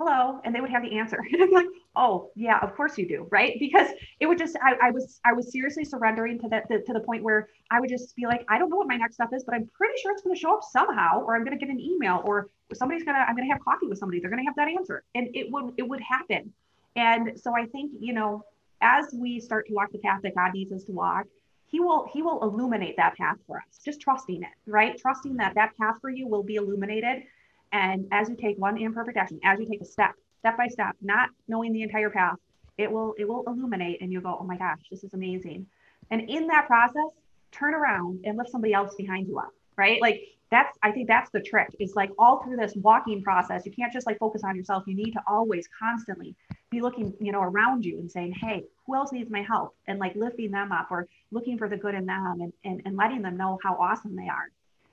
hello 0.00 0.40
and 0.44 0.54
they 0.54 0.62
would 0.62 0.70
have 0.70 0.82
the 0.82 0.98
answer 0.98 1.18
and 1.32 1.42
i'm 1.42 1.50
like 1.50 1.66
oh 1.96 2.30
yeah 2.36 2.58
of 2.62 2.74
course 2.76 2.96
you 2.96 3.08
do 3.08 3.26
right? 3.30 3.56
Because 3.58 3.88
it 4.20 4.26
would 4.26 4.38
just 4.38 4.56
i, 4.62 4.88
I 4.88 4.90
was 4.90 5.20
i 5.24 5.32
was 5.32 5.50
seriously 5.50 5.84
surrendering 5.84 6.38
to 6.40 6.48
that 6.48 6.68
to 6.68 6.92
the 6.92 7.00
point 7.00 7.22
where 7.22 7.48
i 7.70 7.80
would 7.80 7.88
just 7.88 8.14
be 8.16 8.26
like 8.26 8.44
i 8.48 8.58
don't 8.58 8.70
know 8.70 8.76
what 8.76 8.86
my 8.86 8.96
next 8.96 9.14
step 9.14 9.30
is 9.34 9.44
but 9.44 9.54
i'm 9.54 9.68
pretty 9.74 9.94
sure 10.00 10.12
it's 10.12 10.22
going 10.22 10.34
to 10.34 10.40
show 10.40 10.54
up 10.54 10.62
somehow 10.62 11.20
or 11.22 11.34
i'm 11.34 11.44
going 11.44 11.58
to 11.58 11.64
get 11.64 11.72
an 11.72 11.80
email 11.80 12.22
or 12.24 12.48
somebody's 12.74 13.02
going 13.02 13.16
to 13.16 13.20
i'm 13.20 13.34
going 13.34 13.46
to 13.46 13.52
have 13.52 13.62
coffee 13.64 13.86
with 13.86 13.98
somebody 13.98 14.20
they're 14.20 14.30
going 14.30 14.42
to 14.42 14.46
have 14.46 14.56
that 14.56 14.68
answer. 14.68 15.02
And 15.14 15.28
it 15.34 15.50
would 15.50 15.74
it 15.76 15.88
would 15.88 16.00
happen. 16.00 16.52
And 16.96 17.40
so 17.40 17.54
i 17.56 17.66
think 17.66 17.92
you 17.98 18.12
know 18.12 18.44
as 18.80 19.06
we 19.14 19.40
start 19.40 19.66
to 19.66 19.74
walk 19.74 19.92
the 19.92 19.98
path 19.98 20.20
that 20.22 20.34
god 20.34 20.52
needs 20.54 20.72
us 20.72 20.84
to 20.84 20.92
walk 20.92 21.26
he 21.66 21.78
will 21.78 22.08
he 22.12 22.22
will 22.22 22.42
illuminate 22.42 22.96
that 22.96 23.16
path 23.16 23.36
for 23.46 23.58
us. 23.58 23.78
Just 23.84 24.00
trusting 24.00 24.42
it 24.42 24.48
right? 24.66 24.98
Trusting 24.98 25.36
that 25.36 25.54
that 25.54 25.76
path 25.78 25.96
for 26.00 26.10
you 26.10 26.26
will 26.26 26.42
be 26.42 26.56
illuminated. 26.56 27.22
And 27.72 28.06
as 28.10 28.28
you 28.28 28.36
take 28.36 28.58
one 28.58 28.76
imperfect 28.76 29.16
action, 29.16 29.38
as 29.44 29.60
you 29.60 29.66
take 29.66 29.80
a 29.80 29.84
step, 29.84 30.14
step 30.40 30.56
by 30.56 30.66
step, 30.66 30.96
not 31.00 31.28
knowing 31.48 31.72
the 31.72 31.82
entire 31.82 32.10
path, 32.10 32.36
it 32.78 32.90
will 32.90 33.14
it 33.18 33.28
will 33.28 33.44
illuminate 33.46 34.00
and 34.00 34.12
you'll 34.12 34.22
go, 34.22 34.36
oh 34.40 34.44
my 34.44 34.56
gosh, 34.56 34.80
this 34.90 35.04
is 35.04 35.14
amazing. 35.14 35.66
And 36.10 36.28
in 36.28 36.46
that 36.48 36.66
process, 36.66 37.10
turn 37.52 37.74
around 37.74 38.20
and 38.24 38.36
lift 38.36 38.50
somebody 38.50 38.72
else 38.72 38.94
behind 38.96 39.28
you 39.28 39.38
up, 39.38 39.52
right? 39.76 40.00
Like 40.00 40.22
that's 40.50 40.76
I 40.82 40.90
think 40.90 41.06
that's 41.06 41.30
the 41.30 41.40
trick. 41.40 41.68
Is 41.78 41.94
like 41.94 42.10
all 42.18 42.42
through 42.42 42.56
this 42.56 42.74
walking 42.76 43.22
process, 43.22 43.64
you 43.64 43.72
can't 43.72 43.92
just 43.92 44.06
like 44.06 44.18
focus 44.18 44.42
on 44.44 44.56
yourself. 44.56 44.84
You 44.86 44.94
need 44.94 45.12
to 45.12 45.22
always 45.26 45.68
constantly 45.78 46.34
be 46.70 46.80
looking, 46.80 47.12
you 47.20 47.32
know, 47.32 47.42
around 47.42 47.84
you 47.84 47.98
and 47.98 48.10
saying, 48.10 48.32
hey, 48.32 48.64
who 48.86 48.94
else 48.94 49.12
needs 49.12 49.30
my 49.30 49.42
help? 49.42 49.74
And 49.86 49.98
like 49.98 50.14
lifting 50.16 50.50
them 50.50 50.72
up 50.72 50.88
or 50.90 51.06
looking 51.30 51.58
for 51.58 51.68
the 51.68 51.76
good 51.76 51.94
in 51.94 52.06
them 52.06 52.38
and, 52.40 52.52
and, 52.64 52.82
and 52.84 52.96
letting 52.96 53.22
them 53.22 53.36
know 53.36 53.58
how 53.62 53.74
awesome 53.74 54.16
they 54.16 54.28
are. 54.28 54.50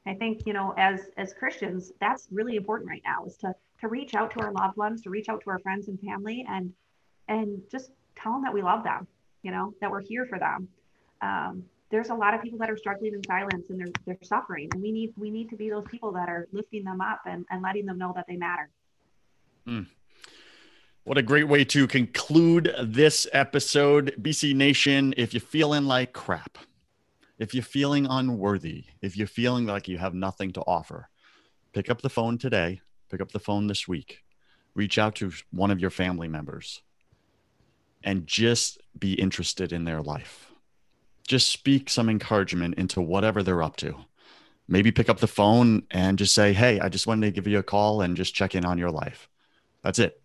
I 0.07 0.13
think, 0.15 0.43
you 0.45 0.53
know, 0.53 0.73
as 0.77 1.09
as 1.17 1.33
Christians, 1.33 1.91
that's 1.99 2.27
really 2.31 2.55
important 2.55 2.89
right 2.89 3.01
now 3.05 3.25
is 3.25 3.37
to 3.37 3.53
to 3.81 3.87
reach 3.87 4.15
out 4.15 4.31
to 4.31 4.39
our 4.39 4.51
loved 4.51 4.77
ones, 4.77 5.01
to 5.03 5.09
reach 5.09 5.29
out 5.29 5.41
to 5.43 5.49
our 5.49 5.59
friends 5.59 5.87
and 5.87 5.99
family 5.99 6.45
and 6.49 6.73
and 7.27 7.61
just 7.71 7.91
tell 8.15 8.33
them 8.33 8.43
that 8.43 8.53
we 8.53 8.61
love 8.61 8.83
them, 8.83 9.07
you 9.43 9.51
know, 9.51 9.73
that 9.81 9.91
we're 9.91 10.01
here 10.01 10.25
for 10.25 10.39
them. 10.39 10.67
Um, 11.21 11.63
there's 11.89 12.09
a 12.09 12.15
lot 12.15 12.33
of 12.33 12.41
people 12.41 12.59
that 12.59 12.69
are 12.69 12.77
struggling 12.77 13.13
in 13.13 13.23
silence 13.23 13.69
and 13.69 13.79
they're 13.79 13.93
they're 14.05 14.17
suffering. 14.23 14.69
And 14.73 14.81
we 14.81 14.91
need 14.91 15.13
we 15.17 15.29
need 15.29 15.49
to 15.49 15.55
be 15.55 15.69
those 15.69 15.85
people 15.89 16.11
that 16.13 16.29
are 16.29 16.47
lifting 16.51 16.83
them 16.83 17.01
up 17.01 17.21
and, 17.25 17.45
and 17.49 17.61
letting 17.61 17.85
them 17.85 17.97
know 17.97 18.13
that 18.15 18.25
they 18.27 18.35
matter. 18.35 18.69
Mm. 19.67 19.87
What 21.03 21.17
a 21.17 21.21
great 21.21 21.47
way 21.47 21.63
to 21.63 21.87
conclude 21.87 22.73
this 22.83 23.27
episode. 23.31 24.15
BC 24.21 24.53
Nation, 24.53 25.13
if 25.15 25.33
you're 25.33 25.39
feeling 25.39 25.85
like 25.85 26.11
crap, 26.11 26.57
if 27.38 27.54
you're 27.54 27.63
feeling 27.63 28.08
unworthy, 28.08 28.86
if 29.02 29.15
you're 29.15 29.28
feeling 29.28 29.65
like 29.65 29.88
you 29.88 29.97
have 29.97 30.13
nothing 30.13 30.52
to 30.54 30.62
offer, 30.62 31.10
pick 31.73 31.89
up 31.89 32.02
the 32.02 32.10
phone 32.10 32.38
today, 32.38 32.82
pick 33.10 33.21
up 33.21 33.32
the 33.32 33.39
phone 33.39 33.67
this 33.67 33.88
week, 33.88 34.23
reach 34.73 34.97
out 34.97 35.15
to 35.15 35.32
one 35.52 35.71
of 35.71 35.80
your 35.80 35.89
family 35.89 36.28
members, 36.28 36.82
and 38.04 38.28
just 38.28 38.82
be 38.97 39.13
interested 39.13 39.71
in 39.71 39.86
their 39.86 40.02
life. 40.02 40.52
Just 41.28 41.50
speak 41.50 41.89
some 41.89 42.10
encouragement 42.10 42.76
into 42.76 43.02
whatever 43.02 43.43
they're 43.43 43.63
up 43.63 43.76
to. 43.78 43.95
Maybe 44.67 44.91
pick 44.91 45.10
up 45.10 45.19
the 45.19 45.28
phone 45.28 45.84
and 45.91 46.17
just 46.17 46.34
say, 46.34 46.54
Hey, 46.54 46.80
I 46.80 46.89
just 46.89 47.08
wanted 47.08 47.28
to 47.28 47.32
give 47.32 47.47
you 47.47 47.60
a 47.60 47.63
call 47.63 48.02
and 48.02 48.17
just 48.17 48.34
check 48.36 48.56
in 48.56 48.65
on 48.65 48.78
your 48.78 48.91
life. 48.91 49.30
That's 49.82 50.00
it 50.00 50.21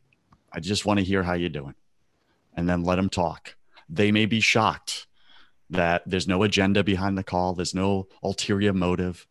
I 0.52 0.60
just 0.60 0.84
want 0.84 0.98
to 0.98 1.04
hear 1.04 1.22
how 1.22 1.32
you're 1.32 1.48
doing. 1.48 1.74
And 2.54 2.68
then 2.68 2.84
let 2.84 2.96
them 2.96 3.08
talk. 3.08 3.56
They 3.88 4.12
may 4.12 4.26
be 4.26 4.40
shocked 4.40 5.06
that 5.72 6.02
there's 6.06 6.28
no 6.28 6.42
agenda 6.42 6.84
behind 6.84 7.16
the 7.16 7.24
call, 7.24 7.54
there's 7.54 7.74
no 7.74 8.06
ulterior 8.22 8.72
motive, 8.72 9.26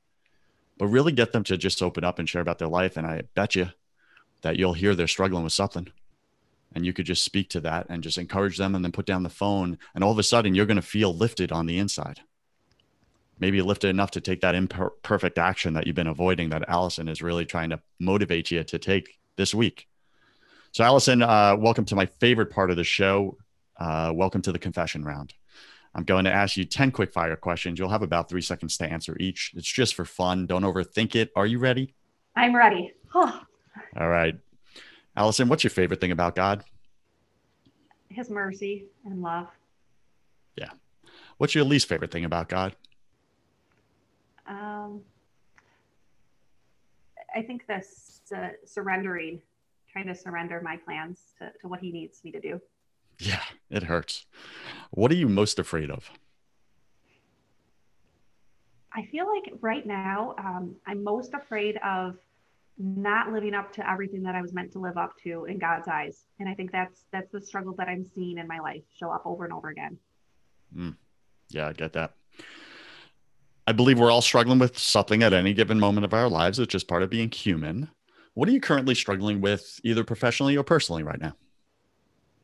but 0.77 0.87
really 0.87 1.11
get 1.11 1.31
them 1.31 1.43
to 1.45 1.57
just 1.57 1.81
open 1.81 2.03
up 2.03 2.19
and 2.19 2.27
share 2.27 2.41
about 2.41 2.57
their 2.57 2.67
life. 2.67 2.97
And 2.97 3.05
I 3.05 3.23
bet 3.35 3.55
you 3.55 3.69
that 4.41 4.57
you'll 4.57 4.73
hear 4.73 4.95
they're 4.95 5.07
struggling 5.07 5.43
with 5.43 5.53
something. 5.53 5.87
And 6.73 6.85
you 6.85 6.93
could 6.93 7.05
just 7.05 7.23
speak 7.23 7.49
to 7.49 7.59
that 7.61 7.87
and 7.89 8.01
just 8.01 8.17
encourage 8.17 8.57
them 8.57 8.75
and 8.75 8.83
then 8.83 8.91
put 8.91 9.05
down 9.05 9.23
the 9.23 9.29
phone. 9.29 9.77
And 9.93 10.03
all 10.03 10.11
of 10.11 10.17
a 10.17 10.23
sudden, 10.23 10.55
you're 10.55 10.65
going 10.65 10.77
to 10.77 10.81
feel 10.81 11.13
lifted 11.13 11.51
on 11.51 11.65
the 11.65 11.77
inside. 11.77 12.21
Maybe 13.39 13.61
lifted 13.61 13.89
enough 13.89 14.11
to 14.11 14.21
take 14.21 14.41
that 14.41 14.55
imperfect 14.55 15.37
action 15.37 15.73
that 15.73 15.85
you've 15.85 15.95
been 15.95 16.07
avoiding 16.07 16.49
that 16.49 16.69
Allison 16.69 17.07
is 17.07 17.21
really 17.21 17.45
trying 17.45 17.71
to 17.71 17.81
motivate 17.99 18.51
you 18.51 18.63
to 18.63 18.79
take 18.79 19.19
this 19.35 19.53
week. 19.53 19.87
So, 20.71 20.83
Allison, 20.83 21.21
uh, 21.21 21.55
welcome 21.57 21.85
to 21.85 21.95
my 21.95 22.05
favorite 22.05 22.49
part 22.49 22.71
of 22.71 22.77
the 22.77 22.83
show. 22.83 23.37
Uh, 23.77 24.11
welcome 24.15 24.41
to 24.43 24.51
the 24.51 24.59
confession 24.59 25.03
round. 25.03 25.33
I'm 25.93 26.03
going 26.03 26.25
to 26.25 26.31
ask 26.31 26.55
you 26.55 26.63
10 26.65 26.91
quick 26.91 27.11
fire 27.11 27.35
questions. 27.35 27.77
You'll 27.77 27.89
have 27.89 28.01
about 28.01 28.29
three 28.29 28.41
seconds 28.41 28.77
to 28.77 28.85
answer 28.85 29.17
each. 29.19 29.51
It's 29.55 29.71
just 29.71 29.93
for 29.95 30.05
fun. 30.05 30.45
Don't 30.45 30.63
overthink 30.63 31.15
it. 31.15 31.31
Are 31.35 31.45
you 31.45 31.59
ready? 31.59 31.95
I'm 32.35 32.55
ready. 32.55 32.93
Oh. 33.13 33.41
All 33.99 34.09
right. 34.09 34.35
Allison, 35.17 35.49
what's 35.49 35.63
your 35.63 35.71
favorite 35.71 35.99
thing 35.99 36.11
about 36.11 36.35
God? 36.35 36.63
His 38.07 38.29
mercy 38.29 38.85
and 39.05 39.21
love. 39.21 39.47
Yeah. 40.55 40.69
What's 41.37 41.55
your 41.55 41.65
least 41.65 41.87
favorite 41.89 42.11
thing 42.11 42.23
about 42.23 42.47
God? 42.47 42.75
Um, 44.47 45.01
I 47.35 47.41
think 47.41 47.67
this 47.67 48.21
uh, 48.35 48.49
surrendering 48.65 49.41
trying 49.91 50.07
to 50.07 50.15
surrender 50.15 50.61
my 50.63 50.77
plans 50.77 51.19
to, 51.39 51.51
to 51.59 51.67
what 51.67 51.81
he 51.81 51.91
needs 51.91 52.23
me 52.23 52.31
to 52.31 52.39
do. 52.39 52.61
Yeah, 53.21 53.43
it 53.69 53.83
hurts. 53.83 54.25
What 54.89 55.11
are 55.11 55.15
you 55.15 55.29
most 55.29 55.59
afraid 55.59 55.91
of? 55.91 56.09
I 58.93 59.05
feel 59.05 59.27
like 59.27 59.53
right 59.61 59.85
now, 59.85 60.33
um, 60.39 60.75
I'm 60.87 61.03
most 61.03 61.35
afraid 61.35 61.77
of 61.85 62.17
not 62.79 63.31
living 63.31 63.53
up 63.53 63.71
to 63.73 63.87
everything 63.87 64.23
that 64.23 64.33
I 64.33 64.41
was 64.41 64.53
meant 64.53 64.71
to 64.71 64.79
live 64.79 64.97
up 64.97 65.15
to 65.23 65.45
in 65.45 65.59
God's 65.59 65.87
eyes. 65.87 66.25
And 66.39 66.49
I 66.49 66.55
think 66.55 66.71
that's 66.71 67.05
that's 67.11 67.31
the 67.31 67.39
struggle 67.39 67.75
that 67.77 67.87
I'm 67.87 68.03
seeing 68.03 68.39
in 68.39 68.47
my 68.47 68.57
life 68.57 68.81
show 68.99 69.11
up 69.11 69.21
over 69.25 69.43
and 69.43 69.53
over 69.53 69.69
again. 69.69 69.99
Mm. 70.75 70.95
Yeah, 71.49 71.67
I 71.67 71.73
get 71.73 71.93
that. 71.93 72.15
I 73.67 73.71
believe 73.71 73.99
we're 73.99 74.09
all 74.09 74.23
struggling 74.23 74.57
with 74.57 74.79
something 74.79 75.21
at 75.21 75.31
any 75.31 75.53
given 75.53 75.79
moment 75.79 76.05
of 76.05 76.13
our 76.15 76.27
lives. 76.27 76.57
It's 76.57 76.71
just 76.71 76.87
part 76.87 77.03
of 77.03 77.11
being 77.11 77.29
human. 77.29 77.89
What 78.33 78.49
are 78.49 78.51
you 78.51 78.61
currently 78.61 78.95
struggling 78.95 79.41
with, 79.41 79.79
either 79.83 80.03
professionally 80.03 80.57
or 80.57 80.63
personally, 80.63 81.03
right 81.03 81.21
now? 81.21 81.35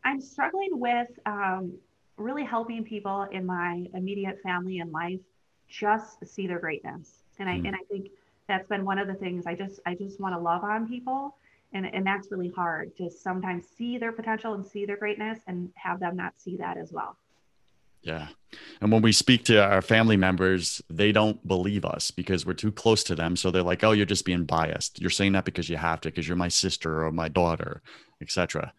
I'm 0.04 0.22
struggling 0.22 0.80
with 0.80 1.08
um, 1.26 1.74
really 2.18 2.44
helping 2.44 2.84
people 2.84 3.28
in 3.32 3.46
my 3.46 3.86
immediate 3.94 4.42
family 4.42 4.80
and 4.80 4.92
life 4.92 5.20
just 5.68 6.26
see 6.28 6.48
their 6.48 6.60
greatness, 6.60 7.24
and 7.40 7.50
I 7.50 7.54
mm. 7.54 7.68
and 7.68 7.76
I 7.76 7.84
think 7.90 8.10
that's 8.48 8.68
been 8.68 8.86
one 8.86 9.00
of 9.00 9.08
the 9.08 9.16
things 9.16 9.46
I 9.46 9.56
just 9.56 9.80
I 9.86 9.96
just 9.96 10.20
want 10.20 10.34
to 10.34 10.40
love 10.40 10.64
on 10.64 10.88
people, 10.88 11.36
and 11.74 11.86
and 11.86 12.06
that's 12.06 12.32
really 12.32 12.50
hard 12.50 12.96
to 12.98 13.10
sometimes 13.10 13.66
see 13.78 13.98
their 13.98 14.12
potential 14.12 14.54
and 14.54 14.66
see 14.66 14.86
their 14.86 14.98
greatness 14.98 15.40
and 15.48 15.70
have 15.76 16.00
them 16.00 16.16
not 16.16 16.34
see 16.38 16.58
that 16.58 16.78
as 16.78 16.92
well. 16.92 17.18
Yeah. 18.02 18.28
And 18.80 18.92
when 18.92 19.02
we 19.02 19.12
speak 19.12 19.44
to 19.46 19.62
our 19.62 19.82
family 19.82 20.16
members, 20.16 20.82
they 20.90 21.12
don't 21.12 21.46
believe 21.46 21.84
us 21.84 22.10
because 22.12 22.46
we're 22.46 22.54
too 22.54 22.72
close 22.72 23.04
to 23.06 23.16
them. 23.16 23.36
So 23.36 23.52
they're 23.52 23.64
like, 23.64 23.84
"Oh, 23.84 23.92
you're 23.92 24.06
just 24.06 24.24
being 24.24 24.46
biased. 24.46 25.02
You're 25.02 25.10
saying 25.10 25.34
that 25.34 25.46
because 25.46 25.68
you 25.68 25.78
have 25.78 26.00
to, 26.02 26.10
because 26.10 26.28
you're 26.28 26.38
my 26.38 26.48
sister 26.48 27.06
or 27.06 27.12
my 27.12 27.28
daughter, 27.28 27.82
etc." 28.22 28.74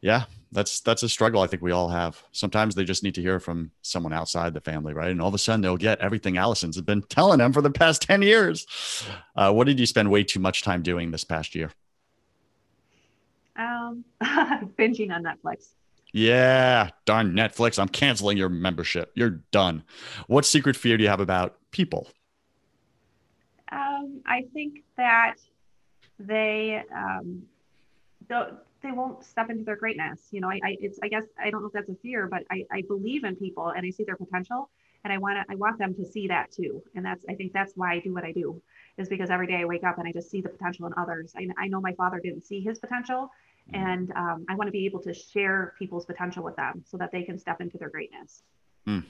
Yeah, 0.00 0.24
that's 0.52 0.80
that's 0.80 1.02
a 1.02 1.08
struggle 1.08 1.42
I 1.42 1.46
think 1.46 1.62
we 1.62 1.72
all 1.72 1.88
have. 1.88 2.22
Sometimes 2.32 2.74
they 2.74 2.84
just 2.84 3.02
need 3.02 3.14
to 3.16 3.20
hear 3.20 3.40
from 3.40 3.72
someone 3.82 4.12
outside 4.12 4.54
the 4.54 4.60
family, 4.60 4.94
right? 4.94 5.10
And 5.10 5.20
all 5.20 5.28
of 5.28 5.34
a 5.34 5.38
sudden 5.38 5.60
they'll 5.60 5.76
get 5.76 5.98
everything 5.98 6.36
Allison's 6.36 6.80
been 6.80 7.02
telling 7.02 7.38
them 7.38 7.52
for 7.52 7.62
the 7.62 7.70
past 7.70 8.02
10 8.08 8.22
years. 8.22 8.66
Uh, 9.34 9.52
what 9.52 9.66
did 9.66 9.80
you 9.80 9.86
spend 9.86 10.10
way 10.10 10.22
too 10.22 10.40
much 10.40 10.62
time 10.62 10.82
doing 10.82 11.10
this 11.10 11.24
past 11.24 11.54
year? 11.54 11.72
Um, 13.56 14.04
binging 14.22 15.12
on 15.12 15.24
Netflix. 15.24 15.70
Yeah, 16.12 16.90
darn 17.04 17.32
Netflix. 17.32 17.78
I'm 17.78 17.88
canceling 17.88 18.38
your 18.38 18.48
membership. 18.48 19.10
You're 19.14 19.42
done. 19.50 19.82
What 20.26 20.46
secret 20.46 20.76
fear 20.76 20.96
do 20.96 21.02
you 21.02 21.10
have 21.10 21.20
about 21.20 21.58
people? 21.70 22.08
Um, 23.70 24.22
I 24.24 24.46
think 24.54 24.84
that 24.96 25.34
they 26.18 26.82
um, 26.94 27.42
they 28.82 28.92
won't 28.92 29.24
step 29.24 29.50
into 29.50 29.64
their 29.64 29.76
greatness. 29.76 30.28
You 30.30 30.40
know, 30.40 30.48
I, 30.48 30.60
I 30.64 30.76
it's 30.80 30.98
I 31.02 31.08
guess 31.08 31.24
I 31.42 31.50
don't 31.50 31.62
know 31.62 31.68
if 31.68 31.72
that's 31.72 31.88
a 31.88 31.96
fear, 31.96 32.26
but 32.26 32.44
I, 32.50 32.64
I 32.70 32.82
believe 32.82 33.24
in 33.24 33.36
people 33.36 33.68
and 33.68 33.84
I 33.86 33.90
see 33.90 34.04
their 34.04 34.16
potential, 34.16 34.70
and 35.04 35.12
I 35.12 35.18
want 35.18 35.36
to 35.36 35.52
I 35.52 35.56
want 35.56 35.78
them 35.78 35.94
to 35.94 36.04
see 36.04 36.28
that 36.28 36.50
too. 36.50 36.82
And 36.94 37.04
that's 37.04 37.24
I 37.28 37.34
think 37.34 37.52
that's 37.52 37.72
why 37.74 37.94
I 37.94 38.00
do 38.00 38.14
what 38.14 38.24
I 38.24 38.32
do, 38.32 38.60
is 38.96 39.08
because 39.08 39.30
every 39.30 39.46
day 39.46 39.56
I 39.56 39.64
wake 39.64 39.84
up 39.84 39.98
and 39.98 40.06
I 40.06 40.12
just 40.12 40.30
see 40.30 40.40
the 40.40 40.48
potential 40.48 40.86
in 40.86 40.94
others. 40.96 41.32
I, 41.36 41.48
I 41.58 41.68
know 41.68 41.80
my 41.80 41.92
father 41.92 42.20
didn't 42.20 42.44
see 42.44 42.60
his 42.60 42.78
potential, 42.78 43.30
and 43.72 44.12
um, 44.16 44.44
i 44.48 44.54
want 44.54 44.68
to 44.68 44.72
be 44.72 44.86
able 44.86 45.00
to 45.00 45.12
share 45.12 45.74
people's 45.78 46.04
potential 46.04 46.42
with 46.42 46.56
them 46.56 46.82
so 46.86 46.96
that 46.96 47.10
they 47.12 47.22
can 47.22 47.38
step 47.38 47.60
into 47.60 47.78
their 47.78 47.90
greatness 47.90 48.42
mm. 48.86 49.04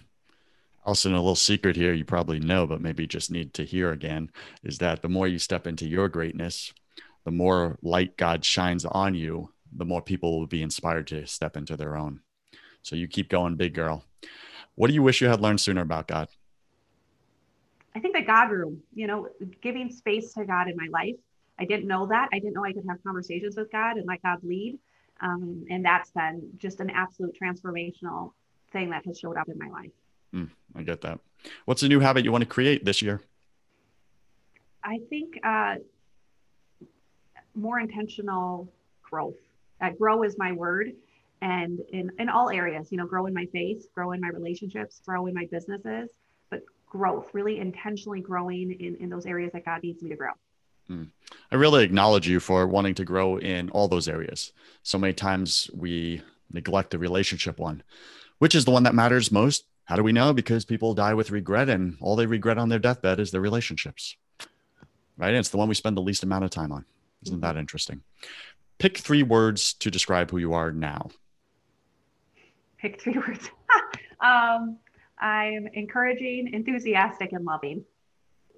also 0.84 1.10
a 1.10 1.12
little 1.12 1.34
secret 1.34 1.76
here 1.76 1.92
you 1.92 2.04
probably 2.04 2.40
know 2.40 2.66
but 2.66 2.80
maybe 2.80 3.06
just 3.06 3.30
need 3.30 3.54
to 3.54 3.64
hear 3.64 3.90
again 3.92 4.30
is 4.62 4.78
that 4.78 5.02
the 5.02 5.08
more 5.08 5.28
you 5.28 5.38
step 5.38 5.66
into 5.66 5.86
your 5.86 6.08
greatness 6.08 6.72
the 7.24 7.30
more 7.30 7.78
light 7.82 8.16
god 8.16 8.44
shines 8.44 8.84
on 8.84 9.14
you 9.14 9.50
the 9.72 9.84
more 9.84 10.02
people 10.02 10.38
will 10.38 10.46
be 10.46 10.62
inspired 10.62 11.06
to 11.06 11.26
step 11.26 11.56
into 11.56 11.76
their 11.76 11.96
own 11.96 12.20
so 12.82 12.96
you 12.96 13.08
keep 13.08 13.28
going 13.28 13.56
big 13.56 13.74
girl 13.74 14.04
what 14.74 14.88
do 14.88 14.94
you 14.94 15.02
wish 15.02 15.20
you 15.20 15.28
had 15.28 15.40
learned 15.40 15.60
sooner 15.60 15.82
about 15.82 16.08
god 16.08 16.28
i 17.94 18.00
think 18.00 18.14
the 18.14 18.22
god 18.22 18.50
room 18.50 18.82
you 18.94 19.06
know 19.06 19.28
giving 19.60 19.90
space 19.90 20.32
to 20.32 20.44
god 20.44 20.68
in 20.68 20.76
my 20.76 20.88
life 20.90 21.16
I 21.58 21.64
didn't 21.64 21.86
know 21.86 22.06
that. 22.06 22.28
I 22.32 22.38
didn't 22.38 22.54
know 22.54 22.64
I 22.64 22.72
could 22.72 22.84
have 22.88 23.02
conversations 23.02 23.56
with 23.56 23.70
God 23.72 23.96
and 23.96 24.06
let 24.06 24.22
God 24.22 24.38
lead. 24.42 24.78
Um, 25.20 25.64
and 25.70 25.84
that's 25.84 26.10
been 26.12 26.48
just 26.58 26.80
an 26.80 26.90
absolute 26.90 27.36
transformational 27.40 28.32
thing 28.72 28.90
that 28.90 29.04
has 29.06 29.18
showed 29.18 29.36
up 29.36 29.48
in 29.48 29.58
my 29.58 29.68
life. 29.68 29.90
Mm, 30.32 30.50
I 30.76 30.82
get 30.82 31.00
that. 31.00 31.18
What's 31.64 31.82
a 31.82 31.88
new 31.88 32.00
habit 32.00 32.24
you 32.24 32.30
want 32.30 32.42
to 32.42 32.48
create 32.48 32.84
this 32.84 33.02
year? 33.02 33.20
I 34.84 35.00
think 35.10 35.40
uh, 35.42 35.76
more 37.54 37.80
intentional 37.80 38.68
growth. 39.02 39.34
Uh, 39.80 39.90
grow 39.90 40.22
is 40.22 40.36
my 40.38 40.52
word. 40.52 40.92
And 41.40 41.80
in, 41.92 42.10
in 42.18 42.28
all 42.28 42.50
areas, 42.50 42.90
you 42.90 42.98
know, 42.98 43.06
grow 43.06 43.26
in 43.26 43.34
my 43.34 43.46
faith, 43.52 43.86
grow 43.94 44.12
in 44.12 44.20
my 44.20 44.28
relationships, 44.28 45.00
grow 45.06 45.26
in 45.26 45.34
my 45.34 45.46
businesses, 45.50 46.10
but 46.50 46.62
growth, 46.86 47.28
really 47.32 47.60
intentionally 47.60 48.20
growing 48.20 48.72
in, 48.72 48.96
in 48.96 49.08
those 49.08 49.24
areas 49.24 49.52
that 49.52 49.64
God 49.64 49.82
needs 49.82 50.02
me 50.02 50.10
to 50.10 50.16
grow. 50.16 50.32
Mm. 50.90 51.08
I 51.52 51.54
really 51.56 51.84
acknowledge 51.84 52.26
you 52.26 52.40
for 52.40 52.66
wanting 52.66 52.94
to 52.94 53.04
grow 53.04 53.36
in 53.36 53.70
all 53.70 53.88
those 53.88 54.08
areas. 54.08 54.52
So 54.82 54.98
many 54.98 55.12
times 55.12 55.70
we 55.74 56.22
neglect 56.50 56.90
the 56.90 56.98
relationship 56.98 57.58
one. 57.58 57.82
Which 58.38 58.54
is 58.54 58.64
the 58.64 58.70
one 58.70 58.84
that 58.84 58.94
matters 58.94 59.30
most? 59.30 59.64
How 59.84 59.96
do 59.96 60.02
we 60.02 60.12
know? 60.12 60.32
Because 60.32 60.64
people 60.64 60.94
die 60.94 61.14
with 61.14 61.30
regret, 61.30 61.68
and 61.68 61.96
all 62.00 62.16
they 62.16 62.26
regret 62.26 62.58
on 62.58 62.68
their 62.68 62.78
deathbed 62.78 63.20
is 63.20 63.30
their 63.30 63.40
relationships. 63.40 64.16
Right? 65.16 65.28
And 65.28 65.38
it's 65.38 65.48
the 65.48 65.56
one 65.56 65.68
we 65.68 65.74
spend 65.74 65.96
the 65.96 66.02
least 66.02 66.22
amount 66.22 66.44
of 66.44 66.50
time 66.50 66.72
on. 66.72 66.84
Isn't 67.24 67.40
that 67.40 67.56
interesting? 67.56 68.02
Pick 68.78 68.98
three 68.98 69.22
words 69.22 69.74
to 69.74 69.90
describe 69.90 70.30
who 70.30 70.38
you 70.38 70.54
are 70.54 70.72
now. 70.72 71.10
Pick 72.78 73.00
three 73.00 73.18
words. 73.26 73.50
um, 74.20 74.78
I'm 75.18 75.68
encouraging, 75.72 76.52
enthusiastic, 76.52 77.32
and 77.32 77.44
loving. 77.44 77.84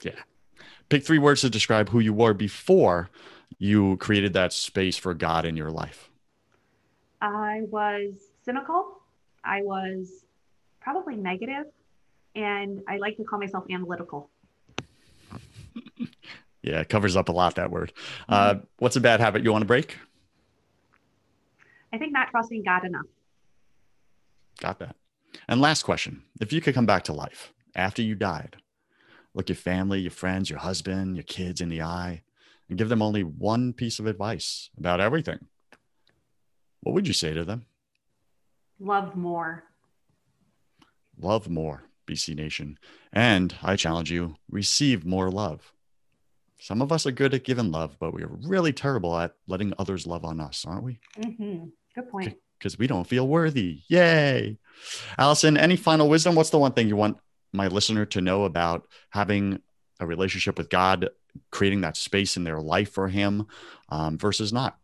Yeah. 0.02 0.12
Pick 0.88 1.04
three 1.04 1.18
words 1.18 1.40
to 1.42 1.50
describe 1.50 1.88
who 1.88 2.00
you 2.00 2.12
were 2.12 2.34
before 2.34 3.10
you 3.58 3.96
created 3.96 4.32
that 4.34 4.52
space 4.52 4.96
for 4.96 5.14
God 5.14 5.44
in 5.44 5.56
your 5.56 5.70
life. 5.70 6.10
I 7.20 7.62
was 7.70 8.14
cynical. 8.44 9.00
I 9.44 9.62
was 9.62 10.24
probably 10.80 11.16
negative, 11.16 11.66
and 12.34 12.82
I 12.88 12.96
like 12.98 13.16
to 13.16 13.24
call 13.24 13.38
myself 13.38 13.64
analytical. 13.70 14.30
yeah, 16.62 16.80
it 16.80 16.88
covers 16.88 17.16
up 17.16 17.28
a 17.28 17.32
lot 17.32 17.54
that 17.56 17.70
word. 17.70 17.92
Uh, 18.28 18.54
mm-hmm. 18.54 18.64
what's 18.78 18.96
a 18.96 19.00
bad 19.00 19.20
habit 19.20 19.44
you 19.44 19.52
want 19.52 19.62
to 19.62 19.66
break? 19.66 19.96
I 21.92 21.98
think 21.98 22.12
not 22.12 22.30
trusting 22.30 22.62
got 22.62 22.84
enough. 22.84 23.06
Got 24.60 24.78
that. 24.80 24.96
And 25.48 25.60
last 25.60 25.82
question 25.82 26.22
if 26.40 26.52
you 26.52 26.60
could 26.60 26.74
come 26.74 26.86
back 26.86 27.04
to 27.04 27.12
life 27.12 27.52
after 27.74 28.02
you 28.02 28.14
died, 28.14 28.56
look 29.34 29.48
your 29.48 29.56
family, 29.56 30.00
your 30.00 30.10
friends, 30.10 30.50
your 30.50 30.58
husband, 30.58 31.16
your 31.16 31.24
kids 31.24 31.60
in 31.60 31.68
the 31.68 31.82
eye, 31.82 32.22
and 32.68 32.78
give 32.78 32.88
them 32.88 33.02
only 33.02 33.22
one 33.22 33.72
piece 33.72 33.98
of 33.98 34.06
advice 34.06 34.70
about 34.76 35.00
everything, 35.00 35.46
what 36.80 36.94
would 36.94 37.08
you 37.08 37.14
say 37.14 37.32
to 37.32 37.44
them? 37.44 37.66
Love 38.78 39.14
more. 39.14 39.64
Love 41.18 41.48
more, 41.48 41.82
BC 42.06 42.34
Nation. 42.34 42.78
And 43.12 43.54
I 43.62 43.76
challenge 43.76 44.10
you, 44.10 44.36
receive 44.50 45.04
more 45.04 45.30
love. 45.30 45.72
Some 46.58 46.82
of 46.82 46.92
us 46.92 47.06
are 47.06 47.10
good 47.10 47.34
at 47.34 47.44
giving 47.44 47.70
love, 47.70 47.96
but 47.98 48.12
we're 48.12 48.28
really 48.28 48.72
terrible 48.72 49.16
at 49.18 49.34
letting 49.46 49.72
others 49.78 50.06
love 50.06 50.24
on 50.24 50.40
us, 50.40 50.64
aren't 50.66 50.84
we? 50.84 50.98
Mm-hmm. 51.18 51.68
Good 51.94 52.10
point. 52.10 52.36
Because 52.58 52.78
we 52.78 52.86
don't 52.86 53.06
feel 53.06 53.26
worthy. 53.26 53.80
Yay. 53.88 54.58
Allison, 55.18 55.56
any 55.56 55.76
final 55.76 56.08
wisdom? 56.08 56.34
What's 56.34 56.50
the 56.50 56.58
one 56.58 56.72
thing 56.72 56.88
you 56.88 56.96
want 56.96 57.18
my 57.52 57.68
listener 57.68 58.06
to 58.06 58.20
know 58.20 58.44
about 58.44 58.86
having 59.10 59.60
a 59.98 60.06
relationship 60.06 60.56
with 60.56 60.68
God, 60.68 61.10
creating 61.50 61.82
that 61.82 61.96
space 61.96 62.36
in 62.36 62.44
their 62.44 62.60
life 62.60 62.92
for 62.92 63.08
Him 63.08 63.46
um, 63.88 64.18
versus 64.18 64.52
not? 64.52 64.78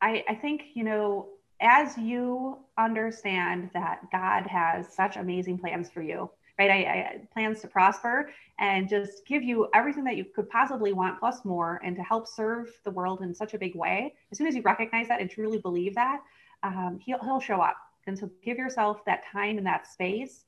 I, 0.00 0.24
I 0.28 0.34
think, 0.34 0.62
you 0.74 0.84
know, 0.84 1.28
as 1.60 1.96
you 1.98 2.58
understand 2.78 3.70
that 3.74 4.00
God 4.10 4.46
has 4.46 4.94
such 4.94 5.16
amazing 5.16 5.58
plans 5.58 5.90
for 5.90 6.00
you, 6.00 6.30
right? 6.60 6.70
I, 6.70 6.82
I, 6.82 7.20
plans 7.32 7.60
to 7.62 7.68
prosper 7.68 8.30
and 8.58 8.86
just 8.86 9.26
give 9.26 9.42
you 9.42 9.68
everything 9.72 10.04
that 10.04 10.16
you 10.16 10.26
could 10.36 10.48
possibly 10.50 10.92
want 10.92 11.18
plus 11.18 11.42
more, 11.44 11.80
and 11.82 11.96
to 11.96 12.02
help 12.02 12.28
serve 12.28 12.68
the 12.84 12.90
world 12.90 13.22
in 13.22 13.34
such 13.34 13.54
a 13.54 13.58
big 13.58 13.74
way. 13.74 14.14
As 14.30 14.36
soon 14.36 14.46
as 14.46 14.54
you 14.54 14.60
recognize 14.60 15.08
that 15.08 15.20
and 15.22 15.30
truly 15.30 15.58
believe 15.58 15.94
that, 15.94 16.20
um, 16.62 16.98
he'll 17.02 17.22
he'll 17.24 17.40
show 17.40 17.60
up. 17.62 17.76
And 18.06 18.18
so 18.18 18.30
give 18.44 18.58
yourself 18.58 19.04
that 19.06 19.22
time 19.32 19.56
and 19.56 19.66
that 19.66 19.86
space. 19.86 20.44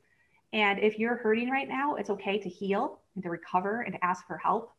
And 0.52 0.78
if 0.78 0.98
you're 0.98 1.16
hurting 1.16 1.48
right 1.48 1.68
now, 1.68 1.94
it's 1.94 2.10
okay 2.10 2.38
to 2.38 2.48
heal 2.48 2.98
and 3.14 3.24
to 3.24 3.30
recover 3.30 3.80
and 3.80 3.94
to 3.94 4.04
ask 4.04 4.26
for 4.26 4.36
help 4.36 4.72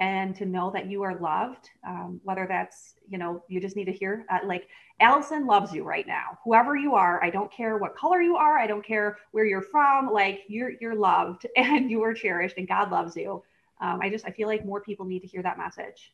and 0.00 0.36
to 0.36 0.44
know 0.44 0.70
that 0.70 0.86
you 0.86 1.02
are 1.02 1.18
loved 1.18 1.70
um, 1.86 2.20
whether 2.24 2.46
that's 2.46 2.94
you 3.08 3.18
know 3.18 3.42
you 3.48 3.60
just 3.60 3.76
need 3.76 3.86
to 3.86 3.92
hear 3.92 4.26
uh, 4.30 4.38
like 4.44 4.68
allison 5.00 5.46
loves 5.46 5.72
you 5.72 5.84
right 5.84 6.06
now. 6.06 6.38
Whoever 6.44 6.76
you 6.76 6.94
are 6.94 7.22
i 7.24 7.30
don't 7.30 7.50
care 7.52 7.78
what 7.78 7.96
color 7.96 8.20
you 8.20 8.36
are 8.36 8.58
i 8.58 8.66
don't 8.66 8.84
care 8.84 9.18
where 9.32 9.44
you're 9.44 9.62
from 9.62 10.10
like 10.10 10.42
you're 10.48 10.72
you're 10.80 10.94
loved 10.94 11.46
and 11.56 11.90
you 11.90 12.02
are 12.02 12.14
cherished 12.14 12.58
and 12.58 12.68
god 12.68 12.90
loves 12.90 13.16
you. 13.16 13.42
Um, 13.80 14.00
i 14.02 14.10
just 14.10 14.26
i 14.26 14.30
feel 14.30 14.48
like 14.48 14.64
more 14.64 14.80
people 14.80 15.06
need 15.06 15.20
to 15.20 15.26
hear 15.26 15.42
that 15.42 15.58
message. 15.58 16.12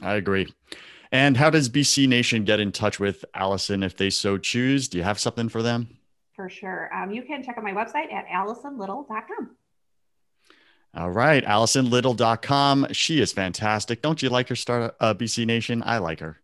I 0.00 0.14
agree. 0.14 0.52
And 1.12 1.36
how 1.36 1.50
does 1.50 1.68
bc 1.68 2.08
nation 2.08 2.44
get 2.44 2.58
in 2.58 2.72
touch 2.72 2.98
with 2.98 3.24
allison 3.34 3.82
if 3.82 3.96
they 3.96 4.10
so 4.10 4.38
choose? 4.38 4.88
Do 4.88 4.98
you 4.98 5.04
have 5.04 5.20
something 5.20 5.48
for 5.48 5.62
them? 5.62 5.98
For 6.34 6.48
sure. 6.48 6.92
Um, 6.94 7.10
you 7.10 7.22
can 7.22 7.42
check 7.42 7.58
out 7.58 7.64
my 7.64 7.72
website 7.72 8.12
at 8.12 8.26
allisonliddle.com 8.26 9.56
all 10.94 11.10
right, 11.10 11.44
AllisonLiddle.com. 11.44 12.88
She 12.92 13.20
is 13.20 13.32
fantastic. 13.32 14.02
Don't 14.02 14.22
you 14.22 14.28
like 14.28 14.48
her 14.48 14.56
start 14.56 14.94
uh, 15.00 15.14
BC 15.14 15.46
Nation? 15.46 15.82
I 15.84 15.98
like 15.98 16.20
her. 16.20 16.38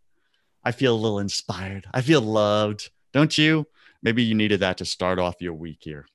I 0.65 0.73
feel 0.73 0.95
a 0.95 0.97
little 0.97 1.19
inspired. 1.19 1.87
I 1.93 2.01
feel 2.01 2.23
loved. 2.23 2.91
Don't 3.13 3.37
you? 3.37 3.67
Maybe 4.03 4.23
you 4.23 4.35
needed 4.35 4.61
that 4.61 4.79
to 4.79 4.85
start 4.85 5.19
off 5.19 5.41
your 5.41 5.53
week 5.53 5.79
here. 5.81 6.07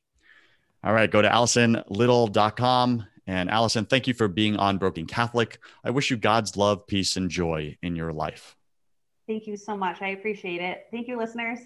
All 0.84 0.94
right, 0.94 1.10
go 1.10 1.22
to 1.22 1.30
AllisonLiddle.com. 1.30 3.06
And 3.26 3.50
Allison, 3.50 3.86
thank 3.86 4.08
you 4.08 4.14
for 4.14 4.28
being 4.28 4.58
on 4.58 4.78
Broken 4.78 5.06
Catholic. 5.06 5.60
I 5.84 5.92
wish 5.92 6.10
you 6.10 6.18
God's 6.18 6.58
love, 6.58 6.88
peace, 6.88 7.16
and 7.16 7.30
joy 7.30 7.78
in 7.82 7.96
your 7.96 8.12
life. 8.12 8.56
Thank 9.28 9.48
you 9.48 9.56
so 9.56 9.78
much. 9.78 10.02
I 10.02 10.10
appreciate 10.10 10.60
it. 10.60 10.88
Thank 10.92 11.08
you, 11.08 11.18
listeners. 11.18 11.60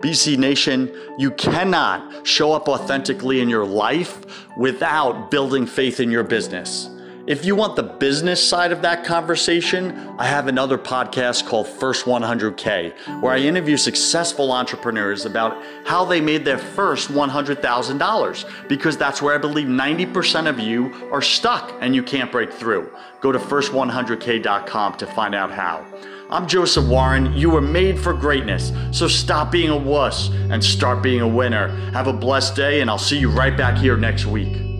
BC 0.00 0.38
Nation, 0.38 0.94
you 1.18 1.30
cannot 1.32 2.26
show 2.26 2.52
up 2.52 2.68
authentically 2.68 3.40
in 3.40 3.48
your 3.48 3.66
life 3.66 4.24
without 4.56 5.30
building 5.30 5.66
faith 5.66 6.00
in 6.00 6.10
your 6.10 6.22
business. 6.22 6.90
If 7.26 7.44
you 7.44 7.56
want 7.56 7.74
the 7.74 7.82
business 7.82 8.40
side 8.40 8.70
of 8.70 8.82
that 8.82 9.02
conversation, 9.02 9.90
I 10.16 10.26
have 10.26 10.46
another 10.46 10.78
podcast 10.78 11.44
called 11.44 11.66
First 11.66 12.04
100K, 12.04 13.20
where 13.20 13.32
I 13.32 13.38
interview 13.38 13.76
successful 13.76 14.52
entrepreneurs 14.52 15.26
about 15.26 15.60
how 15.84 16.04
they 16.04 16.20
made 16.20 16.44
their 16.44 16.58
first 16.58 17.08
$100,000, 17.08 18.68
because 18.68 18.96
that's 18.96 19.20
where 19.20 19.34
I 19.34 19.38
believe 19.38 19.66
90% 19.66 20.48
of 20.48 20.60
you 20.60 21.10
are 21.10 21.20
stuck 21.20 21.76
and 21.80 21.96
you 21.96 22.04
can't 22.04 22.30
break 22.30 22.52
through. 22.52 22.92
Go 23.20 23.32
to 23.32 23.40
first100k.com 23.40 24.96
to 24.98 25.06
find 25.08 25.34
out 25.34 25.50
how. 25.50 25.84
I'm 26.28 26.48
Joseph 26.48 26.88
Warren. 26.88 27.32
You 27.34 27.50
were 27.50 27.60
made 27.60 28.00
for 28.00 28.12
greatness. 28.12 28.72
So 28.90 29.06
stop 29.06 29.52
being 29.52 29.70
a 29.70 29.76
wuss 29.76 30.28
and 30.50 30.62
start 30.62 31.00
being 31.00 31.20
a 31.20 31.28
winner. 31.28 31.68
Have 31.92 32.08
a 32.08 32.12
blessed 32.12 32.56
day, 32.56 32.80
and 32.80 32.90
I'll 32.90 32.98
see 32.98 33.16
you 33.16 33.30
right 33.30 33.56
back 33.56 33.78
here 33.78 33.96
next 33.96 34.26
week. 34.26 34.75